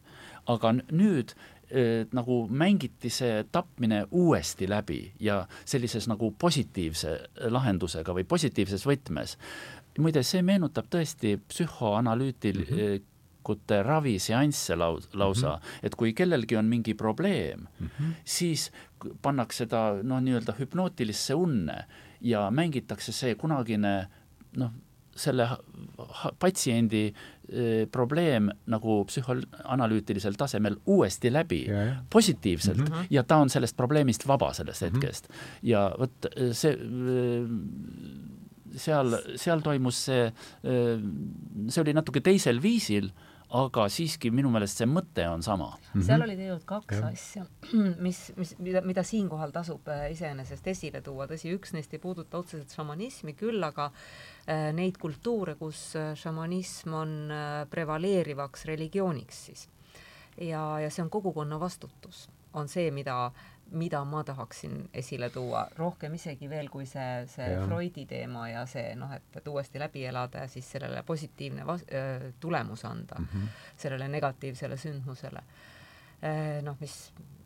[0.51, 7.17] aga nüüd äh, nagu mängiti see tapmine uuesti läbi ja sellises nagu positiivse
[7.51, 9.37] lahendusega või positiivses võtmes.
[9.97, 13.13] muide, see meenutab tõesti psühhoanalüütil mm -hmm
[13.83, 15.79] raviseansse laus, lausa mm, -hmm.
[15.83, 18.13] et kui kellelgi on mingi probleem mm, -hmm.
[18.25, 18.71] siis
[19.21, 21.85] pannakse ta noh, nii-öelda hüpnootilisse unne
[22.21, 24.07] ja mängitakse see kunagine
[24.57, 24.75] noh,
[25.17, 25.47] selle
[26.39, 27.07] patsiendi
[27.91, 31.95] probleem nagu psühhoanalüütilisel tasemel uuesti läbi ja, ja.
[32.09, 33.07] positiivselt mm -hmm.
[33.09, 34.93] ja ta on sellest probleemist vaba sellest mm -hmm.
[34.93, 35.29] hetkest.
[35.63, 36.77] ja vot see
[38.75, 40.33] seal, seal toimus see,
[41.69, 43.09] see oli natuke teisel viisil
[43.49, 45.91] aga siiski minu meelest see mõte on sama mm.
[45.93, 46.05] -hmm.
[46.05, 47.07] seal oli tegelikult kaks ja.
[47.07, 47.45] asja,
[47.99, 52.75] mis, mis, mida, mida siinkohal tasub iseenesest esile tuua, tõsi, üks neist ei puuduta otseselt
[52.75, 59.67] šamanismi, küll aga äh, neid kultuure, kus äh, šamanism on äh, prevaleerivaks religiooniks siis.
[60.39, 63.31] ja, ja see on kogukonna vastutus, on see, mida
[63.67, 67.65] mida ma tahaksin esile tuua, rohkem isegi veel kui see, see ja.
[67.65, 71.83] Freudi teema ja see noh, et, et uuesti läbi elada ja siis sellele positiivne vas-,
[72.39, 73.49] tulemus anda mm, -hmm.
[73.75, 75.43] sellele negatiivsele sündmusele.
[76.63, 76.95] noh, mis,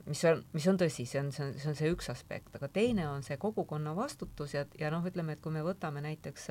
[0.05, 2.67] mis on, mis on tõsi, see on, see on, see on see üks aspekt, aga
[2.67, 6.45] teine on see kogukonna vastutus ja, ja noh, ütleme, et kui me võtame näiteks,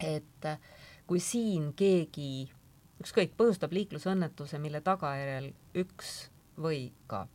[0.00, 0.48] et
[1.08, 2.48] kui siin keegi
[3.02, 5.52] ükskõik, põhjustab liiklusõnnetuse, mille tagajärjel
[5.82, 7.26] üks või ka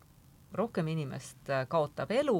[0.54, 2.38] rohkem inimest äh, kaotab elu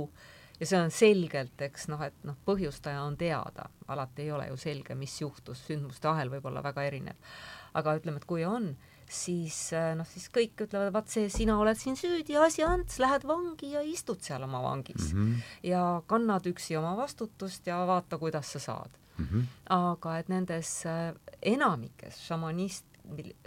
[0.60, 4.58] ja see on selgelt, eks noh, et noh, põhjustaja on teada, alati ei ole ju
[4.60, 7.32] selge, mis juhtus, sündmuste ahel võib olla väga erinev.
[7.74, 8.68] aga ütleme, et kui on,
[9.10, 13.26] siis äh, noh, siis kõik ütlevad, vaat see, sina oled siin süüdi, asi ants, lähed
[13.26, 15.24] vangi ja istud seal oma vangis mm.
[15.24, 15.56] -hmm.
[15.72, 19.26] ja kannad üksi oma vastutust ja vaata, kuidas sa saad mm.
[19.26, 19.44] -hmm.
[19.70, 22.86] aga et nendes äh, enamikes šamanist,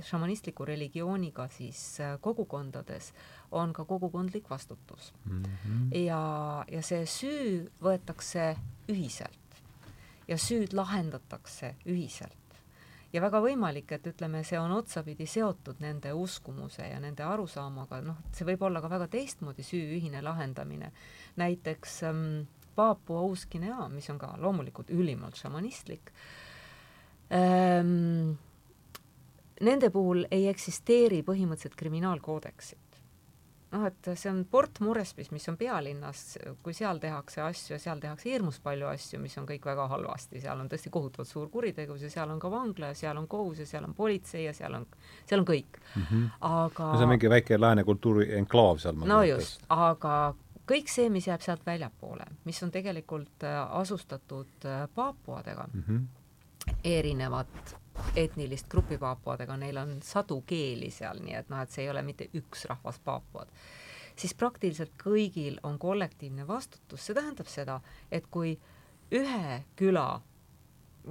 [0.02, 3.12] šamanistliku religiooniga siis kogukondades
[3.51, 5.43] on ka kogukondlik vastutus mm.
[5.43, 5.97] -hmm.
[5.98, 8.56] ja, ja see süü võetakse
[8.88, 9.47] ühiselt
[10.28, 12.32] ja süüd lahendatakse ühiselt.
[13.12, 18.18] ja väga võimalik, et ütleme, see on otsapidi seotud nende uskumuse ja nende arusaamaga, noh,
[18.34, 20.93] see võib olla ka väga teistmoodi süü ühine lahendamine.
[21.36, 22.26] näiteks ähm,
[22.76, 26.12] Paapua Uus-Guinea, mis on ka loomulikult ülimalt šamanistlik
[27.34, 28.36] ähm,,
[29.60, 32.86] nende puhul ei eksisteeri põhimõtteliselt kriminaalkoodeksit
[33.76, 36.22] noh, et see on Port Morespis, mis on pealinnas,
[36.64, 40.40] kui seal tehakse asju ja seal tehakse hirmus palju asju, mis on kõik väga halvasti,
[40.42, 43.62] seal on tõesti kohutavalt suur kuritegevus ja seal on ka vangla ja seal on kohus
[43.62, 44.86] ja seal on politsei ja seal on,
[45.26, 46.02] seal on kõik mm.
[46.02, 46.26] -hmm.
[46.40, 49.02] aga no see on mingi väike lääne kultuuri enklaav seal.
[49.04, 50.34] no just, aga
[50.66, 56.06] kõik see, mis jääb sealt väljapoole, mis on tegelikult äh, asustatud äh, paapuadega mm, -hmm.
[56.84, 57.76] erinevat
[58.16, 62.02] etnilist gruppi paapuadega, neil on sadu keeli seal, nii et noh, et see ei ole
[62.02, 63.48] mitte üks rahvas paapuad,
[64.16, 67.80] siis praktiliselt kõigil on kollektiivne vastutus, see tähendab seda,
[68.12, 68.59] et kui
[69.12, 70.20] ühe küla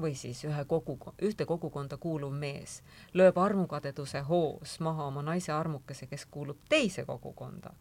[0.02, 2.82] või siis ühe kogu, ühte kogukonda kuuluv mees
[3.14, 7.74] lööb armukadeduse hoos maha oma naise armukese, kes kuulub teise kogukonda,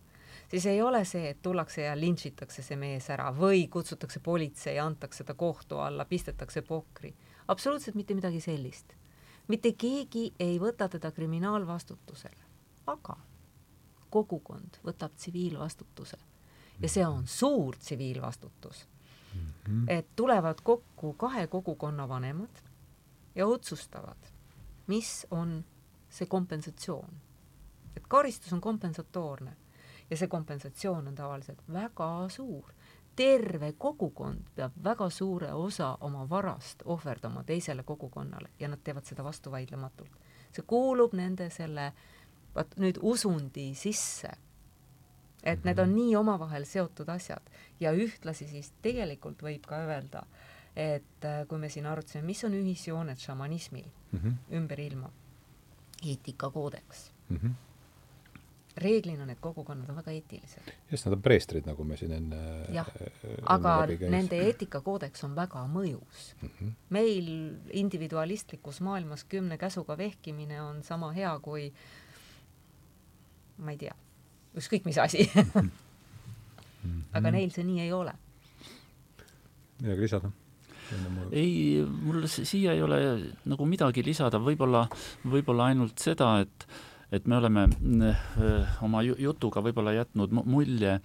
[0.51, 5.25] siis ei ole see, et tullakse ja lintšitakse see mees ära või kutsutakse politsei, antakse
[5.25, 7.15] ta kohtu alla, pistetakse pokri
[7.49, 8.95] absoluutselt mitte midagi sellist.
[9.49, 12.45] mitte keegi ei võta teda kriminaalvastutusele,
[12.87, 13.16] aga
[14.11, 16.16] kogukond võtab tsiviilvastutuse
[16.81, 18.87] ja see on suur tsiviilvastutus
[19.35, 19.41] mm.
[19.41, 19.85] -hmm.
[19.89, 22.62] et tulevad kokku kahe kogukonna vanemad
[23.35, 24.31] ja otsustavad,
[24.87, 25.65] mis on
[26.09, 27.21] see kompensatsioon.
[27.97, 29.57] et karistus on kompensatoorne
[30.11, 32.75] ja see kompensatsioon on tavaliselt väga suur
[33.17, 39.25] terve kogukond peab väga suure osa oma varast ohverdama teisele kogukonnale ja nad teevad seda
[39.25, 40.11] vastuvaidlematult.
[40.53, 41.93] see kuulub nende selle,
[42.55, 44.31] vaat nüüd usundi sisse.
[45.43, 45.97] et need on mhm.
[45.97, 47.51] nii omavahel seotud asjad
[47.81, 50.25] ja ühtlasi siis tegelikult võib ka öelda,
[50.77, 54.57] et äh, kui me siin arutasime, mis on ühisjooned šamanismil mm -hmm.
[54.57, 55.13] ümber ilma,
[56.03, 57.37] eetikakoodeks mm.
[57.37, 57.74] -hmm
[58.77, 60.73] reeglina need kogukonnad on väga eetilised.
[60.91, 62.39] just, nad on preestrid, nagu me siin enne
[62.75, 62.89] jah,
[63.55, 63.75] aga
[64.11, 66.49] nende eetikakoodeks on väga mõjus mm.
[66.49, 66.73] -hmm.
[66.97, 67.29] meil
[67.73, 71.73] individualistlikus maailmas kümne käsuga vehkimine on sama hea kui
[73.59, 73.95] ma ei tea,
[74.59, 75.71] ükskõik mis asi mm.
[76.85, 77.03] -hmm.
[77.13, 78.15] aga neil see nii ei ole.
[79.83, 80.31] midagi lisada?
[81.33, 82.99] ei, mul siia ei ole
[83.45, 84.89] nagu midagi lisada, võib-olla,
[85.25, 86.67] võib-olla ainult seda, et
[87.15, 87.65] et me oleme
[88.11, 90.97] äh, oma jutuga võib-olla jätnud mulje,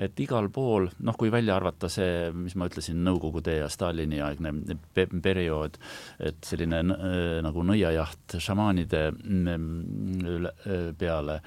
[0.00, 4.52] et igal pool, noh, kui välja arvata see, mis ma ütlesin, Nõukogude ja Stalini aegne
[4.94, 5.78] pe periood,
[6.22, 11.40] et selline äh, nagu nõiajaht šamaanide äh, peale,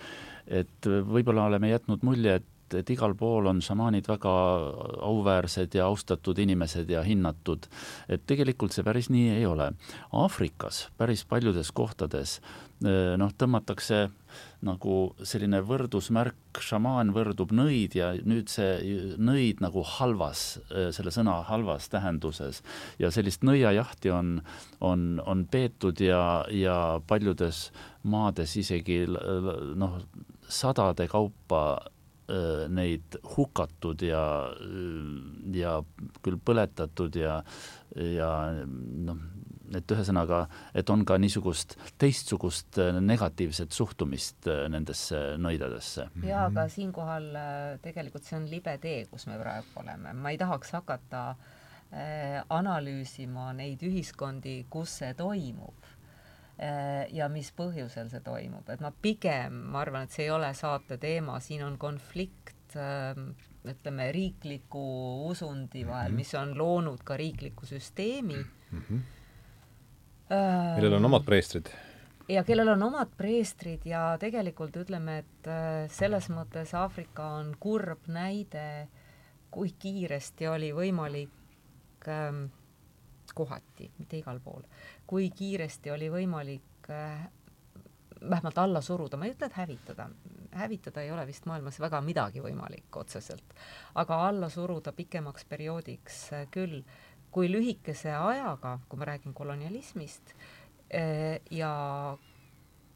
[0.45, 4.33] et võib-olla oleme jätnud mulje, et et igal pool on šamaanid väga
[5.05, 7.67] auväärsed ja austatud inimesed ja hinnatud,
[8.09, 9.71] et tegelikult see päris nii ei ole.
[10.17, 12.39] Aafrikas päris paljudes kohtades
[12.84, 14.10] noh, tõmmatakse
[14.65, 21.88] nagu selline võrdusmärk, šamaan võrdub nõid ja nüüd see nõid nagu halvas, selle sõna halvas
[21.93, 22.61] tähenduses.
[22.99, 24.41] ja sellist nõiajahti on,
[24.81, 27.72] on, on peetud ja, ja paljudes
[28.03, 29.99] maades isegi noh,
[30.47, 31.80] sadade kaupa
[32.73, 34.49] neid hukatud ja,
[35.53, 35.77] ja
[36.26, 37.39] küll põletatud ja,
[37.95, 38.30] ja
[39.06, 39.19] noh,
[39.73, 46.09] et ühesõnaga, et on ka niisugust teistsugust negatiivset suhtumist nendesse nõidadesse.
[46.23, 47.29] jaa, aga siinkohal
[47.81, 53.51] tegelikult see on libe tee, kus me praegu oleme, ma ei tahaks hakata äh, analüüsima
[53.57, 55.95] neid ühiskondi, kus see toimub
[56.55, 60.53] Äh, ja mis põhjusel see toimub, et ma pigem, ma arvan, et see ei ole
[60.55, 63.33] saate teema, siin on konflikt ähm,
[63.67, 64.85] ütleme, riikliku
[65.27, 66.21] usundi vahel mm, -hmm.
[66.23, 68.79] mis on loonud ka riikliku süsteemi mm.
[68.79, 69.01] -hmm.
[70.30, 71.69] Millel on omad preestrid.
[72.30, 78.07] ja kellel on omad preestrid ja tegelikult ütleme, et äh, selles mõttes Aafrika on kurb
[78.10, 78.88] näide,
[79.53, 82.45] kui kiiresti oli võimalik ähm,
[83.35, 84.65] kohati, mitte igal pool,
[85.07, 87.27] kui kiiresti oli võimalik äh,
[88.30, 90.07] vähemalt alla suruda, ma ei ütle, et hävitada,
[90.56, 93.53] hävitada ei ole vist maailmas väga midagi võimalik otseselt,
[94.02, 96.81] aga alla suruda pikemaks perioodiks äh, küll,
[97.35, 101.73] kui lühikese ajaga, kui ma räägin kolonialismist äh, ja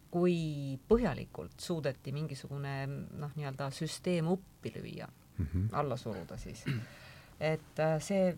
[0.09, 5.69] kui põhjalikult suudeti mingisugune noh, nii-öelda süsteem uppi lüüa mm, -hmm.
[5.71, 6.63] alla suruda siis.
[7.39, 8.33] et see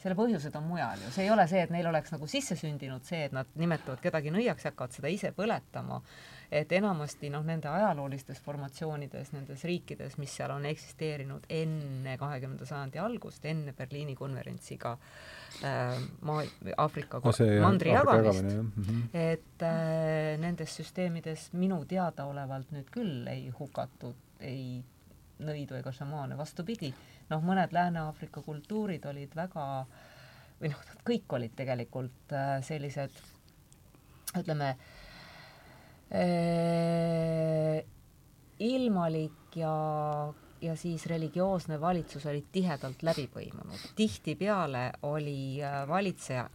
[0.00, 3.04] selle põhjused on mujal ju, see ei ole see, et neil oleks nagu sisse sündinud
[3.04, 6.00] see, et nad nimetavad kedagi nõiaks ja hakkavad seda ise põletama,
[6.50, 12.98] et enamasti noh, nende ajaloolistes formatsioonides, nendes riikides, mis seal on eksisteerinud enne kahekümnenda sajandi
[12.98, 14.96] algust, enne Berliini konverentsiga
[15.64, 16.42] äh, maa,
[16.76, 19.02] Aafrika no, mandri jagamist, mm -hmm.
[19.14, 24.82] et äh, nendes süsteemides minu teadaolevalt nüüd küll ei hukatud ei
[25.40, 26.94] nõidu ega šamaane, vastupidi
[27.30, 29.66] noh, mõned Lääne-Aafrika kultuurid olid väga
[30.60, 33.22] või noh, kõik olid tegelikult äh, sellised
[34.38, 34.99] ütleme äh,
[38.58, 39.74] ilmalik ja,
[40.60, 43.84] ja siis religioosne valitsus olid tihedalt läbi põimunud.
[43.96, 46.48] tihtipeale oli äh, valitseja,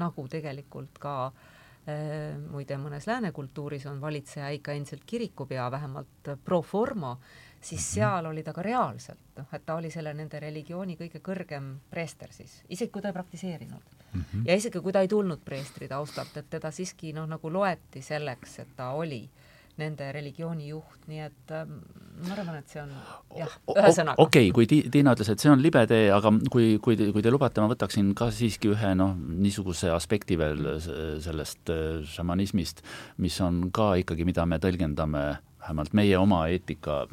[0.00, 6.62] nagu tegelikult ka äh, muide mõnes lääne kultuuris on valitseja ikka endiselt kirikupea, vähemalt pro
[6.62, 7.94] forma äh,, siis mhm.
[7.94, 12.32] seal oli ta ka reaalselt, noh, et ta oli selle nende religiooni kõige kõrgem preester
[12.32, 14.20] siis, isegi kui ta ei praktiseerinud mm.
[14.20, 14.48] -hmm.
[14.48, 18.58] ja isegi kui ta ei tulnud preestri taustalt, et teda siiski noh, nagu loeti selleks,
[18.58, 19.28] et ta oli
[19.76, 22.92] nende religiooni juht, nii et äh, ma arvan, et see on
[23.34, 24.14] jah, ühesõnaga.
[24.22, 27.24] okei okay,, kui Ti-, Tiina ütles, et see on libe tee, aga kui, kui, kui
[27.24, 30.76] te lubate, ma võtaksin ka siiski ühe noh, niisuguse aspekti veel
[31.24, 32.84] sellest äh, šamanismist,
[33.18, 35.24] mis on ka ikkagi, mida me tõlgendame
[35.64, 37.04] vähemalt meie oma eetika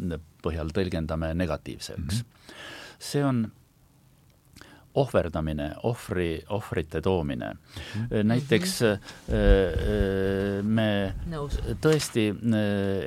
[0.44, 2.28] põhjal tõlgendame negatiivseks mm.
[2.28, 2.56] -hmm.
[3.00, 3.46] see on
[4.96, 7.60] ohverdamine, ohvri, ohvrite toomine mm.
[8.02, 8.24] -hmm.
[8.24, 11.60] näiteks äh, äh, me Nõus.
[11.82, 12.32] tõesti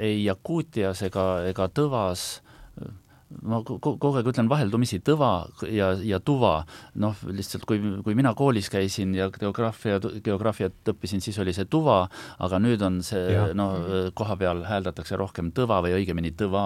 [0.01, 2.44] ei Jakuutias ega, ega Tõvas
[3.43, 6.65] ma kogu aeg ütlen vaheldumisi tõva ja, ja tuva,
[7.01, 12.05] noh, lihtsalt kui, kui mina koolis käisin ja geograafia, geograafiat õppisin, siis oli see tuva,
[12.44, 13.69] aga nüüd on see, no
[14.16, 16.65] koha peal hääldatakse rohkem tõva või õigemini tõva,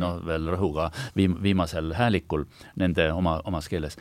[0.00, 2.46] noh, veel rõhuga viim-, viimasel häälikul
[2.80, 3.98] nende oma, omas keeles.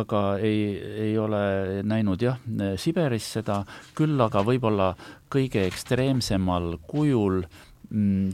[0.00, 0.58] aga ei,
[1.06, 2.40] ei ole näinud jah,
[2.80, 3.62] Siberis seda,
[3.96, 4.92] küll aga võib-olla
[5.32, 7.64] kõige ekstreemsemal kujul äh,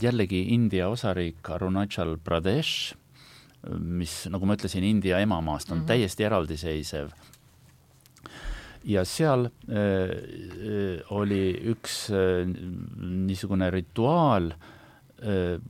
[0.01, 2.95] jällegi India osariik Arunachal Pradesh,
[3.79, 5.87] mis, nagu ma ütlesin, India emamaast on mm -hmm.
[5.87, 7.11] täiesti eraldiseisev.
[8.83, 12.43] ja seal äh, äh, oli üks äh,
[12.99, 14.51] niisugune rituaal
[15.23, 15.61] äh,,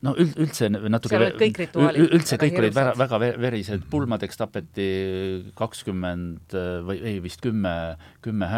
[0.00, 6.54] no üld, üldse natuke kõik rituaalid üldse kõik olid väga, väga verised, pulmadeks tapeti kakskümmend
[6.86, 8.48] või ei, vist kümme, kümme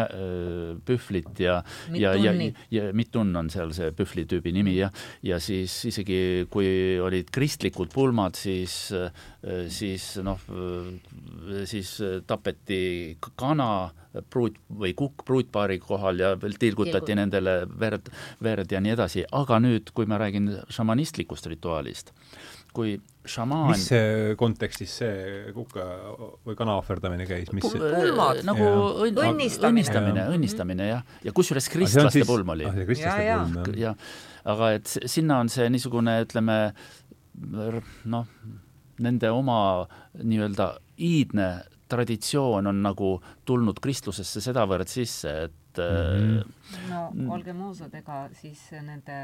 [0.87, 1.59] pühvlit ja
[1.93, 2.33] ja, ja,
[2.73, 4.89] ja Mitun on seal see pühvli tüübi nimi ja,
[5.25, 8.89] ja siis isegi kui olid kristlikud pulmad, siis,
[9.73, 10.41] siis noh,
[11.69, 11.95] siis
[12.27, 12.81] tapeti
[13.39, 13.69] kana
[14.33, 17.17] pruut või kukk pruutpaari kohal ja tilgutati Tilgu.
[17.19, 18.09] nendele verd,
[18.43, 22.13] verd ja nii edasi, aga nüüd, kui ma räägin šamanistlikust rituaalist,
[22.73, 22.95] kui
[23.29, 25.85] šamaan mis see kontekstis see kuka
[26.45, 27.79] või kana ohverdamine käis, mis see...
[27.79, 28.41] pulmad.
[28.47, 28.67] nagu
[29.05, 32.29] õnn, õnnistamine, õnnistamine, õnnistamine jah, ja kusjuures kristlaste siis...
[32.29, 32.79] pulm oli ah,.
[32.95, 33.57] ja, jah.
[33.77, 34.07] jah,
[34.53, 36.59] aga et sinna on see niisugune, ütleme
[38.13, 38.31] noh,
[38.99, 39.59] nende oma
[40.19, 40.71] nii-öelda
[41.05, 41.49] iidne
[41.89, 43.15] traditsioon on nagu
[43.47, 46.89] tulnud kristlusesse sedavõrd sisse, et mm -hmm.
[46.91, 49.19] no olgem ausad, ega siis nende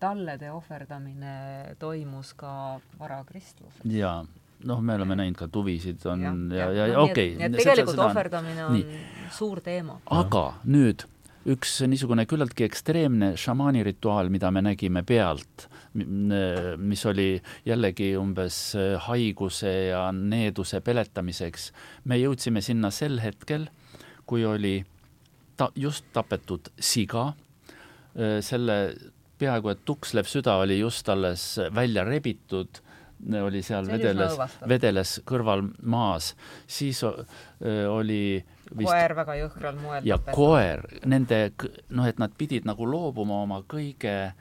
[0.00, 3.90] tallede ohverdamine toimus ka varakristlusel.
[3.90, 4.20] jaa,
[4.64, 7.36] noh, me oleme näinud ka tuvisid on ja, ja, ja, ja okei okay,.
[7.38, 9.04] nii et tegelikult seda, ohverdamine on nii.
[9.36, 10.00] suur teema.
[10.10, 11.06] aga nüüd
[11.46, 17.28] üks niisugune küllaltki ekstreemne šamaani rituaal, mida me nägime pealt, mis oli
[17.66, 18.58] jällegi umbes
[19.06, 21.70] haiguse ja needuse peletamiseks.
[22.04, 23.68] me jõudsime sinna sel hetkel,
[24.26, 24.80] kui oli
[25.56, 27.28] ta-, just tapetud siga,
[28.40, 28.78] selle
[29.38, 32.82] peaaegu et tukslev süda oli just alles välja rebitud
[33.42, 34.34] oli seal vedeles,
[34.68, 36.34] vedeles kõrval maas,
[36.68, 38.44] siis oli
[38.76, 40.36] vist koer väga jõhkral moel ja tapeta.
[40.36, 41.38] koer, nende
[41.88, 44.34] noh, et nad pidid nagu loobuma oma kõige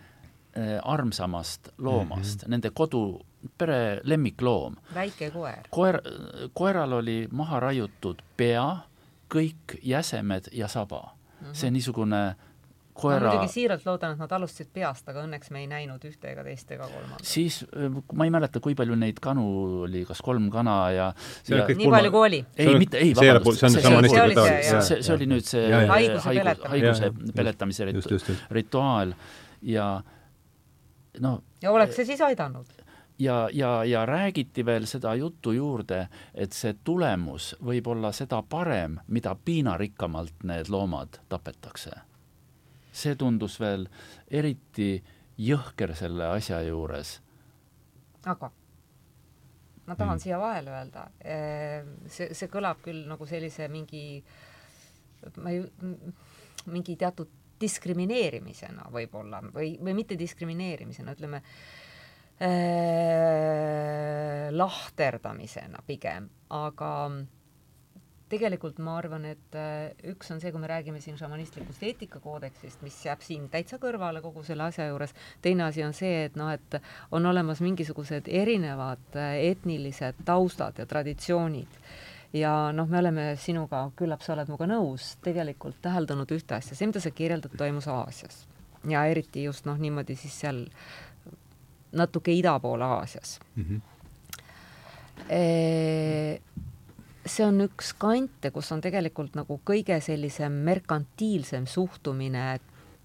[0.83, 2.49] armsamast loomast mm, -hmm.
[2.49, 3.21] nende kodu,
[3.57, 4.75] pere lemmikloom.
[4.93, 5.67] väike koer.
[5.69, 6.01] koer,
[6.53, 8.77] koeral oli maha raiutud pea,
[9.29, 11.47] kõik jäsemed ja saba mm.
[11.47, 11.53] -hmm.
[11.53, 12.35] see niisugune
[12.95, 16.31] koera ma muidugi siiralt loodan, et nad alustasid peast, aga õnneks me ei näinud ühte
[16.31, 17.27] ega teist ega kolmandat.
[17.27, 17.59] siis
[18.15, 19.45] ma ei mäleta, kui palju neid kanu
[19.85, 21.09] oli, kas kolm kana ja,
[21.51, 22.41] ja nii palju kui oli.
[22.55, 26.23] ei, mitte, ei, vabandust, see, see, see, see, see, see, see oli nüüd see haiguse,
[26.29, 28.21] haiguse, haiguse peletamise ritu,
[28.55, 29.13] rituaal.
[29.65, 29.89] Ja
[31.19, 32.71] no ja oleks see siis aidanud?
[33.19, 38.99] ja, ja, ja räägiti veel seda juttu juurde, et see tulemus võib olla seda parem,
[39.07, 41.95] mida piinarikkamalt need loomad tapetakse
[42.95, 43.87] see tundus veel
[44.31, 44.93] eriti
[45.41, 47.17] jõhker selle asja juures.
[48.25, 48.51] aga
[49.85, 50.21] ma tahan mm.
[50.23, 54.23] siia vahele öelda, ehm, see, see kõlab küll nagu sellise mingi,
[55.37, 55.59] ma ei,
[56.73, 57.29] mingi teatud
[57.61, 61.45] diskrimineerimisena võib-olla või, või mitte diskrimineerimisena, ütleme äh,
[64.51, 67.11] lahterdamisena pigem, aga
[68.29, 72.97] tegelikult ma arvan, et äh, üks on see, kui me räägime siin šamanistlikust eetikakoodeksist, mis
[73.05, 75.13] jääb siin täitsa kõrvale kogu selle asja juures,
[75.45, 76.79] teine asi on see, et noh, et
[77.15, 81.79] on olemas mingisugused erinevad äh, etnilised taustad ja traditsioonid
[82.35, 86.89] ja noh, me oleme sinuga, küllap sa oled minuga nõus, tegelikult täheldanud ühte asja, see,
[86.89, 88.43] mida sa kirjeldad, toimus Aasias
[88.89, 90.65] ja eriti just noh, niimoodi siis seal
[91.95, 93.63] natuke ida poole Aasias mm.
[93.63, 93.81] -hmm.
[95.29, 96.41] E
[97.25, 102.59] see on üks kante, kus on tegelikult nagu kõige sellisem merkantiilsem suhtumine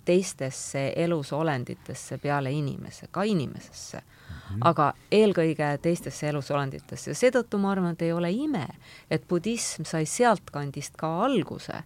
[0.04, 4.62] teistesse elusolenditesse peale inimese, ka inimesesse mm, -hmm.
[4.70, 8.66] aga eelkõige teistesse elusolenditesse seetõttu ma arvan, et ei ole ime,
[9.10, 11.82] et budism sai sealtkandist ka alguse,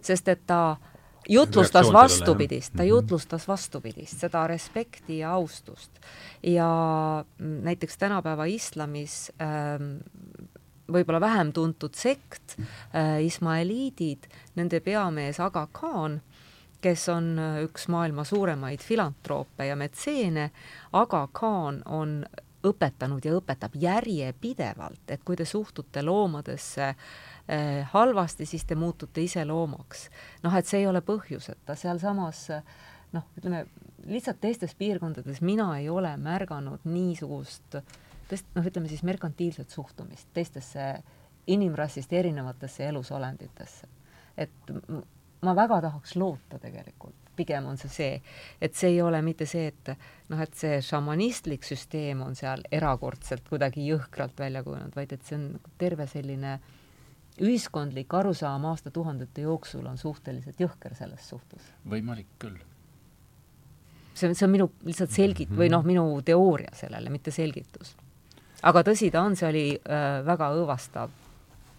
[0.00, 0.76] sest et ta
[1.28, 2.88] jutlustas vastupidist, ta mhm.
[2.88, 5.90] jutlustas vastupidist, seda respekti ja austust.
[6.42, 9.96] ja näiteks tänapäeva islamis ähm,
[10.92, 16.18] võib-olla vähem tuntud sekt äh,, ismaeliidid, nende peamees Aga Khan,
[16.84, 20.50] kes on äh, üks maailma suuremaid filantroope ja metseene,
[20.96, 22.20] Aga Khan on
[22.68, 29.44] õpetanud ja õpetab järjepidevalt, et kui te suhtute loomadesse äh, halvasti, siis te muutute ise
[29.44, 30.08] loomaks.
[30.42, 32.48] noh, et see ei ole põhjuseta, sealsamas
[33.12, 33.66] noh, ütleme
[34.08, 37.96] lihtsalt teistes piirkondades mina ei ole märganud niisugust äh,
[38.30, 40.88] tõest-, noh, ütleme siis merkantiilset suhtumist teistesse
[41.48, 43.88] inimrassist erinevatesse elusolenditesse.
[44.38, 44.52] et
[45.42, 48.22] ma väga tahaks loota tegelikult, pigem on see see,
[48.62, 49.92] et see ei ole mitte see, et
[50.30, 55.38] noh, et see šamanistlik süsteem on seal erakordselt kuidagi jõhkralt välja kujunenud, vaid et see
[55.38, 55.48] on
[55.78, 56.58] terve selline
[57.38, 61.70] ühiskondlik arusaam aastatuhandete jooksul on suhteliselt jõhker selles suhtes.
[61.86, 62.58] võimalik küll
[64.18, 67.94] see, see on minu lihtsalt selgit- või noh, minu teooria sellele, mitte selgitus
[68.62, 71.10] aga tõsi ta on, see oli äh, väga õõvastav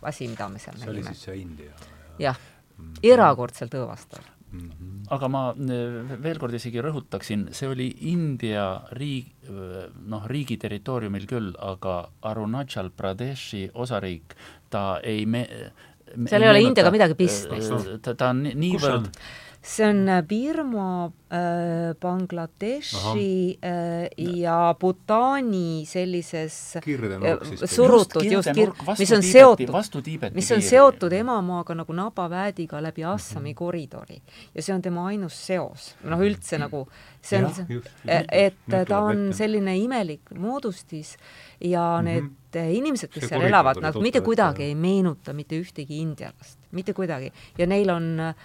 [0.09, 1.03] asi, mida me seal see nägime.
[1.03, 1.71] see oli siis see India?
[2.19, 4.69] jah mm -hmm., erakordselt õõvastav mm.
[4.69, 5.01] -hmm.
[5.09, 9.35] aga ma äh, veel kord isegi rõhutaksin, see oli India riik,
[10.05, 14.35] noh, riigi territooriumil küll, aga Arunachal Pradeshi osariik,
[14.69, 15.71] ta ei me-,
[16.27, 17.71] seal ei ole Indiaga midagi pistmist.
[17.71, 19.11] Äh, ta, ta on niivõrd
[19.61, 28.49] see on Birma äh,, Bangladeshi äh, ja Bhutani sellises kirdenurk äh, siis surutud Just just,
[28.57, 29.69] kir- mis on seotud,
[30.33, 33.55] mis on seotud emamaaga nagu nabaväädiga läbi Assami mm -hmm.
[33.55, 34.21] koridori.
[34.55, 36.87] Ja see on tema ainus seos, noh üldse nagu
[37.21, 37.51] see on,
[38.31, 38.55] et
[38.87, 41.17] ta on selline imelik moodustis
[41.61, 42.05] ja Mhm.
[42.05, 46.93] need inimesed, kes See seal elavad, nad mitte kuidagi ei meenuta mitte ühtegi indialast, mitte
[46.93, 47.31] kuidagi.
[47.57, 48.35] Ja neil on äh,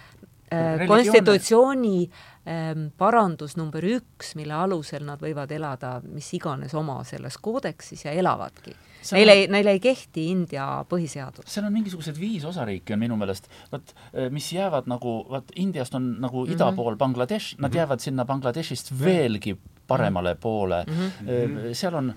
[0.51, 2.09] Religioone- konstitutsiooni
[2.45, 8.11] ähm, parandus number üks, mille alusel nad võivad elada mis iganes oma selles koodeksis ja
[8.11, 8.75] elavadki.
[9.01, 11.45] See Neil on- ei, neil ei kehti India põhiseadus.
[11.49, 13.93] seal on mingisugused viis osariiki on minu meelest, vot
[14.31, 16.51] mis jäävad nagu, vot Indiast on nagu mm.
[16.51, 16.55] -hmm.
[16.55, 21.01] ida pool Bangladesh, nad jäävad sinna Bangladeshist veelgi paremale poole Mhm.
[21.21, 21.27] mm.
[21.27, 21.73] -hmm.
[21.73, 22.13] seal on,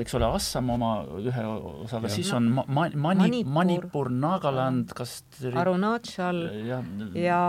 [0.00, 1.44] eks ole, Assam oma ühe
[1.84, 4.10] osaga, siis on ma-, ma-, Mani-, Manipur.
[4.10, 6.82] Nagaland, kas tri- Arunachal ja,
[7.14, 7.40] ja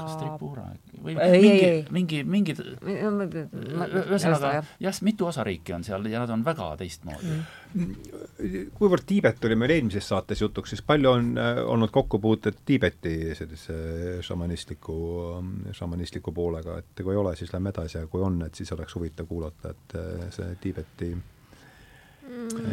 [0.00, 0.66] kas Tripura
[1.04, 6.74] või Ei, mingi mingi, mingid ühesõnaga jah, mitu osariiki on seal ja nad on väga
[6.80, 7.42] teistmoodi mm..
[8.78, 13.76] Kuivõrd Tiibet oli meil eelmises saates jutuks, siis palju on äh, olnud kokkupuuted Tiibeti sellise
[14.22, 14.96] šamanistliku,
[15.74, 18.94] šamanistliku poolega, et kui ei ole, siis lähme edasi ja kui on, et siis oleks
[18.94, 21.14] huvitav kuulata, et äh, see Tiibeti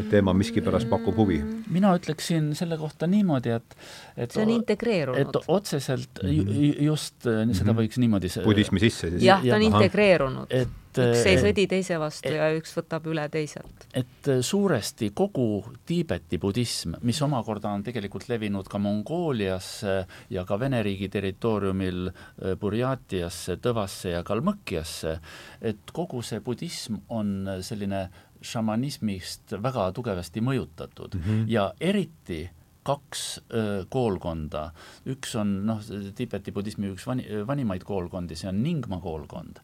[0.10, 1.42] teema miskipärast pakub huvi.
[1.70, 3.76] mina ütleksin selle kohta niimoodi, et
[4.16, 5.20] et see on integreerunud.
[5.22, 6.46] et otseselt ju,
[6.86, 7.54] just mm -hmm.
[7.54, 9.24] seda võiks niimoodi se- budismi sisse siis?
[9.24, 9.82] jah, ta on Ahah.
[9.82, 10.48] integreerunud.
[10.50, 10.70] et
[11.00, 13.88] üks ei et- sõdi teise vastu et- ja üks võtab üle teiselt.
[13.94, 20.84] et suuresti kogu Tiibeti budism, mis omakorda on tegelikult levinud ka Mongooliasse ja ka Vene
[20.84, 25.20] riigi territooriumil äh, Burjaatiasse, Tõvasse ja Kalmõkkiasse,
[25.62, 28.10] et kogu see budism on selline
[28.42, 31.46] šamanismist väga tugevasti mõjutatud mm -hmm.
[31.48, 32.50] ja eriti
[32.84, 34.72] kaks öö, koolkonda,
[35.06, 35.82] üks on noh,
[36.16, 39.62] Tiibeti budismi üks vani, vanimaid koolkondi, see on Ningma koolkond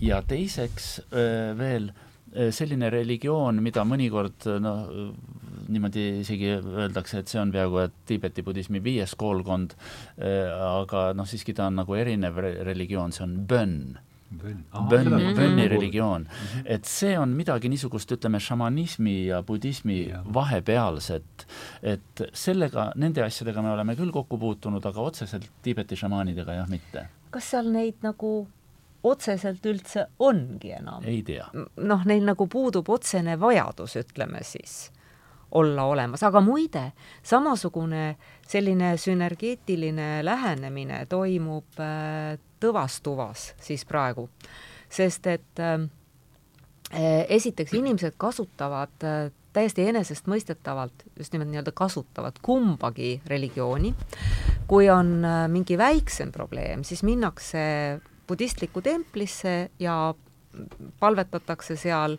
[0.00, 1.90] ja teiseks öö, veel
[2.36, 4.88] öö, selline religioon, mida mõnikord noh,
[5.68, 9.74] niimoodi isegi öeldakse, et see on peaaegu et Tiibeti budismi viies koolkond,
[10.16, 13.98] aga noh, siiski ta on nagu erinev re religioon, see on bönn.
[14.28, 16.26] Bönni, bönni religioon,
[16.68, 20.18] et see on midagi niisugust, ütleme, šamanismi ja budismi Ja.
[20.36, 21.46] vahepealset,
[21.80, 27.06] et sellega, nende asjadega me oleme küll kokku puutunud, aga otseselt Tiibeti šamaanidega jah, mitte.
[27.32, 28.46] kas seal neid nagu
[29.02, 31.04] otseselt üldse ongi enam?
[31.06, 31.46] ei tea.
[31.54, 34.90] noh, neil nagu puudub otsene vajadus, ütleme siis,
[35.58, 36.90] olla olemas, aga muide,
[37.22, 38.16] samasugune
[38.48, 44.24] selline sünergeetiline lähenemine toimub äh, Tõvas tuvas siis praegu,
[44.90, 45.78] sest et äh,
[47.30, 53.94] esiteks inimesed kasutavad äh, täiesti enesestmõistetavalt, just nimelt nii-öelda kasutavad kumbagi religiooni.
[54.68, 57.60] kui on äh, mingi väiksem probleem, siis minnakse
[58.28, 60.14] budistlikku templisse ja
[61.00, 62.18] palvetatakse seal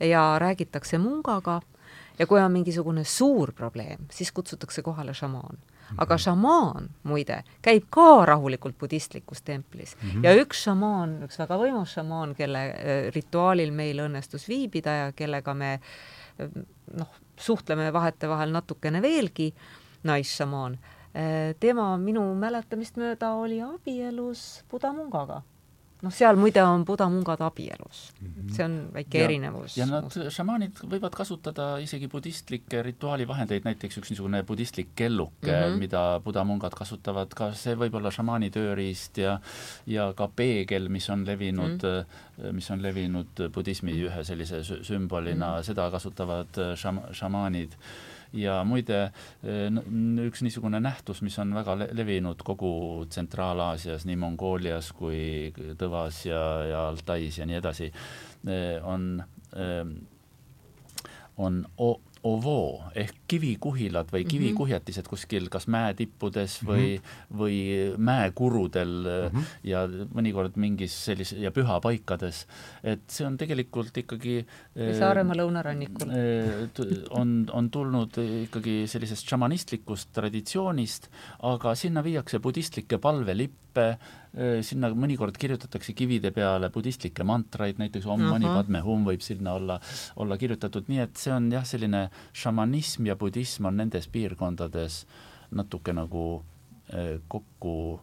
[0.00, 1.60] ja räägitakse mungaga
[2.18, 5.58] ja kui on mingisugune suur probleem, siis kutsutakse kohale šamaan.
[6.02, 10.24] aga šamaan, muide, käib ka rahulikult budistlikus templis mm -hmm.
[10.24, 12.74] ja üks šamaan, üks väga võimas šamaan, kelle äh,
[13.14, 16.48] rituaalil meil õnnestus viibida ja kellega me äh,
[16.96, 19.54] noh, suhtleme vahetevahel natukene veelgi,
[20.02, 20.78] naisšamaan,
[21.60, 25.42] tema minu mäletamist mööda oli abielus budamungaga
[26.04, 28.28] noh, seal muide on budamungad abielus mm.
[28.28, 28.54] -hmm.
[28.56, 29.76] see on väike ja, erinevus.
[29.76, 35.78] ja nad, šamaanid võivad kasutada isegi budistlikke rituaalivahendeid, näiteks üks niisugune budistlik kelluke mm, -hmm.
[35.78, 39.38] mida budamungad kasutavad, ka see võib olla šamaani tööriist ja
[39.86, 42.04] ja ka peegel, mis on levinud mm,
[42.42, 42.52] -hmm.
[42.52, 45.62] mis on levinud budismi ühe sellise sümbolina mm, -hmm.
[45.62, 47.76] seda kasutavad šam-, šamaanid
[48.36, 49.10] ja muide
[50.26, 52.72] üks niisugune nähtus, mis on väga le levinud kogu
[53.10, 57.90] Tsentraal-Aasias, nii Mongoolias kui Tõvas ja, ja Altais ja nii edasi,
[58.84, 59.08] on,
[61.36, 61.90] on o
[62.26, 67.38] ovoo ehk kivikuhilad või kivikuhjatised kuskil kas mäetippudes või mm, -hmm.
[67.40, 67.58] või
[68.08, 69.50] mäekurudel mm -hmm.
[69.70, 69.84] ja
[70.14, 72.44] mõnikord mingis sellise ja pühapaikades,
[72.82, 74.38] et see on tegelikult ikkagi
[74.98, 76.12] Saaremaa lõunarannikul
[77.10, 81.10] on, on tulnud ikkagi sellisest šamanistlikust traditsioonist,
[81.46, 83.96] aga sinna viiakse budistlikke palvelippe,
[84.66, 89.78] sinna mõnikord kirjutatakse kivide peale budistlikke mantraid, näiteks Om Mani Padme Hum võib sinna olla,
[90.20, 92.06] olla kirjutatud, nii et see on jah, selline
[92.36, 95.04] šamanism ja budism on nendes piirkondades
[95.56, 96.26] natuke nagu
[97.28, 98.00] kokku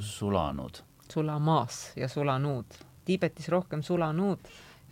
[0.00, 0.82] sulanud.
[1.12, 2.66] sulamaas ja sulanud.
[3.04, 4.38] Tiibetis rohkem sulanud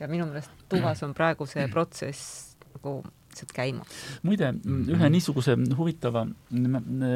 [0.00, 3.02] ja minu meelest Tuvas on praegu see protsess nagu
[3.38, 3.84] üleüldiselt käima.
[4.22, 6.26] muide, ühe niisuguse huvitava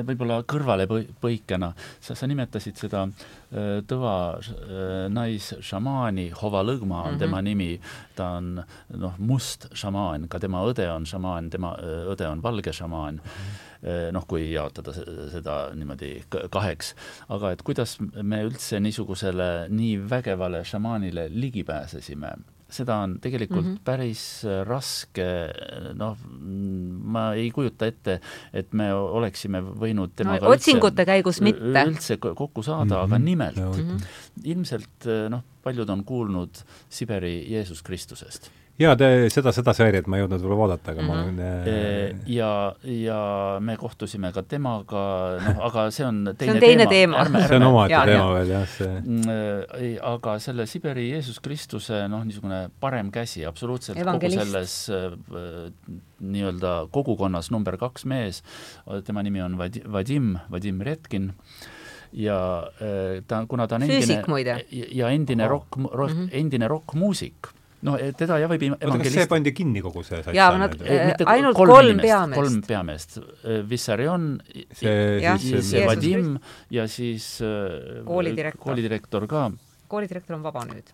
[0.06, 7.18] võib-olla kõrvalepõikena, sa, sa nimetasid seda äh, Tõva äh, naisšamaani, Hovalõgma on mm -hmm.
[7.18, 7.80] tema nimi,
[8.16, 12.72] ta on noh, must šamaan, ka tema õde on šamaan, tema äh, õde on valge
[12.72, 13.20] šamaan mm.
[13.20, 13.70] -hmm
[14.12, 14.92] noh, kui jaotada
[15.32, 16.94] seda niimoodi kaheks,
[17.28, 22.30] aga et kuidas me üldse niisugusele nii vägevale šamaanile ligi pääsesime,
[22.72, 23.84] seda on tegelikult mm -hmm.
[23.84, 25.26] päris äh, raske,
[25.98, 26.16] noh,
[27.16, 28.20] ma ei kujuta ette,
[28.52, 31.84] et me oleksime võinud temaga no, otsingute üldse, käigus mitte.
[31.86, 33.04] üldse kokku saada mm, -hmm.
[33.04, 34.08] aga nimelt mm -hmm.
[34.44, 38.50] ilmselt äh, noh, paljud on kuulnud Siberi Jeesus Kristusest
[38.82, 41.14] jaa, te seda, seda seeriat ma ei jõudnud veel vaadata, aga mm -hmm.
[41.14, 42.28] ma olen äh...
[42.30, 42.50] ja,
[42.82, 43.20] ja
[43.60, 45.04] me kohtusime ka temaga,
[45.46, 47.44] noh, aga see on teine, see on teine teema, teema..
[47.48, 52.24] see on omaette teema veel, jah, see mm, äh, aga selle Siberi Jeesus Kristuse noh,
[52.28, 55.12] niisugune parem käsi absoluutselt kogu selles äh,
[56.22, 58.42] nii-öelda kogukonnas number kaks mees,
[59.04, 61.32] tema nimi on Vadim, Vadim, Vadim Retkin.
[62.12, 62.68] Ja
[63.26, 64.58] ta, kuna ta on Füüsik, endine
[64.92, 66.28] ja endine rokk, rock, mm -hmm.
[66.32, 67.48] endine rokkmuusik
[67.86, 69.08] no teda jah võib evangelist...
[69.08, 70.36] kas see pandi kinni kogu see sats?
[70.36, 72.38] jaa, nad äh, ainult kolm, kolm peameest.
[72.38, 73.18] kolm peameest.
[73.18, 74.30] Äh, Vissarion,
[74.78, 76.36] see Vadim
[76.72, 77.34] ja siis
[78.06, 79.50] koolidirektor, koolidirektor ka
[79.92, 80.92] koolidirektor on vaba nüüd?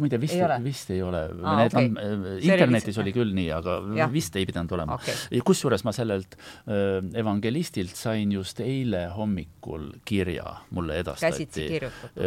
[0.00, 1.62] muide, vist, vist ei ole ah,.
[1.62, 1.88] Need okay.
[1.88, 4.08] on, internetis oli küll nii, aga ja.
[4.12, 5.40] vist ei pidanud olema okay..
[5.46, 11.68] kusjuures ma sellelt äh, evangelistilt sain just eile hommikul kirja, mulle edastati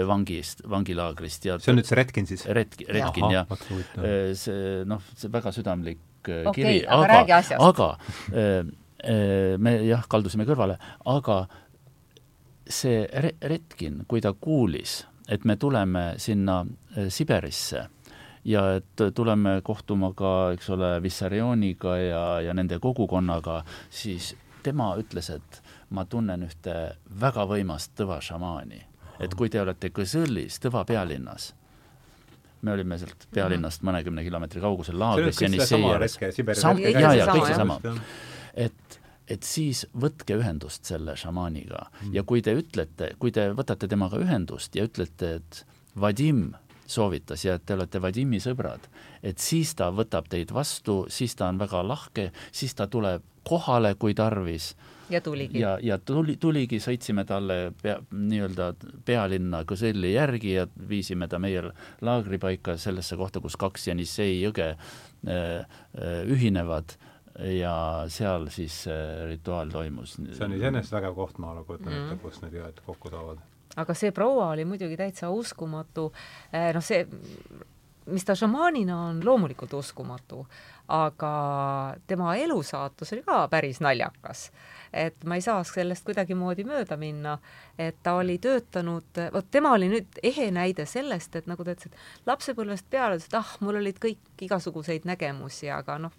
[0.08, 2.48] vangist, vangilaagrist ja see on nüüd see Redkin siis?
[2.56, 3.56] Redkin, Redkin jah.
[4.40, 7.90] see noh, see väga südamlik okay, kiri, aga, aga, aga
[8.34, 10.78] äh, me jah, kaldusime kõrvale,
[11.12, 11.44] aga
[12.66, 13.06] see
[13.46, 16.62] Redkin, kui ta kuulis et me tuleme sinna
[16.98, 17.88] äh, Siberisse
[18.46, 25.30] ja et tuleme kohtuma ka, eks ole, Vissarioniga ja, ja nende kogukonnaga, siis tema ütles,
[25.34, 26.76] et ma tunnen ühte
[27.22, 28.84] väga võimast tõva šamaani.
[29.20, 31.54] et kui te olete Kõsõlis, Tõva pealinnas,
[32.62, 36.18] me olime sealt pealinnast mõnekümne kilomeetri kaugusel laagris Jenissei ääres.
[36.20, 37.80] jaa, jaa, kõik seesama.
[38.54, 42.14] et et siis võtke ühendust selle šamaaniga mm.
[42.14, 45.66] ja kui te ütlete, kui te võtate temaga ühendust ja ütlete, et
[46.00, 46.50] Vadim
[46.88, 48.90] soovitas ja et te olete Vadimi sõbrad,
[49.26, 53.96] et siis ta võtab teid vastu, siis ta on väga lahke, siis ta tuleb kohale,
[54.00, 54.76] kui tarvis.
[55.10, 55.60] ja tuligi.
[55.60, 58.72] ja, ja tuli, tuligi, sõitsime talle pea, nii-öelda
[59.06, 61.62] pealinna Kõselli järgi ja viisime ta meie
[62.02, 64.80] laagripaika sellesse kohta, kus kaks Jenissei jõge äh,
[65.30, 66.98] äh, ühinevad
[67.40, 70.16] ja seal siis see rituaal toimus.
[70.16, 73.42] see on iseenesest vägev koht, ma kujutan ette mm., kus need jõed kokku saavad.
[73.76, 76.12] aga see proua oli muidugi täitsa uskumatu,
[76.54, 77.04] eh, noh see,
[78.06, 80.46] mis ta šamaanina on loomulikult uskumatu,
[80.88, 81.34] aga
[82.08, 84.52] tema elusaatus oli ka päris naljakas.
[84.94, 87.38] et ma ei saa sellest kuidagimoodi mööda minna,
[87.78, 91.92] et ta oli töötanud, vot tema oli nüüd ehe näide sellest, et nagu ta ütles,
[91.92, 96.16] et lapsepõlvest peale ütles, et ah, mul olid kõik igasuguseid nägemusi, aga noh,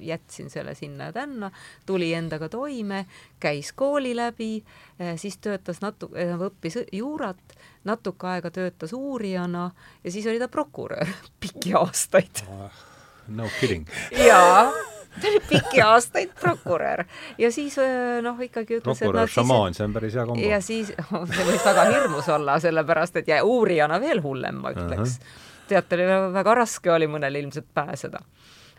[0.00, 1.50] jätsin selle sinna ja tänna,
[1.86, 3.06] tuli endaga toime,
[3.40, 4.64] käis kooli läbi,
[4.98, 9.70] eh, siis töötas natu-, eh, õppis juurat, natuke aega töötas uurijana
[10.04, 11.06] ja siis oli ta prokurör
[11.40, 12.84] pikki aastaid oh,.
[13.28, 13.84] No kidding.
[14.26, 14.72] jaa
[15.20, 17.04] ta oli pikki aastaid prokurör
[17.38, 20.48] ja siis eh, noh, ikkagi ütles, et prokurör, šamaan, see on päris hea kombo.
[20.48, 24.74] ja siis oh,, see võis väga hirmus olla, sellepärast et ja uurijana veel hullem, ma
[24.74, 25.22] ütleks uh.
[25.22, 25.64] -huh.
[25.68, 26.02] teate,
[26.34, 28.24] väga raske oli mõnel ilmselt pääseda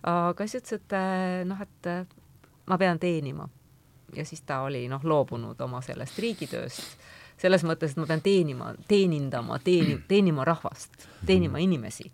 [0.04, 2.06] aga siis ütles, et äh, noh, et äh,
[2.70, 3.50] ma pean teenima.
[4.16, 6.98] ja siis ta oli noh, loobunud oma sellest riigitööst
[7.40, 12.10] selles mõttes, et ma pean teenima, teenindama, teeni-, teenima rahvast, teenima inimesi.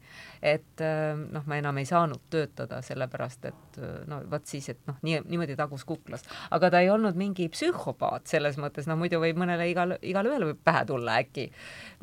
[0.46, 4.82] Et äh, noh, ma enam ei saanud töötada, sellepärast et äh, no vot siis, et
[4.90, 6.26] noh, nii, niimoodi tagus kuklas.
[6.54, 10.60] aga ta ei olnud mingi psühhopaat selles mõttes, noh muidu võib mõnele igal, igalühel võib
[10.64, 11.48] pähe tulla äkki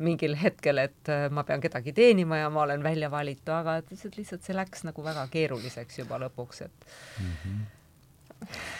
[0.03, 4.19] mingil hetkel, et äh, ma pean kedagi teenima ja ma olen välja valitu, aga lihtsalt,
[4.19, 6.91] lihtsalt see läks nagu väga keeruliseks juba lõpuks, et
[7.21, 7.63] mm -hmm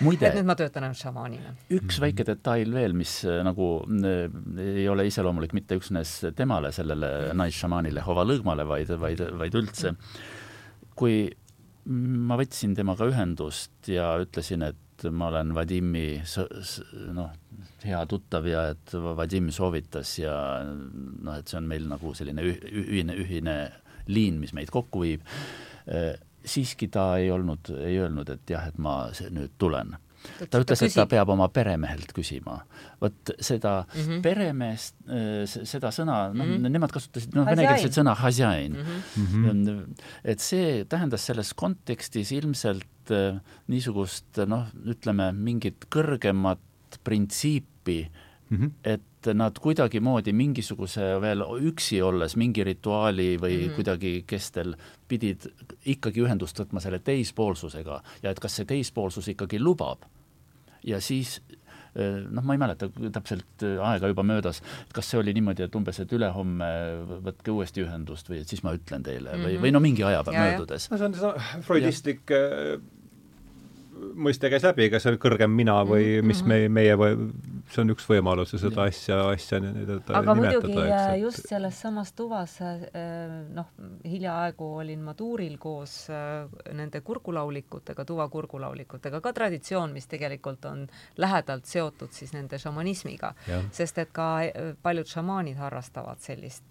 [0.06, 1.56] muide, et nüüd ma töötan ainult šamaanina.
[1.78, 4.26] üks väike detail veel, mis äh, nagu äh,
[4.64, 9.96] ei ole iseloomulik mitte üksnes temale, sellele naisšamaanile Hovalõgmale, vaid, vaid, vaid üldse.
[10.96, 11.26] kui
[11.90, 16.22] ma võtsin temaga ühendust ja ütlesin, et ma olen Vadimi
[17.16, 17.32] noh,
[17.84, 23.18] hea tuttav ja et Vadim soovitas ja noh, et see on meil nagu selline ühine,
[23.20, 23.58] ühine
[24.08, 25.26] liin, mis meid kokku viib,
[25.88, 26.14] äh,
[26.46, 29.96] siiski ta ei olnud, ei öelnud, et jah, et ma nüüd tulen
[30.50, 32.62] ta ütles, et ta peab oma peremehelt küsima.
[33.02, 34.22] vot seda mm -hmm.
[34.24, 34.96] peremeest,
[35.52, 39.26] seda sõna, noh mm -hmm., nemad kasutasid noh, venekeelset sõna hasjain mm.
[39.28, 39.96] -hmm.
[40.24, 43.14] et see tähendas selles kontekstis ilmselt
[43.68, 48.10] niisugust noh, ütleme mingit kõrgemat printsiipi
[48.50, 48.72] mm, -hmm.
[48.84, 49.02] et
[49.34, 53.76] nad kuidagimoodi mingisuguse veel üksi olles mingi rituaali või mm -hmm.
[53.78, 54.76] kuidagi kestel
[55.08, 55.48] pidid
[55.86, 60.06] ikkagi ühendust võtma selle teispoolsusega ja et kas see teispoolsus ikkagi lubab.
[60.84, 61.42] ja siis
[61.96, 65.64] eh, noh, ma ei mäleta täpselt eh, aega juba möödas, et kas see oli niimoodi,
[65.64, 66.66] et umbes, et ülehomme
[67.24, 69.46] võtke uuesti ühendust või et siis ma ütlen teile mm -hmm.
[69.46, 70.92] või, või no mingi aja peab möödudes.
[70.92, 72.80] no see on see freudistlik ja eh,
[74.26, 76.28] mõiste käis läbi, kas see on kõrgem mina või -hmm.
[76.28, 77.30] mis me, meie või
[77.72, 80.18] see on üks võimalus ja seda asja, asja nimetada.
[80.20, 82.88] aga muidugi eks, just selles samas tuvas, äh,
[83.54, 83.70] noh,
[84.06, 90.88] hiljaaegu olin ma tuuril koos äh, nende kurgulaulikutega, tuva kurgulaulikutega, ka traditsioon, mis tegelikult on
[91.18, 93.34] lähedalt seotud siis nende šamanismiga,
[93.72, 96.64] sest et ka äh, paljud šamaanid harrastavad sellist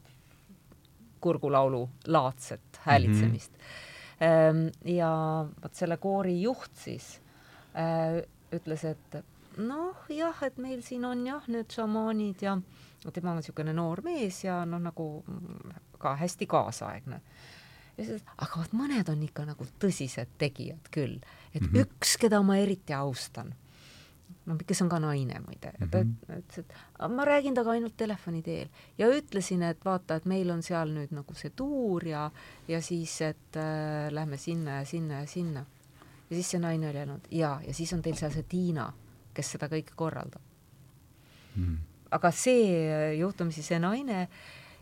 [1.23, 3.59] kurgulaulu laadset häälitsemist mm.
[3.59, 3.91] -hmm
[4.85, 5.11] ja
[5.63, 7.22] vot selle koori juht siis
[8.53, 9.17] ütles, et
[9.57, 12.57] noh, jah, et meil siin on jah, need šamaanid ja
[13.11, 15.07] tema on niisugune noor mees ja noh, nagu
[16.03, 17.21] ka hästi kaasaegne.
[17.97, 21.19] ja siis, aga vot mõned on ikka nagu tõsised tegijad küll,
[21.53, 21.83] et mm -hmm.
[21.87, 23.53] üks, keda ma eriti austan,
[24.47, 26.15] noh, kes on ka naine muide mm, -hmm.
[26.27, 28.69] ta ütles, et ma räägin temaga ainult telefoni teel
[28.99, 32.31] ja ütlesin, et vaata, et meil on seal nüüd nagu see tuur ja,
[32.69, 35.67] ja siis, et äh, lähme sinna ja sinna ja sinna
[36.33, 38.89] ja siis see naine oli öelnud jaa, ja siis on teil seal see Tiina,
[39.37, 40.51] kes seda kõike korraldab.
[41.53, 41.77] Mm..
[42.17, 44.23] aga see juhtumisi see naine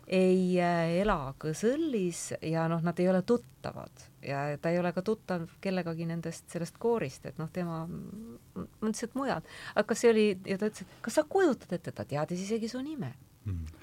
[0.07, 4.05] ei äh, ela Kõsõllis ja noh, nad ei ole tuttavad.
[4.23, 9.15] Ja ta ei ole ka tuttav kellegagi nendest, sellest koorist, et noh, tema mõtles, et
[9.19, 9.43] mujal.
[9.75, 12.71] aga kas see oli, ja ta ütles, et kas sa kujutad ette, ta teadis isegi
[12.71, 13.13] su nime?
[13.45, 13.80] Mm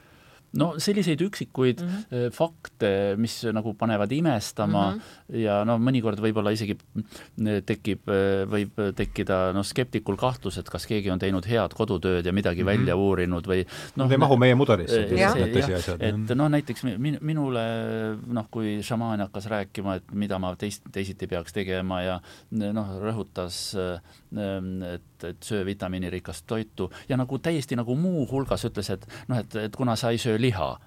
[0.57, 2.33] no selliseid üksikuid mm -hmm.
[2.33, 5.37] fakte, mis nagu panevad imestama mm -hmm.
[5.45, 10.87] ja no mõnikord võib-olla isegi äh, tekib, äh, võib tekkida noh, skeptikul kahtlus, et kas
[10.87, 12.79] keegi on teinud head kodutööd ja midagi mm -hmm.
[12.79, 13.67] välja uurinud või
[13.97, 14.09] noh.
[14.09, 16.01] Need ei mahu meie mudelisse, need tõsiasjad.
[16.01, 17.65] et noh, näiteks min-, minule
[18.27, 22.21] noh, kui šamaan hakkas rääkima, et mida ma teist, teisiti peaks tegema ja
[22.51, 23.77] noh, rõhutas,
[24.95, 29.77] et, et söö vitamiinirikast toitu ja nagu täiesti nagu muuhulgas ütles, et noh, et, et
[29.77, 30.79] kuna sa ei söö liha.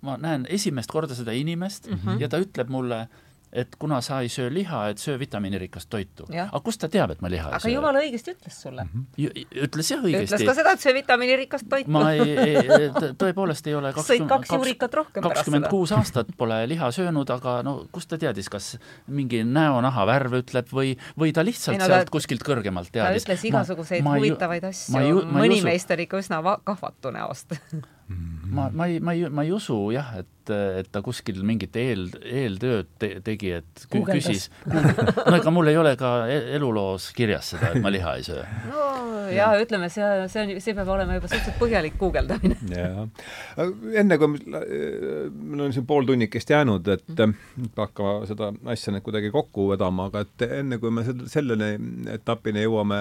[0.00, 2.20] ma näen esimest korda seda inimest mm -hmm.
[2.20, 3.08] ja ta ütleb mulle,
[3.52, 6.26] et kuna sa ei söö liha, et söö vitamiinirikast toitu.
[6.30, 7.70] aga kust ta teab, et ma liha aga ei söö?
[7.70, 9.06] aga jumala õigesti ütles sulle mm.
[9.18, 9.64] -hmm.
[9.66, 10.28] ütles jah õigesti.
[10.28, 11.90] ütles ka seda, et söö vitamiinirikast toitu.
[11.90, 15.34] ma ei, ei, tõepoolest ei ole sõid kaks juurikat rohkem pärast seda.
[15.34, 20.40] kakskümmend kuus aastat pole liha söönud, aga no kust ta teadis, kas mingi näonaha värv
[20.44, 23.26] ütleb või, või ta lihtsalt ei, no, sealt ta, kuskilt kõrgemalt teadis.
[23.26, 27.58] ta ütles igasuguseid ma, huvitavaid ma asju, mõni meist oli ikka üsna kahvatu näost
[28.50, 32.08] ma, ma ei, ma ei, ma ei usu jah, et et, ta kuskil mingit eel,
[32.26, 34.48] eeltööd te, tegi, et küsis.
[34.66, 38.44] no ega mul ei ole ka e-, eluloos kirjas seda, et ma liha ei söö.
[38.70, 38.86] no
[39.30, 42.58] ja, ja ütleme, see, see on, see peab olema juba suhteliselt põhjalik guugeldamine.
[42.74, 43.06] jaa.
[44.02, 47.74] enne kui meil on siin pool tunnikest jäänud, et mm.
[47.78, 51.74] hakkama seda asja nüüd kuidagi kokku vedama, aga et enne kui me selleni
[52.16, 53.00] etapini jõuame,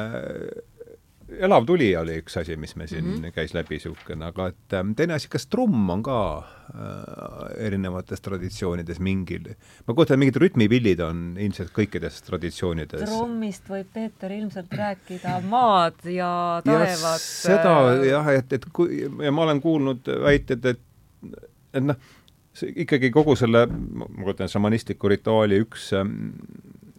[1.37, 3.33] elav tuli oli üks asi, mis me siin mm -hmm.
[3.35, 8.99] käis läbi niisugune, aga et ähm, teine asi, kas trumm on ka äh, erinevates traditsioonides
[8.99, 9.49] mingil,
[9.87, 13.09] ma kujutan, mingid rütmipillid on ilmselt kõikides traditsioonides.
[13.09, 17.19] trummist võib Peeter ilmselt rääkida maad ja taevad.
[17.21, 20.79] seda äh, jah, et, et kui, ja ma olen kuulnud väiteid, et,
[21.73, 21.95] et noh,
[22.75, 26.33] ikkagi kogu selle, ma kujutan, šamanistliku rituaali üks ähm,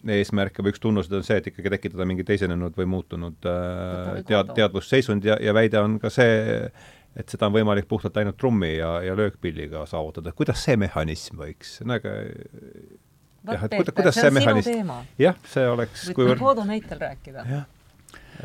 [0.08, 4.54] eesmärke või üks tunnused on see, et ikkagi tekitada mingi teisenenud või muutunud äh, tead-,
[4.56, 6.70] teadvusseisund ja, ja väide on ka see,
[7.18, 11.78] et seda on võimalik puhtalt ainult trummi ja, ja löökpilliga saavutada, kuidas see mehhanism võiks,
[11.84, 16.40] no aga jah, et kuidas, kuidas see, see mehhanism, jah, see oleks kuivõrd...
[16.40, 17.46] Kodo näitel rääkida.
[17.48, 17.68] jah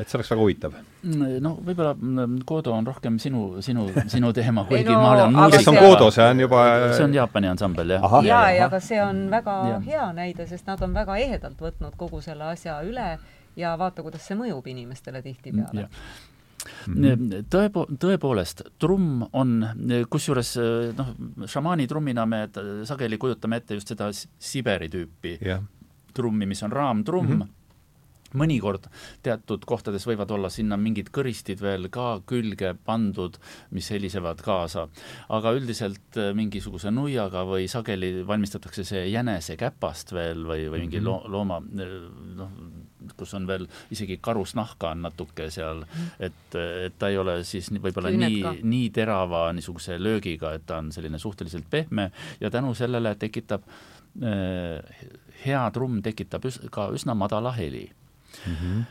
[0.00, 0.76] et see oleks väga huvitav.
[1.40, 5.58] no võib-olla mm, Kodo on rohkem sinu, sinu, sinu teema, kuigi no, ma olen muusik.
[5.58, 6.62] kes on Kodo, see on juba
[6.92, 8.06] see on Jaapani ansambel, jah.
[8.20, 9.80] ja, ja, ja aga see on väga ja.
[9.88, 13.10] hea näide, sest nad on väga ehedalt võtnud kogu selle asja üle
[13.56, 15.88] ja vaata, kuidas see mõjub inimestele tihtipeale
[16.86, 17.44] Mm -hmm.
[17.52, 19.68] tõepo-, tõepoolest, trumm on,
[20.10, 20.56] kusjuures
[20.98, 21.12] noh,
[21.46, 22.48] šamaani trummina me
[22.84, 25.62] sageli kujutame ette just seda Siberi tüüpi yeah.
[26.14, 27.65] trummi, mis on raamtrumm mm, -hmm
[28.36, 28.88] mõnikord
[29.24, 33.38] teatud kohtades võivad olla sinna mingid kõristid veel ka külge pandud,
[33.74, 34.86] mis helisevad kaasa.
[35.28, 41.06] aga üldiselt äh, mingisuguse nuiaga või sageli valmistatakse see jänesekäpast veel või, või mingi mhm.
[41.06, 42.52] loo, looma noh,
[43.16, 45.84] kus on veel isegi karusnahka on natuke seal,
[46.18, 50.90] et, et ta ei ole siis võib-olla nii, nii terava niisuguse löögiga, et ta on
[50.94, 52.10] selline suhteliselt pehme
[52.40, 53.66] ja tänu sellele tekitab
[54.22, 54.82] äh,
[55.44, 57.86] hea trumm tekitab üs, ka üsna madala heli
[58.46, 58.54] mm.
[58.60, 58.84] -hmm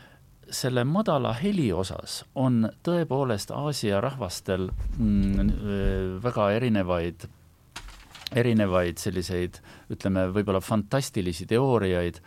[0.50, 4.68] selle madala heli osas on tõepoolest Aasia rahvastel
[4.98, 7.26] mm, väga erinevaid,
[8.34, 9.60] erinevaid selliseid,
[9.92, 12.20] ütleme, võib-olla fantastilisi teooriaid.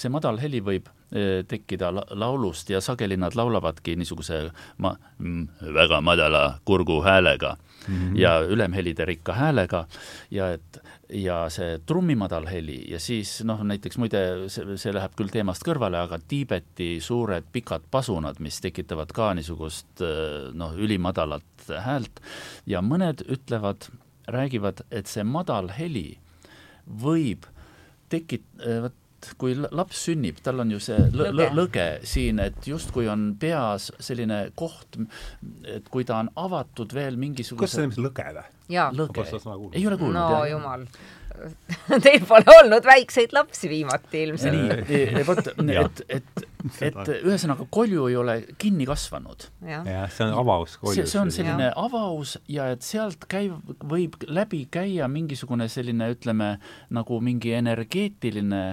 [0.00, 6.00] see madal heli võib eh, tekkida laulust ja sageli nad laulavadki niisuguse ma, mm, väga
[6.00, 7.56] madala kurguhäälega
[7.88, 8.18] mm -hmm.
[8.18, 9.86] ja ülemhelide rikka häälega
[10.30, 10.78] ja et
[11.12, 14.22] ja see trummi madal heli ja siis noh, näiteks muide,
[14.52, 20.04] see, see läheb küll teemast kõrvale, aga Tiibeti suured pikad pasunad, mis tekitavad ka niisugust
[20.54, 22.22] noh, ülimadalat häält
[22.70, 23.90] ja mõned ütlevad,
[24.30, 26.18] räägivad, et see madal heli
[26.86, 27.48] võib
[28.10, 28.48] tekit-,
[28.86, 28.96] vot
[29.40, 34.46] kui laps sünnib, tal on ju see lõge, lõge siin, et justkui on peas selline
[34.58, 34.96] koht,
[35.68, 38.48] et kui ta on avatud veel mingisuguse kas see on lõge või?
[38.96, 39.24] Lõge,
[39.72, 40.20] ei ole kuulnud?
[40.20, 40.50] no jah.
[40.54, 40.86] jumal
[42.04, 44.90] Teil pole olnud väikseid lapsi viimati ilmselt.
[45.26, 45.50] vot,
[45.86, 46.42] et, et,
[46.88, 49.48] et ühesõnaga kolju ei ole kinni kasvanud.
[49.66, 51.00] jah ja,, see on avaus koljus.
[51.00, 51.74] see, see on selline ja.
[51.80, 53.56] avaus ja et sealt käib,
[53.88, 56.54] võib läbi käia mingisugune selline, ütleme,
[56.96, 58.64] nagu mingi energeetiline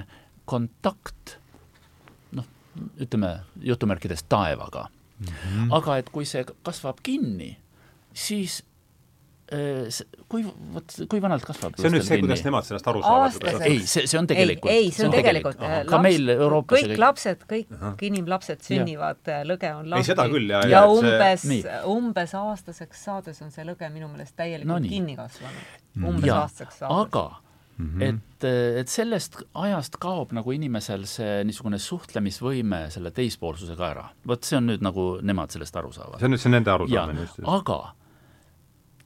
[0.48, 1.38] kontakt
[2.38, 2.48] noh,
[3.02, 5.28] ütleme jutumärkides taevaga mm.
[5.28, 5.76] -hmm.
[5.80, 7.56] aga et kui see kasvab kinni,
[8.14, 8.64] siis
[9.48, 10.44] kui,
[10.74, 13.64] vot, kui vanalt kasvab see on nüüd see, kuidas nemad sellest aru saavad?
[13.64, 14.72] ei, see, see on tegelikult.
[14.74, 15.92] ei, see on tegelikult, tegelikult.
[15.94, 17.94] ka meil Euroopas kõik lapsed, kõik Aha.
[18.10, 20.04] inimlapsed sünnivad, äh, lõge on lahti.
[20.04, 24.12] ei, seda küll, ja, ja, ja umbes see..., umbes aastaseks saades on see lõge minu
[24.12, 25.76] meelest täielikult no, kinni kasvanud.
[26.02, 27.06] umbes ja, aastaseks saades.
[27.08, 27.28] aga
[27.78, 28.04] Mm -hmm.
[28.04, 28.44] et,
[28.80, 34.06] et sellest ajast kaob nagu inimesel see niisugune suhtlemisvõime selle teispoolsusega ära.
[34.28, 36.18] vot see on nüüd nagu nemad sellest aru saavad.
[36.20, 37.40] see on nüüd see nende arusaamine just.
[37.46, 37.94] aga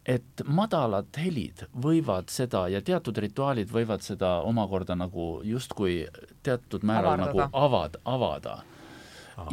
[0.05, 6.07] et madalad helid võivad seda ja teatud rituaalid võivad seda omakorda nagu justkui
[6.43, 7.45] teatud määral Avardada.
[7.45, 8.55] nagu avad, avada.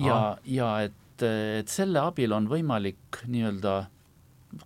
[0.00, 1.22] ja, ja et,
[1.60, 3.74] et selle abil on võimalik nii-öelda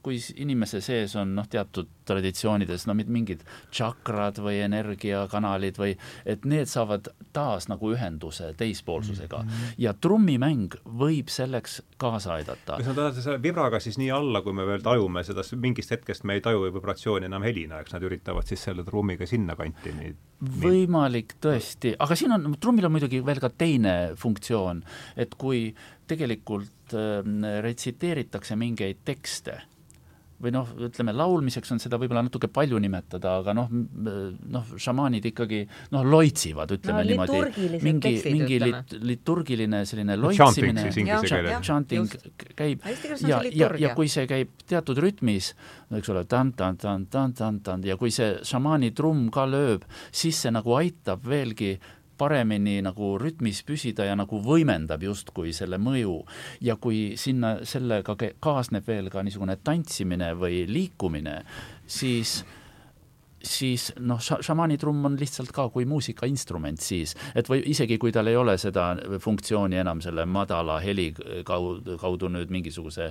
[0.03, 5.97] kui inimese sees on noh, teatud traditsioonides no mingid tšakrad või energiakanalid või
[6.29, 9.75] et need saavad taas nagu ühenduse teispoolsusega mm -hmm.
[9.83, 12.77] ja trummimäng võib selleks kaasa aidata.
[12.77, 16.25] kas nad lähevad selle vibraga siis nii alla, kui me veel tajume seda, mingist hetkest
[16.25, 20.15] me ei taju vibratsiooni enam helina, eks nad üritavad siis selle trummiga sinnakanti nii
[20.63, 24.83] võimalik tõesti, aga siin on, trummil on muidugi veel ka teine funktsioon,
[25.17, 25.75] et kui
[26.11, 29.61] tegelikult äh, retsiteeritakse mingeid tekste
[30.43, 35.63] või noh, ütleme laulmiseks on seda võib-olla natuke palju nimetada, aga noh, noh, šamaanid ikkagi
[35.95, 37.71] noh, loitsivad, ütleme no, niimoodi.
[37.85, 40.89] mingi, mingi lit, liturgiline selline loitsimine,
[41.63, 42.11] chanting
[42.59, 42.85] käib.
[43.23, 45.53] Ja, ja, ja kui see käib teatud rütmis,
[45.91, 51.27] no eks ole, tan-tan-tan-tan-tan-tan ja kui see šamaani trumm ka lööb, siis see nagu aitab
[51.29, 51.77] veelgi
[52.19, 56.23] paremini nagu rütmis püsida ja nagu võimendab justkui selle mõju.
[56.61, 61.43] ja kui sinna sellega kaasneb veel ka niisugune tantsimine või liikumine,
[61.87, 62.43] siis
[63.45, 68.37] siis noh, šamaanitrumm on lihtsalt ka kui muusikainstrument siis, et või isegi kui tal ei
[68.39, 71.11] ole seda funktsiooni enam selle madala heli
[71.47, 73.11] kaudu, kaudu nüüd mingisuguse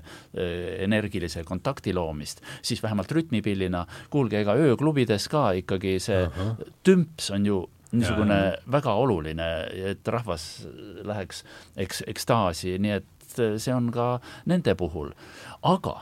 [0.88, 6.56] energilise kontakti loomist, siis vähemalt rütmipillina, kuulge, ega ööklubides ka ikkagi see -huh.
[6.84, 7.62] tümps on ju
[7.92, 9.50] niisugune ja, väga oluline,
[9.92, 10.48] et rahvas
[11.08, 11.44] läheks
[11.80, 14.14] eks, ekstaasi, nii et see on ka
[14.50, 15.14] nende puhul,
[15.68, 16.02] aga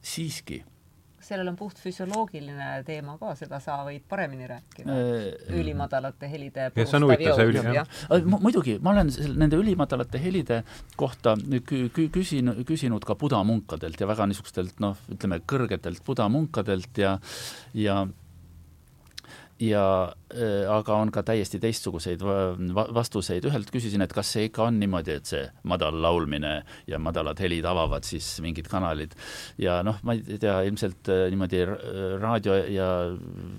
[0.00, 0.62] siiski
[1.30, 5.26] sellel on puht füsioloogiline teema ka, seda sa võid paremini rääkida äh,.
[5.60, 7.60] ülimadalate helide puhustav jõud.
[7.70, 10.62] Äh, muidugi, ma olen nende ülimadalate helide
[11.00, 16.26] kohta kü-, kü-, küsin, küsinud ka buda munkadelt ja väga niisugustelt noh, ütleme kõrgetelt buda
[16.32, 17.18] munkadelt ja
[17.78, 18.02] ja
[19.60, 22.22] ja äh, aga on ka täiesti teistsuguseid
[22.94, 26.54] vastuseid, ühelt küsisin, et kas see ikka on niimoodi, et see madal laulmine
[26.88, 29.14] ja madalad helid avavad siis mingid kanalid
[29.60, 31.62] ja noh, ma ei tea, ilmselt äh, niimoodi
[32.22, 32.88] raadio ja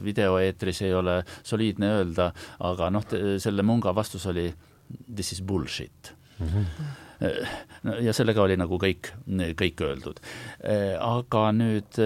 [0.04, 2.32] videoeetris ei ole soliidne öelda,
[2.72, 3.06] aga noh,
[3.42, 4.50] selle munga vastus oli
[5.06, 6.48] this is bullshit mm.
[6.48, 7.00] -hmm
[8.02, 9.12] ja sellega oli nagu kõik,
[9.54, 10.18] kõik öeldud.
[11.06, 12.00] aga nüüd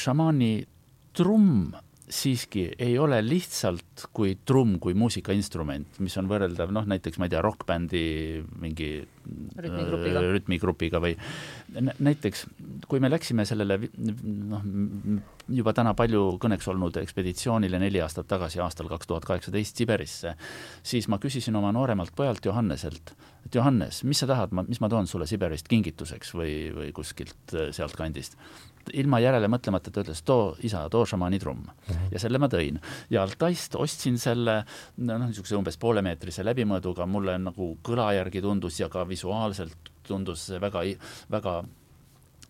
[0.00, 0.52] šamaani
[1.12, 1.74] trumm
[2.12, 7.32] siiski ei ole lihtsalt kui trumm, kui muusikainstrument, mis on võrreldav noh, näiteks ma ei
[7.32, 8.02] tea, rokkbändi
[8.60, 8.90] mingi
[9.62, 11.14] rütmigrupiga, rütmigrupiga või
[12.02, 12.44] näiteks
[12.90, 14.66] kui me läksime sellele noh,
[15.52, 20.34] juba täna palju kõneks olnud ekspeditsioonile neli aastat tagasi, aastal kaks tuhat kaheksateist Siberisse,
[20.84, 23.14] siis ma küsisin oma nooremalt pojalt Johanneselt,
[23.46, 27.56] et Johannes, mis sa tahad, ma, mis ma toon sulle Siberist kingituseks või, või kuskilt
[27.72, 28.36] sealtkandist
[29.00, 31.84] ilma järele mõtlemata ta ütles, too isa, too šamaanitrumm mm.
[31.88, 32.08] -hmm.
[32.12, 32.80] ja selle ma tõin.
[33.10, 34.62] ja Altaist ostsin selle
[34.96, 40.60] noh, niisuguse umbes poolemeetrise läbimõõduga, mulle nagu kõla järgi tundus ja ka visuaalselt tundus see
[40.60, 40.82] väga,
[41.30, 41.62] väga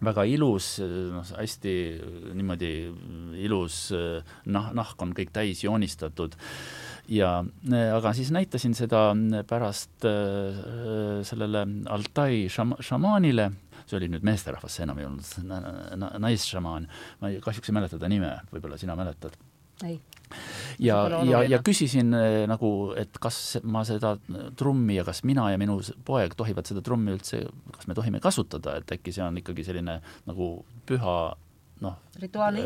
[0.03, 1.75] väga ilus, noh, hästi
[2.35, 2.73] niimoodi
[3.45, 3.93] ilus
[4.47, 6.35] nah-, nahk on kõik täis joonistatud
[7.13, 7.45] ja
[7.97, 9.11] aga siis näitasin seda
[9.49, 13.51] pärast äh, sellele Altai šam-, šamaanile
[13.87, 16.89] see oli nüüd meesterahvas, see enam ei olnud naisšamaan,
[17.21, 19.39] ma ei, kahjuks ei mäleta ta nime, võib-olla sina mäletad?
[19.85, 20.01] ei.
[20.79, 20.97] ja,
[21.27, 24.15] ja, ja küsisin äh, nagu, et kas ma seda
[24.59, 27.45] trummi ja kas mina ja minu poeg tohivad seda trummi üldse,
[27.77, 29.99] kas me tohime kasutada, et äkki see on ikkagi selline
[30.29, 30.53] nagu
[30.89, 31.17] püha
[31.83, 31.97] noh,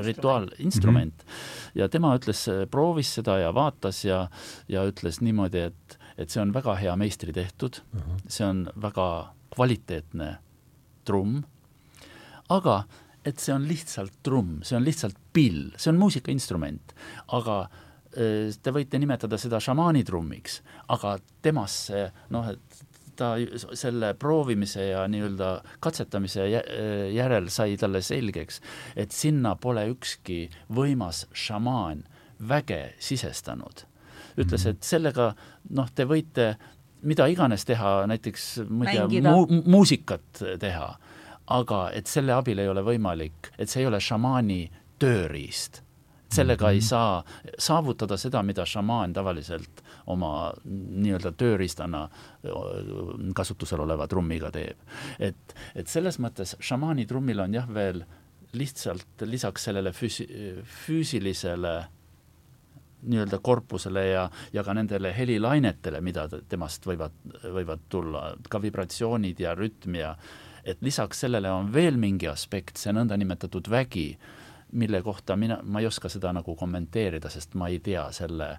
[0.05, 1.29] rituaalinstrument mm.
[1.29, 1.71] -hmm.
[1.81, 4.27] ja tema ütles, proovis seda ja vaatas ja,
[4.69, 8.27] ja ütles niimoodi, et, et see on väga hea meistri tehtud mm, -hmm.
[8.29, 10.37] see on väga kvaliteetne
[11.07, 11.43] trumm,
[12.55, 12.85] aga
[13.27, 16.95] et see on lihtsalt trumm, see on lihtsalt pill, see on muusikainstrument,
[17.35, 20.61] aga äh, te võite nimetada seda šamaanitrummiks,
[20.95, 22.85] aga temasse noh, et
[23.17, 23.33] ta
[23.75, 25.51] selle proovimise ja nii-öelda
[25.81, 26.47] katsetamise
[27.15, 28.61] järel sai talle selgeks,
[28.97, 32.05] et sinna pole ükski võimas šamaan
[32.49, 33.87] väge sisestanud.
[34.37, 34.71] ütles, mhm.
[34.71, 35.31] et sellega
[35.73, 36.57] noh, te võite
[37.03, 40.91] mida iganes teha, näiteks ma ei tea, mu-, muusikat teha,
[41.57, 44.63] aga et selle abil ei ole võimalik, et see ei ole šamaani
[45.03, 45.83] tööriist.
[46.33, 46.75] sellega mm -hmm.
[46.75, 46.87] ei mhm.
[46.87, 47.25] saa
[47.59, 52.09] saavutada seda, mida šamaan tavaliselt oma nii-öelda tööriistana
[53.35, 54.77] kasutusel oleva trummiga teeb.
[55.19, 58.05] et, et selles mõttes šamaani trummil on jah, veel
[58.53, 60.29] lihtsalt lisaks sellele füsi-,
[60.87, 61.85] füüsilisele
[63.07, 67.15] nii-öelda korpusele ja, ja ka nendele helilainetele, mida temast võivad,
[67.45, 70.17] võivad tulla, ka vibratsioonid ja rütm ja
[70.67, 74.09] et lisaks sellele on veel mingi aspekt, see nõndanimetatud vägi,
[74.77, 78.57] mille kohta mina, ma ei oska seda nagu kommenteerida, sest ma ei tea selle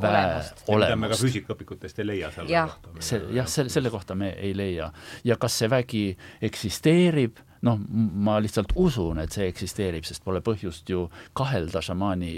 [0.00, 0.66] väe olemust.
[0.68, 2.66] mida me ka füüsikaõpikutest ei leia selle ja.
[2.68, 2.92] kohta.
[3.00, 4.90] see, jah, selle, selle kohta me ei leia.
[5.24, 6.04] ja kas see vägi
[6.42, 7.80] eksisteerib, noh,
[8.26, 11.06] ma lihtsalt usun, et see eksisteerib, sest pole põhjust ju
[11.36, 12.34] kahelda šamaani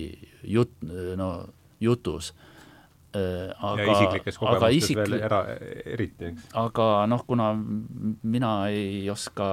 [0.56, 0.78] jut-,
[1.20, 1.32] no
[1.80, 2.32] jutus
[3.16, 5.00] Äh, aga, ja isiklikes kogemustes isikli...
[5.00, 5.38] veel era,
[5.88, 6.50] eriti, eks.
[6.60, 9.46] aga noh, kuna mina ei oska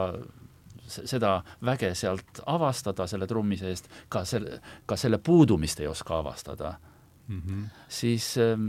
[0.92, 6.74] seda väge sealt avastada selle trummi seest, ka selle, ka selle puudumist ei oska avastada
[6.76, 7.64] mm, -hmm.
[7.88, 8.68] siis ähm,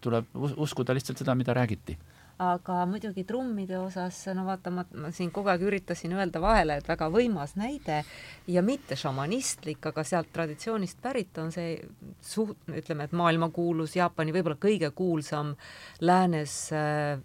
[0.00, 1.98] tuleb uskuda lihtsalt seda, mida räägiti
[2.38, 6.88] aga muidugi trummide osas, no vaata, ma, ma siin kogu aeg üritasin öelda vahele, et
[6.88, 8.02] väga võimas näide
[8.46, 11.74] ja mitte šamanistlik, aga sealt traditsioonist pärit on see
[12.22, 15.56] suht-, ütleme, et maailmakuulus Jaapani võib-olla kõige kuulsam
[16.00, 17.18] läänes äh,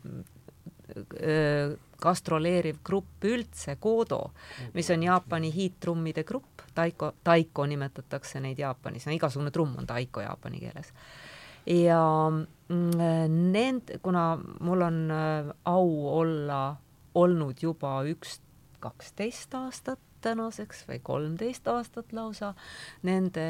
[1.22, 4.24] äh, gastroleeriv grupp üldse, Kodo,
[4.74, 10.26] mis on Jaapani hiidtrummide grupp, taiko, taiko nimetatakse neid Jaapanis, no igasugune trumm on taiko
[10.26, 10.90] jaapani keeles
[11.66, 12.30] ja
[12.68, 16.76] mm, nend-, kuna mul on äh, au olla
[17.16, 18.40] olnud juba üks,
[18.84, 22.54] kaksteist aastat tänaseks või kolmteist aastat lausa
[23.04, 23.44] nende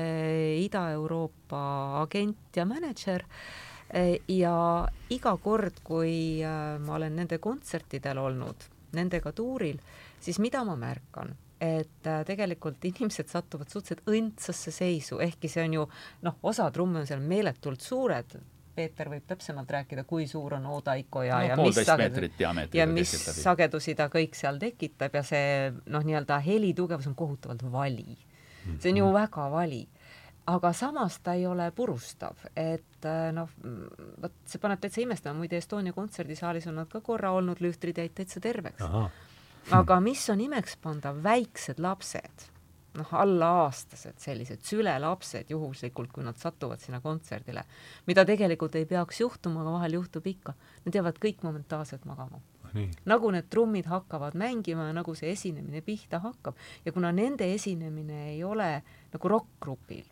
[0.63, 1.63] Ida-Euroopa
[2.01, 9.33] agent ja mänedžer äh, ja iga kord, kui äh, ma olen nende kontsertidel olnud, nendega
[9.33, 9.79] tuuril,
[10.21, 11.33] siis mida ma märkan,
[11.63, 15.85] et äh, tegelikult inimesed satuvad suhteliselt õndsasse seisu, ehkki see on ju
[16.27, 18.35] noh, osa trumme on seal meeletult suured,
[18.73, 22.39] Peeter võib täpsemalt rääkida, kui suur on Odaiko ja no,, ja mis sagedus,
[22.73, 25.49] ja mis sagedusi ta kõik seal tekitab ja see
[25.93, 28.17] noh, nii-öelda helitugevus on kohutavalt vali.
[28.79, 29.13] see on ju mhm.
[29.13, 29.83] väga vali.
[30.51, 33.51] Aga samas ta ei ole purustav, et äh, noh,
[34.19, 38.17] vot see paneb täitsa imestama, muide Estonia kontserdisaalis on nad ka korra olnud, lühtrid jäid
[38.17, 38.83] täitsa terveks
[39.71, 42.47] aga mis on imekspandav, väiksed lapsed,
[42.97, 47.63] noh, allaaastased sellised sülelapsed juhuslikult, kui nad satuvad sinna kontserdile,
[48.09, 52.41] mida tegelikult ei peaks juhtuma, aga vahel juhtub ikka, nad jäävad kõik momentaalselt magama.
[52.73, 52.87] Nii.
[53.05, 58.31] nagu need trummid hakkavad mängima ja nagu see esinemine pihta hakkab ja kuna nende esinemine
[58.31, 58.69] ei ole
[59.13, 60.07] nagu rokkgrupil,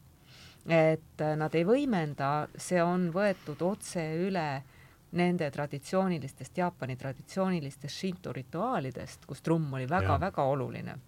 [0.70, 4.62] et nad ei võimenda, see on võetud otse üle
[5.12, 11.00] nende traditsioonilistest, Jaapani traditsioonilistest shinto rituaalidest, kus trumm oli väga-väga oluline.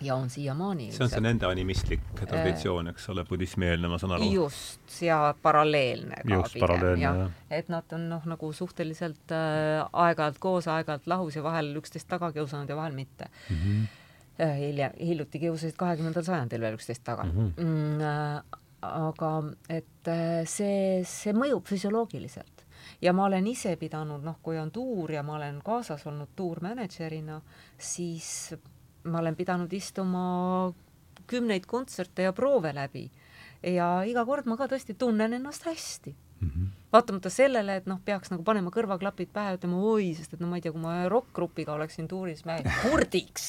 [0.00, 0.90] ja on siiamaani.
[0.92, 4.26] see on see nende animistlik traditsioon, eks ole, budismi-eelne, ma saan aru.
[4.32, 7.22] just, ja paralleelne ka just, pigem, jah.
[7.50, 12.28] et nad on noh, nagu suhteliselt äh, aeg-ajalt koos, aeg-ajalt lahus ja vahel üksteist taga
[12.32, 13.56] kiusanud ja vahel mitte mm.
[13.56, 14.52] -hmm.
[14.58, 17.48] hiljem, hiljuti kiusasid kahekümnendal sajandil veel üksteist taga mhm.
[17.56, 17.98] mm.
[18.00, 18.60] -hmm.
[18.82, 19.32] aga
[19.68, 22.55] et äh, see, see mõjub füsioloogiliselt
[23.02, 27.40] ja ma olen ise pidanud, noh, kui on tuur ja ma olen kaasas olnud tuurmänedžerina,
[27.78, 28.54] siis
[29.04, 30.26] ma olen pidanud istuma
[31.26, 33.08] kümneid kontserte ja proove läbi.
[33.66, 36.14] Ja iga kord ma ka tõesti tunnen ennast hästi.
[36.36, 36.50] Mm.
[36.50, 36.64] -hmm.
[36.92, 40.58] vaatamata sellele, et noh, peaks nagu panema kõrvaklapid pähe, ütlema oi, sest et no ma
[40.58, 43.46] ei tea, kui ma rokkgrupiga oleksin tuuris, ma jään kurdiks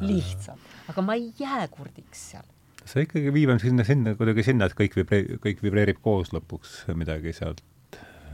[0.00, 2.46] lihtsalt, aga ma ei jää kurdiks seal.
[2.84, 7.32] Sa ikkagi viibame sinna, sinna kuidagi sinna, et kõik vibreerib, kõik vibreerib koos lõpuks midagi
[7.32, 7.60] sealt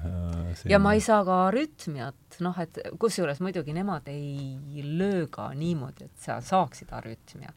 [0.05, 5.51] Äh, ja ma ei saa ka rütmiat, noh, et kusjuures muidugi nemad ei löö ka
[5.55, 7.52] niimoodi, et sa saaksid arütmia.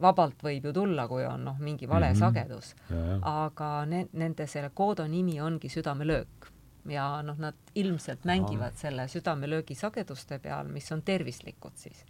[0.00, 2.18] vabalt võib ju tulla, kui on noh, mingi vale mm -hmm.
[2.18, 2.74] sagedus,
[3.22, 6.52] aga ne-, nende selle koodo nimi ongi südamelöök
[6.88, 8.76] ja noh, nad ilmselt mängivad Aha.
[8.76, 12.04] selle südamelöögi sageduste peal, mis on tervislikud siis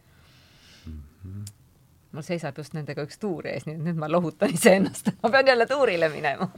[0.87, 1.03] mm.
[1.25, 1.60] -hmm
[2.13, 5.51] mul seisab just nendega üks tuur ees, nii et nüüd ma lohutan iseennast, ma pean
[5.53, 6.49] jälle tuurile minema.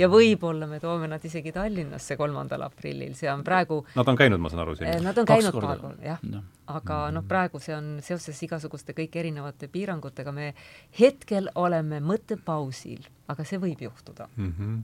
[0.00, 4.40] ja võib-olla me toome nad isegi Tallinnasse kolmandal aprillil, see on praegu Nad on käinud,
[4.40, 4.90] ma saan aru, siin?
[4.90, 6.24] Eh, nad on käinud paar korda, jah.
[6.28, 6.42] No..
[6.72, 10.52] aga noh, praegu see on seoses igasuguste kõik erinevate piirangutega, me
[10.98, 14.28] hetkel oleme mõttepausil, aga see võib juhtuda.
[14.36, 14.52] Mm.
[14.58, 14.82] -hmm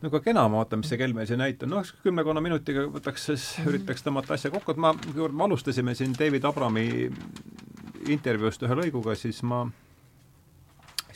[0.00, 3.26] no aga kena, ma vaatan, mis see kell meil siin näitab, noh, kümmekonna minutiga võtaks
[3.30, 6.86] siis, üritaks tõmmata asja kokku, et ma, kui me alustasime siin David Abrami
[8.08, 9.60] intervjuust ühe lõiguga, siis ma,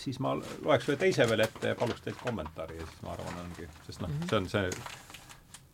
[0.01, 3.41] siis ma loeks ühe teise veel ette ja paluks teilt kommentaari ja siis ma arvan,
[3.45, 4.71] ongi, sest noh see on see,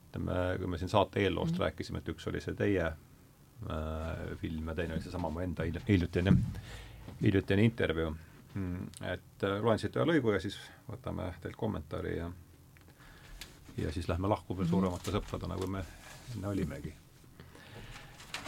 [0.09, 1.66] ütleme, kui me siin saate eelloost mm -hmm.
[1.66, 6.37] rääkisime, et üks oli see teie äh, film ja teine oli seesama mu enda hiljutine,
[7.23, 8.15] hiljutine intervjuu
[8.55, 8.87] mm,.
[9.03, 10.59] et äh, loen siit ühe lõigu ja siis
[10.89, 12.31] võtame teilt kommentaari ja
[13.77, 14.70] ja siis lähme lahku veel mhm.
[14.70, 15.85] suuremate sõpradena, kui me
[16.35, 16.95] enne olimegi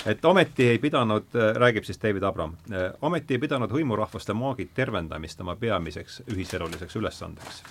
[0.07, 4.73] et ometi ei pidanud, äh, räägib siis David Abram, äh, ometi ei pidanud hõimurahvaste maagid
[4.75, 7.63] tervendamist oma peamiseks ühiseluliseks ülesandeks.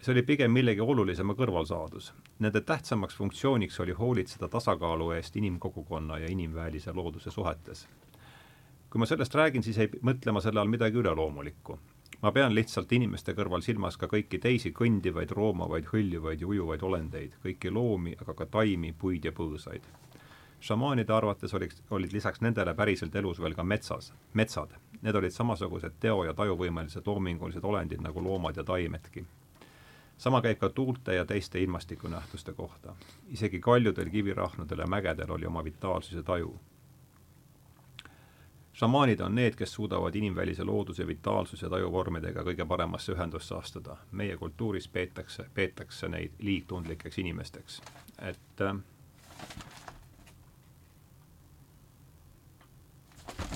[0.00, 2.12] see oli pigem millegi olulisema kõrvalsaadus.
[2.38, 7.88] Nende tähtsamaks funktsiooniks oli hoolitseda tasakaalu eest inimkogukonna ja inimväelise looduse suhetes.
[8.90, 11.78] kui ma sellest räägin, siis ei mõtle ma selle all midagi üleloomulikku.
[12.22, 17.32] ma pean lihtsalt inimeste kõrval silmas ka kõiki teisi kõndivaid, roomavaid, hõljuvaid ja ujuvaid olendeid,
[17.44, 19.82] kõiki loomi, aga ka taimi, puid ja põõsaid
[20.60, 24.76] šamaanide arvates oliks, olid lisaks nendele päriselt elus veel ka metsas, metsad.
[25.02, 29.24] Need olid samasugused teo- ja tajuvõimelised loomingulised olendid nagu loomad ja taimedki.
[30.20, 32.94] sama käib ka tuulte ja teiste ilmastikunähtuste kohta.
[33.28, 36.60] isegi kaljudel, kivirahnudel ja mägedel oli oma vitaalsus ja taju.
[38.72, 43.96] šamaanid on need, kes suudavad inimvälise looduse vitaalsuse tajuvormidega kõige paremasse ühendusse astuda.
[44.12, 47.82] meie kultuuris peetakse, peetakse neid liigtundlikeks inimesteks.
[48.18, 48.76] et äh,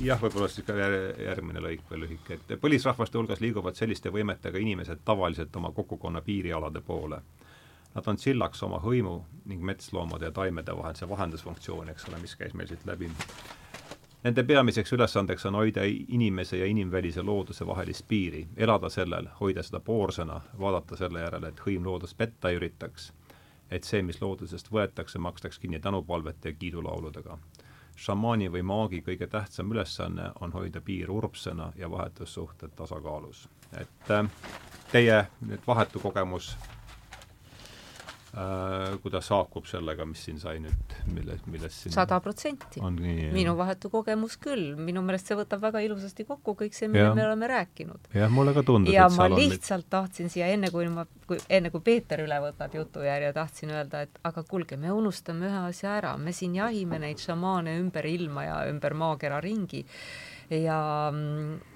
[0.02, 5.04] jah, võib-olla siis ka järgmine lõik veel lühike, et põlisrahvaste hulgas liiguvad selliste võimetega inimesed
[5.04, 7.20] tavaliselt oma kogukonna piirialade poole.
[7.94, 9.14] Nad on sillaks oma hõimu
[9.46, 13.10] ning metsloomade ja taimede vahel, see vahendusfunktsioon, eks ole, mis käis meil siit läbi.
[14.24, 19.80] Nende peamiseks ülesandeks on hoida inimese ja inimvälise looduse vahelist piiri, elada sellel, hoida seda
[19.84, 23.12] poorsena, vaadata selle järele, et hõim loodust petta ei üritaks,
[23.70, 27.38] et see, mis loodusest võetakse, makstaks kinni tänupalvete ja kiidulauludega
[27.96, 33.48] šamaani või maagi kõige tähtsam ülesanne on hoida piir urbsena ja vahetussuhted tasakaalus.
[33.80, 34.30] et äh,
[34.92, 36.56] teie nüüd vahetu kogemus
[39.02, 42.82] kuidas haakub sellega, mis siin sai nüüd, mille, millest siin sada protsenti.
[42.82, 47.26] minu vahetu kogemus küll, minu meelest see võtab väga ilusasti kokku kõik see, millest me
[47.28, 48.10] oleme rääkinud.
[48.14, 49.92] jah, mulle ka tundus, ja ma lihtsalt nüüd...
[49.94, 54.22] tahtsin siia enne, kui ma, kui enne kui Peeter üle võtab jutujärje, tahtsin öelda, et
[54.26, 58.62] aga kuulge, me unustame ühe asja ära, me siin jahime neid šamaane ümber ilma ja
[58.72, 59.84] ümber maakera ringi
[60.62, 61.12] ja,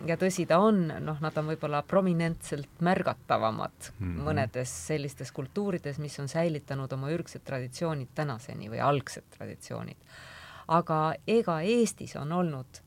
[0.07, 4.25] ja tõsi ta on, noh, nad on võib-olla prominentselt märgatavamad mm -hmm.
[4.29, 9.97] mõnedes sellistes kultuurides, mis on säilitanud oma ürgsed traditsioonid tänaseni või algsed traditsioonid.
[10.69, 12.83] aga ega Eestis on olnud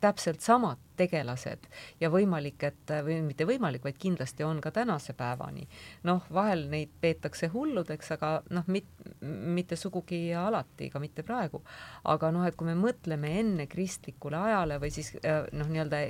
[0.00, 1.68] täpselt samad tegelased
[2.00, 5.66] ja võimalik, et või mitte võimalik, vaid kindlasti on ka tänase päevani.
[6.08, 11.62] noh, vahel neid peetakse hulludeks, aga noh, mit-, mitte sugugi alati, ka mitte praegu.
[12.04, 16.04] aga noh, et kui me mõtleme enne kristlikule ajale või siis äh, noh, nii-öelda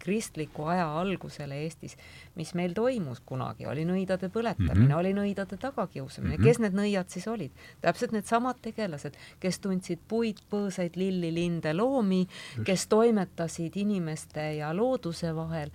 [0.00, 1.96] kristliku aja algusele Eestis,
[2.34, 4.98] mis meil toimus kunagi, oli nõidade põletamine mm, -hmm.
[4.98, 6.46] oli nõidade tagakiusamine mm, -hmm.
[6.46, 7.52] kes need nõiad siis olid?
[7.80, 12.26] täpselt needsamad tegelased, kes tundsid puid, põõsaid, lilli, linde, loomi,
[12.64, 13.76] kes toimetasid
[14.10, 15.70] inimeste ja looduse vahel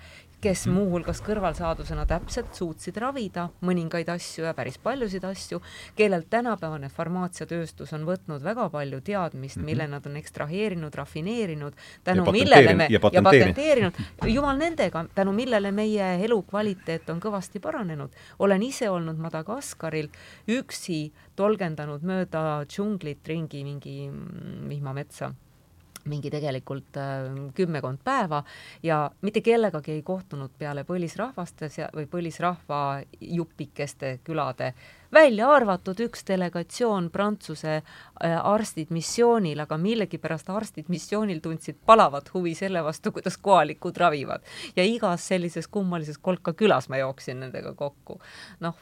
[0.46, 0.76] kes mhm.
[0.78, 5.62] muuhulgas kõrvalsaadusena täpselt suutsid ravida mõningaid asju ja päris paljusid asju,
[5.98, 9.66] kellelt tänapäevane farmaatsiatööstus on võtnud väga palju teadmist, mhm.
[9.66, 13.98] mille nad on ekstraheerinud, rafineerinud, tänu millele me ja patenteerinud,
[14.30, 18.12] jumal nendega, tänu millele meie elukvaliteet on kõvasti paranenud.
[18.40, 20.12] olen ise olnud Madagaskaril
[20.52, 21.00] üksi
[21.36, 23.98] tolgendanud mööda džunglit ringi mingi
[24.70, 25.34] vihmametsa
[26.10, 27.26] mingi tegelikult äh,
[27.56, 28.44] kümmekond päeva
[28.84, 32.82] ja mitte kellegagi ei kohtunud peale põlisrahvaste või põlisrahva
[33.20, 34.74] jupikeste külade,
[35.14, 42.56] välja arvatud üks delegatsioon Prantsuse äh, arstid missioonil, aga millegipärast arstid missioonil tundsid palavat huvi
[42.56, 44.44] selle vastu, kuidas kohalikud ravivad.
[44.76, 48.20] ja igas sellises kummalises kolka külas ma jooksin nendega kokku.
[48.60, 48.76] noh,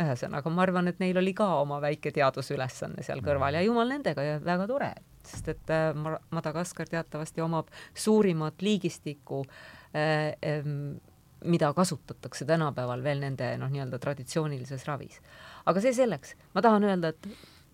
[0.00, 4.24] ühesõnaga, ma arvan, et neil oli ka oma väike teadusülesanne seal kõrval ja jumal nendega
[4.24, 4.92] ja väga tore
[5.26, 5.92] sest et äh,
[6.34, 9.44] Madagaskar teatavasti omab suurimat liigistikku
[9.94, 10.62] äh,
[11.44, 15.20] mida kasutatakse tänapäeval veel nende noh, nii-öelda traditsioonilises ravis.
[15.66, 17.28] aga see selleks, ma tahan öelda, et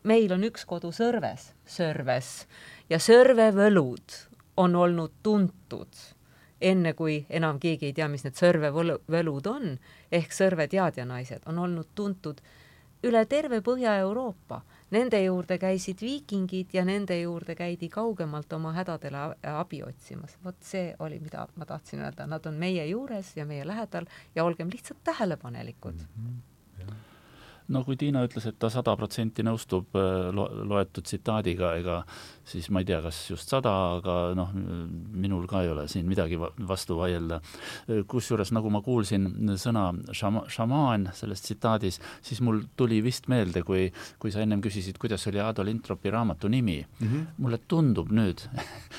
[0.08, 2.46] meil on üks kodu Sõrves, Sõrves
[2.90, 4.20] ja sõrvevõlud
[4.56, 6.04] on olnud tuntud
[6.60, 9.76] enne kui enam keegi ei tea, mis need sõrvevõlud on,
[10.12, 12.40] ehk sõrveteadjanaised on olnud tuntud
[13.06, 14.60] üle terve Põhja-Euroopa
[14.90, 20.38] nende juurde käisid viikingid ja nende juurde käidi kaugemalt oma hädadele abi otsimas.
[20.44, 24.44] vot see oli, mida ma tahtsin öelda, nad on meie juures ja meie lähedal ja
[24.44, 26.24] olgem lihtsalt tähelepanelikud mm.
[26.26, 26.58] -hmm
[27.72, 31.98] no kui Tiina ütles, et ta sada protsenti nõustub äh, lo loetud tsitaadiga, ega
[32.48, 36.38] siis ma ei tea, kas just sada, aga noh, minul ka ei ole siin midagi
[36.40, 37.40] vastu vaielda.
[38.08, 39.28] kusjuures nagu ma kuulsin
[39.60, 43.88] sõna šama-, šamaan selles tsitaadis, siis mul tuli vist meelde, kui,
[44.18, 47.06] kui sa ennem küsisid, kuidas oli Ado Lintropi raamatu nimi mm.
[47.06, 47.26] -hmm.
[47.38, 48.46] mulle tundub nüüd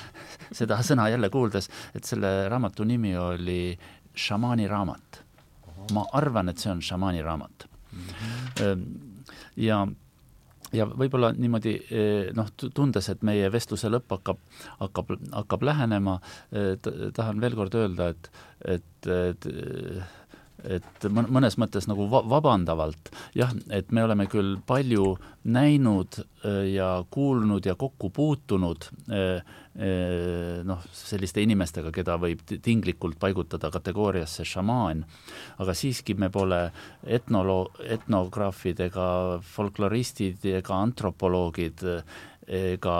[0.58, 3.78] seda sõna jälle kuuldes, et selle raamatu nimi oli
[4.14, 5.24] šamaani raamat.
[5.92, 8.39] ma arvan, et see on šamaani raamat Ehm,
[9.56, 9.82] ja
[10.76, 14.40] ja võib-olla niimoodi eh, noh, tundes, et meie vestluse lõpp hakkab,
[14.82, 16.18] hakkab, hakkab lähenema,
[16.54, 16.74] eh,
[17.16, 18.30] tahan veel kord öelda, et,
[18.76, 19.50] et, et
[20.64, 23.10] et mõnes mõttes nagu va vabandavalt.
[23.36, 25.14] Jah, et me oleme küll palju
[25.50, 33.18] näinud äh, ja kuulnud ja kokku puutunud äh, äh, noh, selliste inimestega, keda võib tinglikult
[33.20, 35.04] paigutada kategooriasse šamaan,
[35.62, 36.66] aga siiski me pole
[37.06, 39.06] etnolo-, etnograafid ega
[39.54, 41.86] folkloristid ega antropoloogid
[42.50, 42.94] ega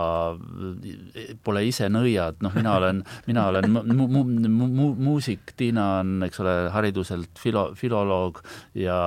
[1.45, 6.21] pole ise nõiad, noh, mina olen, mina olen mu, mu, mu, mu, muusik, Tiina on,
[6.27, 8.39] eks ole, hariduselt filo-, filoloog
[8.79, 9.01] ja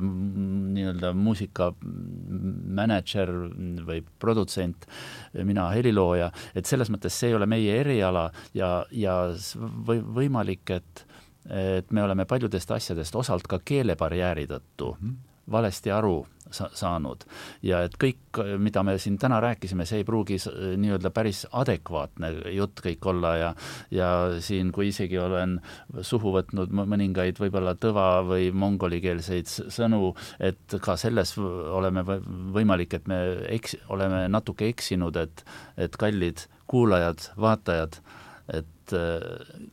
[0.00, 3.32] nii-öelda muusika mänedžer
[3.86, 4.88] või produtsent,
[5.36, 9.22] mina helilooja, et selles mõttes see ei ole meie eriala ja, ja
[9.60, 11.06] või, võimalik, et
[11.50, 14.92] et me oleme paljudest asjadest osalt ka keelebarjääri tõttu.
[15.00, 17.24] Mm -hmm valesti aru sa saanud.
[17.62, 20.38] Ja et kõik, mida me siin täna rääkisime, see ei pruugi
[20.82, 23.50] nii-öelda päris adekvaatne jutt kõik olla ja
[23.94, 24.10] ja
[24.42, 25.58] siin, kui isegi olen
[26.06, 33.20] suhu võtnud mõningaid võib-olla tõva või mongolikeelseid sõnu, et ka selles oleme võimalik, et me
[33.54, 35.44] eks-, oleme natuke eksinud, et
[35.80, 38.00] et kallid kuulajad, vaatajad,
[38.52, 38.94] et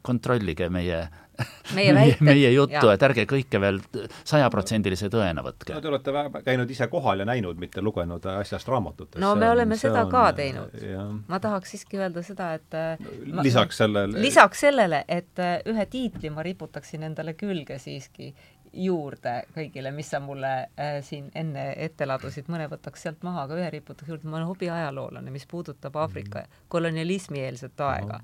[0.06, 1.08] kontrollige meie
[1.78, 2.22] meie väited.
[2.26, 3.80] meie juttu, et ärge kõike veel
[4.28, 5.76] sajaprotsendilise tõena võtke.
[5.76, 9.22] no te olete käinud ise kohal ja näinud, mitte lugenud asjast raamatutest.
[9.24, 10.78] no me oleme seda on, ka teinud.
[11.28, 16.46] ma tahaks siiski öelda seda, et no, lisaks sellele lisaks sellele, et ühe tiitli ma
[16.46, 18.34] riputaksin endale külge siiski
[18.78, 23.58] juurde kõigile, mis sa mulle äh, siin enne ette ladusid, mõne võtaks sealt maha, aga
[23.58, 26.64] ühe riputaks juurde, ma olen hobiajaloolane, mis puudutab Aafrika mm.
[26.74, 28.20] kolonialismieelset aega.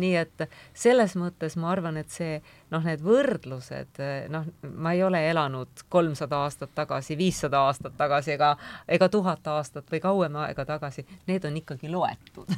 [0.00, 2.38] Nii et selles mõttes ma arvan, et see
[2.72, 4.02] noh, need võrdlused,
[4.32, 8.54] noh, ma ei ole elanud kolmsada aastat tagasi, viissada aastat tagasi ega,
[8.88, 12.54] ega tuhat aastat või kauem aega tagasi, need on ikkagi loetud.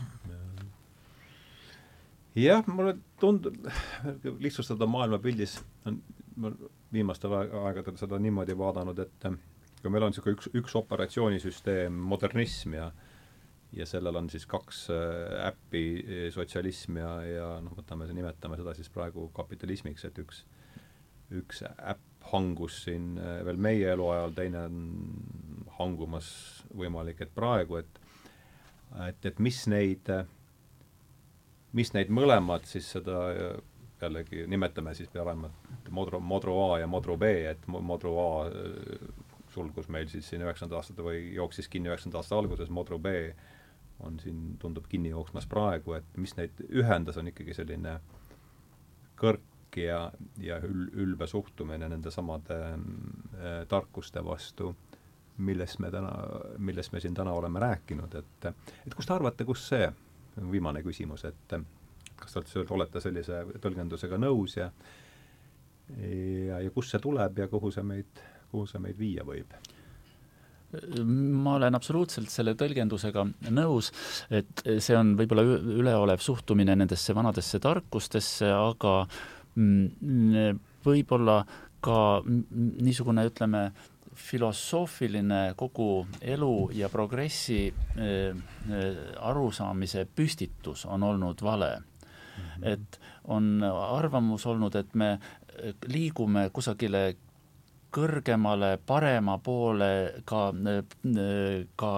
[2.38, 3.56] Jah, mulle tundub,
[4.38, 5.98] lihtsustada maailmapildis on
[6.92, 9.28] viimastel aegadel seda niimoodi vaadanud, et
[9.80, 12.90] kui meil on niisugune üks, üks operatsioonisüsteem, modernism ja
[13.70, 18.74] ja sellel on siis kaks äh, äppi, äh, sotsialism ja, ja noh, võtame, nimetame seda
[18.74, 20.42] siis praegu kapitalismiks, et üks,
[21.30, 23.14] üks äpp hangus siin
[23.46, 24.80] veel meie eluajal, teine on
[25.78, 26.26] hangumas
[26.76, 28.00] võimalik, et praegu, et
[29.06, 30.10] et, et mis neid,
[31.76, 33.20] mis neid mõlemad siis seda
[34.02, 39.08] jällegi nimetame siis paremalt Modro, Modro A ja Modro B, et Modro A äh,
[39.50, 43.14] sulgus meil siis siin üheksakümnendate aastate või jooksis kinni üheksakümnenda aasta alguses, Modro B
[44.00, 47.98] on siin, tundub kinni jooksmas praegu, et mis neid ühendas, on ikkagi selline
[49.20, 50.06] kõrk ja,
[50.40, 54.74] ja ül-, ülbe suhtumine nende samade äh, tarkuste vastu,
[55.40, 56.12] millest me täna,
[56.58, 59.88] millest me siin täna oleme rääkinud, et et kus te arvate, kus see,
[60.50, 61.54] viimane küsimus, et
[62.20, 64.70] kas te olete sellise tõlgendusega nõus ja
[65.98, 69.54] ja, ja kust see tuleb ja kuhu see meid, kuhu see meid viia võib?
[71.02, 73.90] ma olen absoluutselt selle tõlgendusega nõus,
[74.30, 75.42] et see on võib-olla
[75.80, 78.92] üleolev suhtumine nendesse vanadesse tarkustesse, aga
[79.58, 81.40] mm, võib-olla
[81.82, 83.64] ka niisugune, ütleme,
[84.20, 88.88] filosoofiline kogu elu ja progressi äh, äh,
[89.26, 91.70] arusaamise püstitus on olnud vale
[92.62, 95.16] et on arvamus olnud, et me
[95.88, 97.04] liigume kusagile
[97.94, 99.90] kõrgemale, parema poole,
[100.28, 100.50] ka,
[101.80, 101.90] ka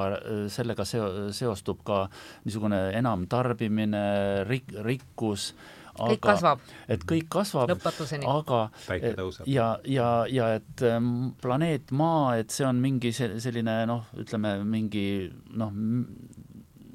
[0.53, 2.07] sellega seo-, seostub ka
[2.47, 4.03] niisugune enamtarbimine,
[4.49, 5.51] rik-, rikkus,
[5.93, 6.63] aga, kõik kasvab.
[6.89, 7.75] et kõik kasvab,
[8.33, 8.61] aga
[9.47, 15.07] ja, ja, ja et ähm, planeet Maa, et see on mingi selline noh, ütleme mingi
[15.61, 15.75] noh,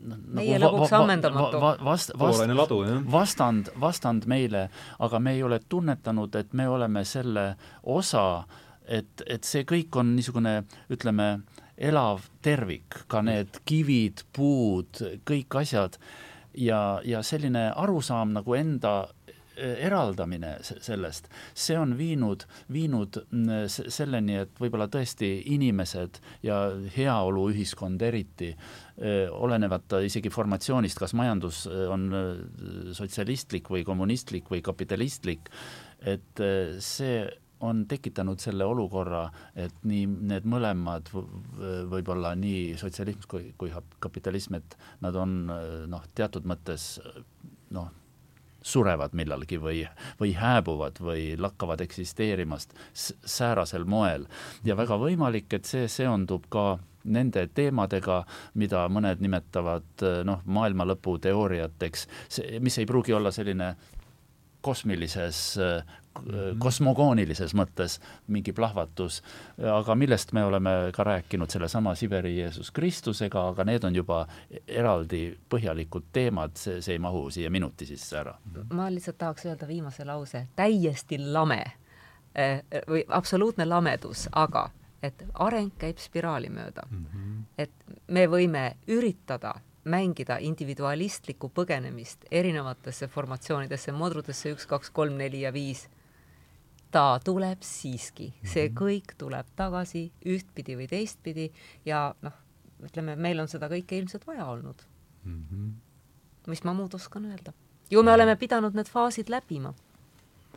[0.08, 2.80] meie nagu lõbuks ammendamatu va, va, vast, vast, ladu,
[3.12, 4.68] vastand, vastand meile,
[5.04, 7.50] aga me ei ole tunnetanud, et me oleme selle
[7.84, 8.44] osa,
[8.88, 10.62] et, et see kõik on niisugune,
[10.94, 11.30] ütleme,
[11.78, 16.00] elav tervik, ka need kivid, puud, kõik asjad.
[16.58, 19.04] Ja, ja selline arusaam nagu enda
[19.58, 26.60] eraldamine sellest, see on viinud, viinud mm, selleni, et võib-olla tõesti inimesed ja
[26.98, 28.54] heaoluühiskond eriti,
[29.38, 32.08] olenemata isegi formatsioonist, kas majandus on
[32.98, 35.52] sotsialistlik või kommunistlik või kapitalistlik,
[36.02, 36.42] et
[36.82, 37.20] see
[37.66, 39.28] on tekitanud selle olukorra,
[39.58, 43.72] et nii need mõlemad võib-olla nii sotsialism kui, kui
[44.04, 45.40] kapitalism, et nad on
[45.90, 46.98] noh, teatud mõttes
[47.74, 47.90] noh,
[48.68, 49.82] surevad millalgi või,
[50.20, 54.28] või hääbuvad või lakkavad eksisteerimast säärasel moel.
[54.66, 56.78] ja väga võimalik, et see seondub ka
[57.08, 58.24] nende teemadega,
[58.60, 62.08] mida mõned nimetavad noh, maailmalõpu teooriateks,
[62.60, 63.76] mis ei pruugi olla selline
[64.62, 66.07] kosmilises Mhm.
[66.60, 69.22] Kosmogoonilises mõttes mingi plahvatus,
[69.58, 74.24] aga millest me oleme ka rääkinud sellesama Siberi Jeesus Kristusega, aga need on juba
[74.68, 78.36] eraldi põhjalikud teemad, see, see ei mahu siia minuti sisse ära.
[78.74, 81.64] ma lihtsalt tahaks öelda viimase lause, täiesti lame
[82.36, 84.70] eh, või absoluutne lamedus, aga
[85.04, 87.06] et areng käib spiraali mööda mm.
[87.06, 87.42] -hmm.
[87.58, 87.72] et
[88.08, 89.54] me võime üritada
[89.88, 95.88] mängida individualistlikku põgenemist erinevatesse formatsioonidesse, modrudesse üks, kaks, kolm, neli ja viis
[96.98, 98.78] ta tuleb siiski, see mhm.
[98.80, 101.48] kõik tuleb tagasi ühtpidi või teistpidi
[101.86, 102.38] ja noh,
[102.88, 104.82] ütleme, meil on seda kõike ilmselt vaja olnud
[105.24, 105.44] mm.
[105.44, 105.72] -hmm.
[106.50, 107.54] mis ma muud oskan öelda?
[107.92, 109.74] ju me oleme pidanud need faasid läbima.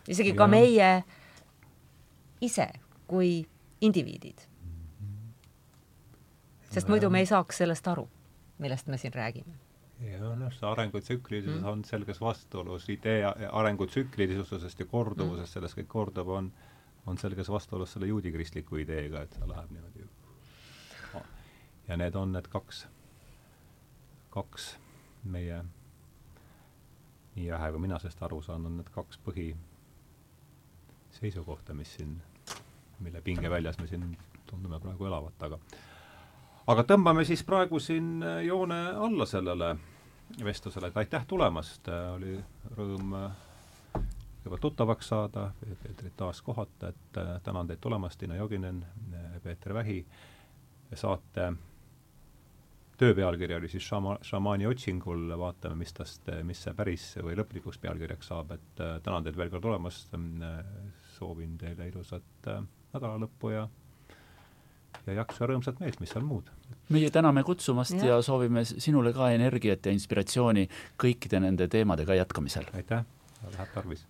[0.08, 0.36] isegi ja.
[0.36, 1.04] ka meie
[2.40, 2.68] ise
[3.06, 3.46] kui
[3.80, 4.40] indiviidid.
[4.62, 5.32] Mhm.
[6.72, 8.08] sest muidu me ei saaks sellest aru,
[8.58, 9.59] millest me siin räägime
[10.00, 11.68] jah, noh, see arengutsüklilisus mm.
[11.68, 16.50] on selges vastuolus idee arengutsüklilisusest ja korduvusest mm., sellest kõik kordub, on,
[17.10, 20.06] on selges vastuolus selle juudikristliku ideega, et see läheb niimoodi
[21.14, 21.24] no..
[21.88, 22.86] ja need on need kaks,
[24.32, 24.70] kaks
[25.24, 25.60] meie,
[27.36, 29.50] nii vähe kui mina sellest aru saan, on need kaks põhi
[31.20, 32.16] seisukohta, mis siin,
[33.04, 34.12] mille pingeväljas me siin
[34.46, 35.58] tundume praegu elavat, aga
[36.70, 39.74] aga tõmbame siis praegu siin joone alla sellele
[40.44, 42.36] vestlusele, et aitäh tulemast, oli
[42.76, 43.32] rõõm äh,
[43.94, 45.48] kõigepealt tuttavaks saada,
[45.82, 48.84] Peetrit taas kohata, et äh, tänan teid tulemast, Tiina Joginen,
[49.14, 50.04] äh, Peeter Vähi,
[50.94, 51.52] saate
[53.00, 57.80] töö pealkiri oli siis šama-, šamaani otsingul, vaatame, mis tast, mis see päris või lõplikuks
[57.80, 60.14] pealkirjaks saab, et tänan teid veel kord tulemast,
[61.16, 62.50] soovin teile ilusat
[62.92, 63.68] nädalalõppu ja
[65.06, 66.50] ja jaksu ja rõõmsat meelt, mis seal muud.
[66.90, 68.14] Meie täname kutsumast ja.
[68.14, 70.66] ja soovime sinule ka energiat ja inspiratsiooni
[71.00, 72.68] kõikide nende teemadega jätkamisel.
[72.74, 73.06] aitäh,
[73.52, 74.06] läheb tarvis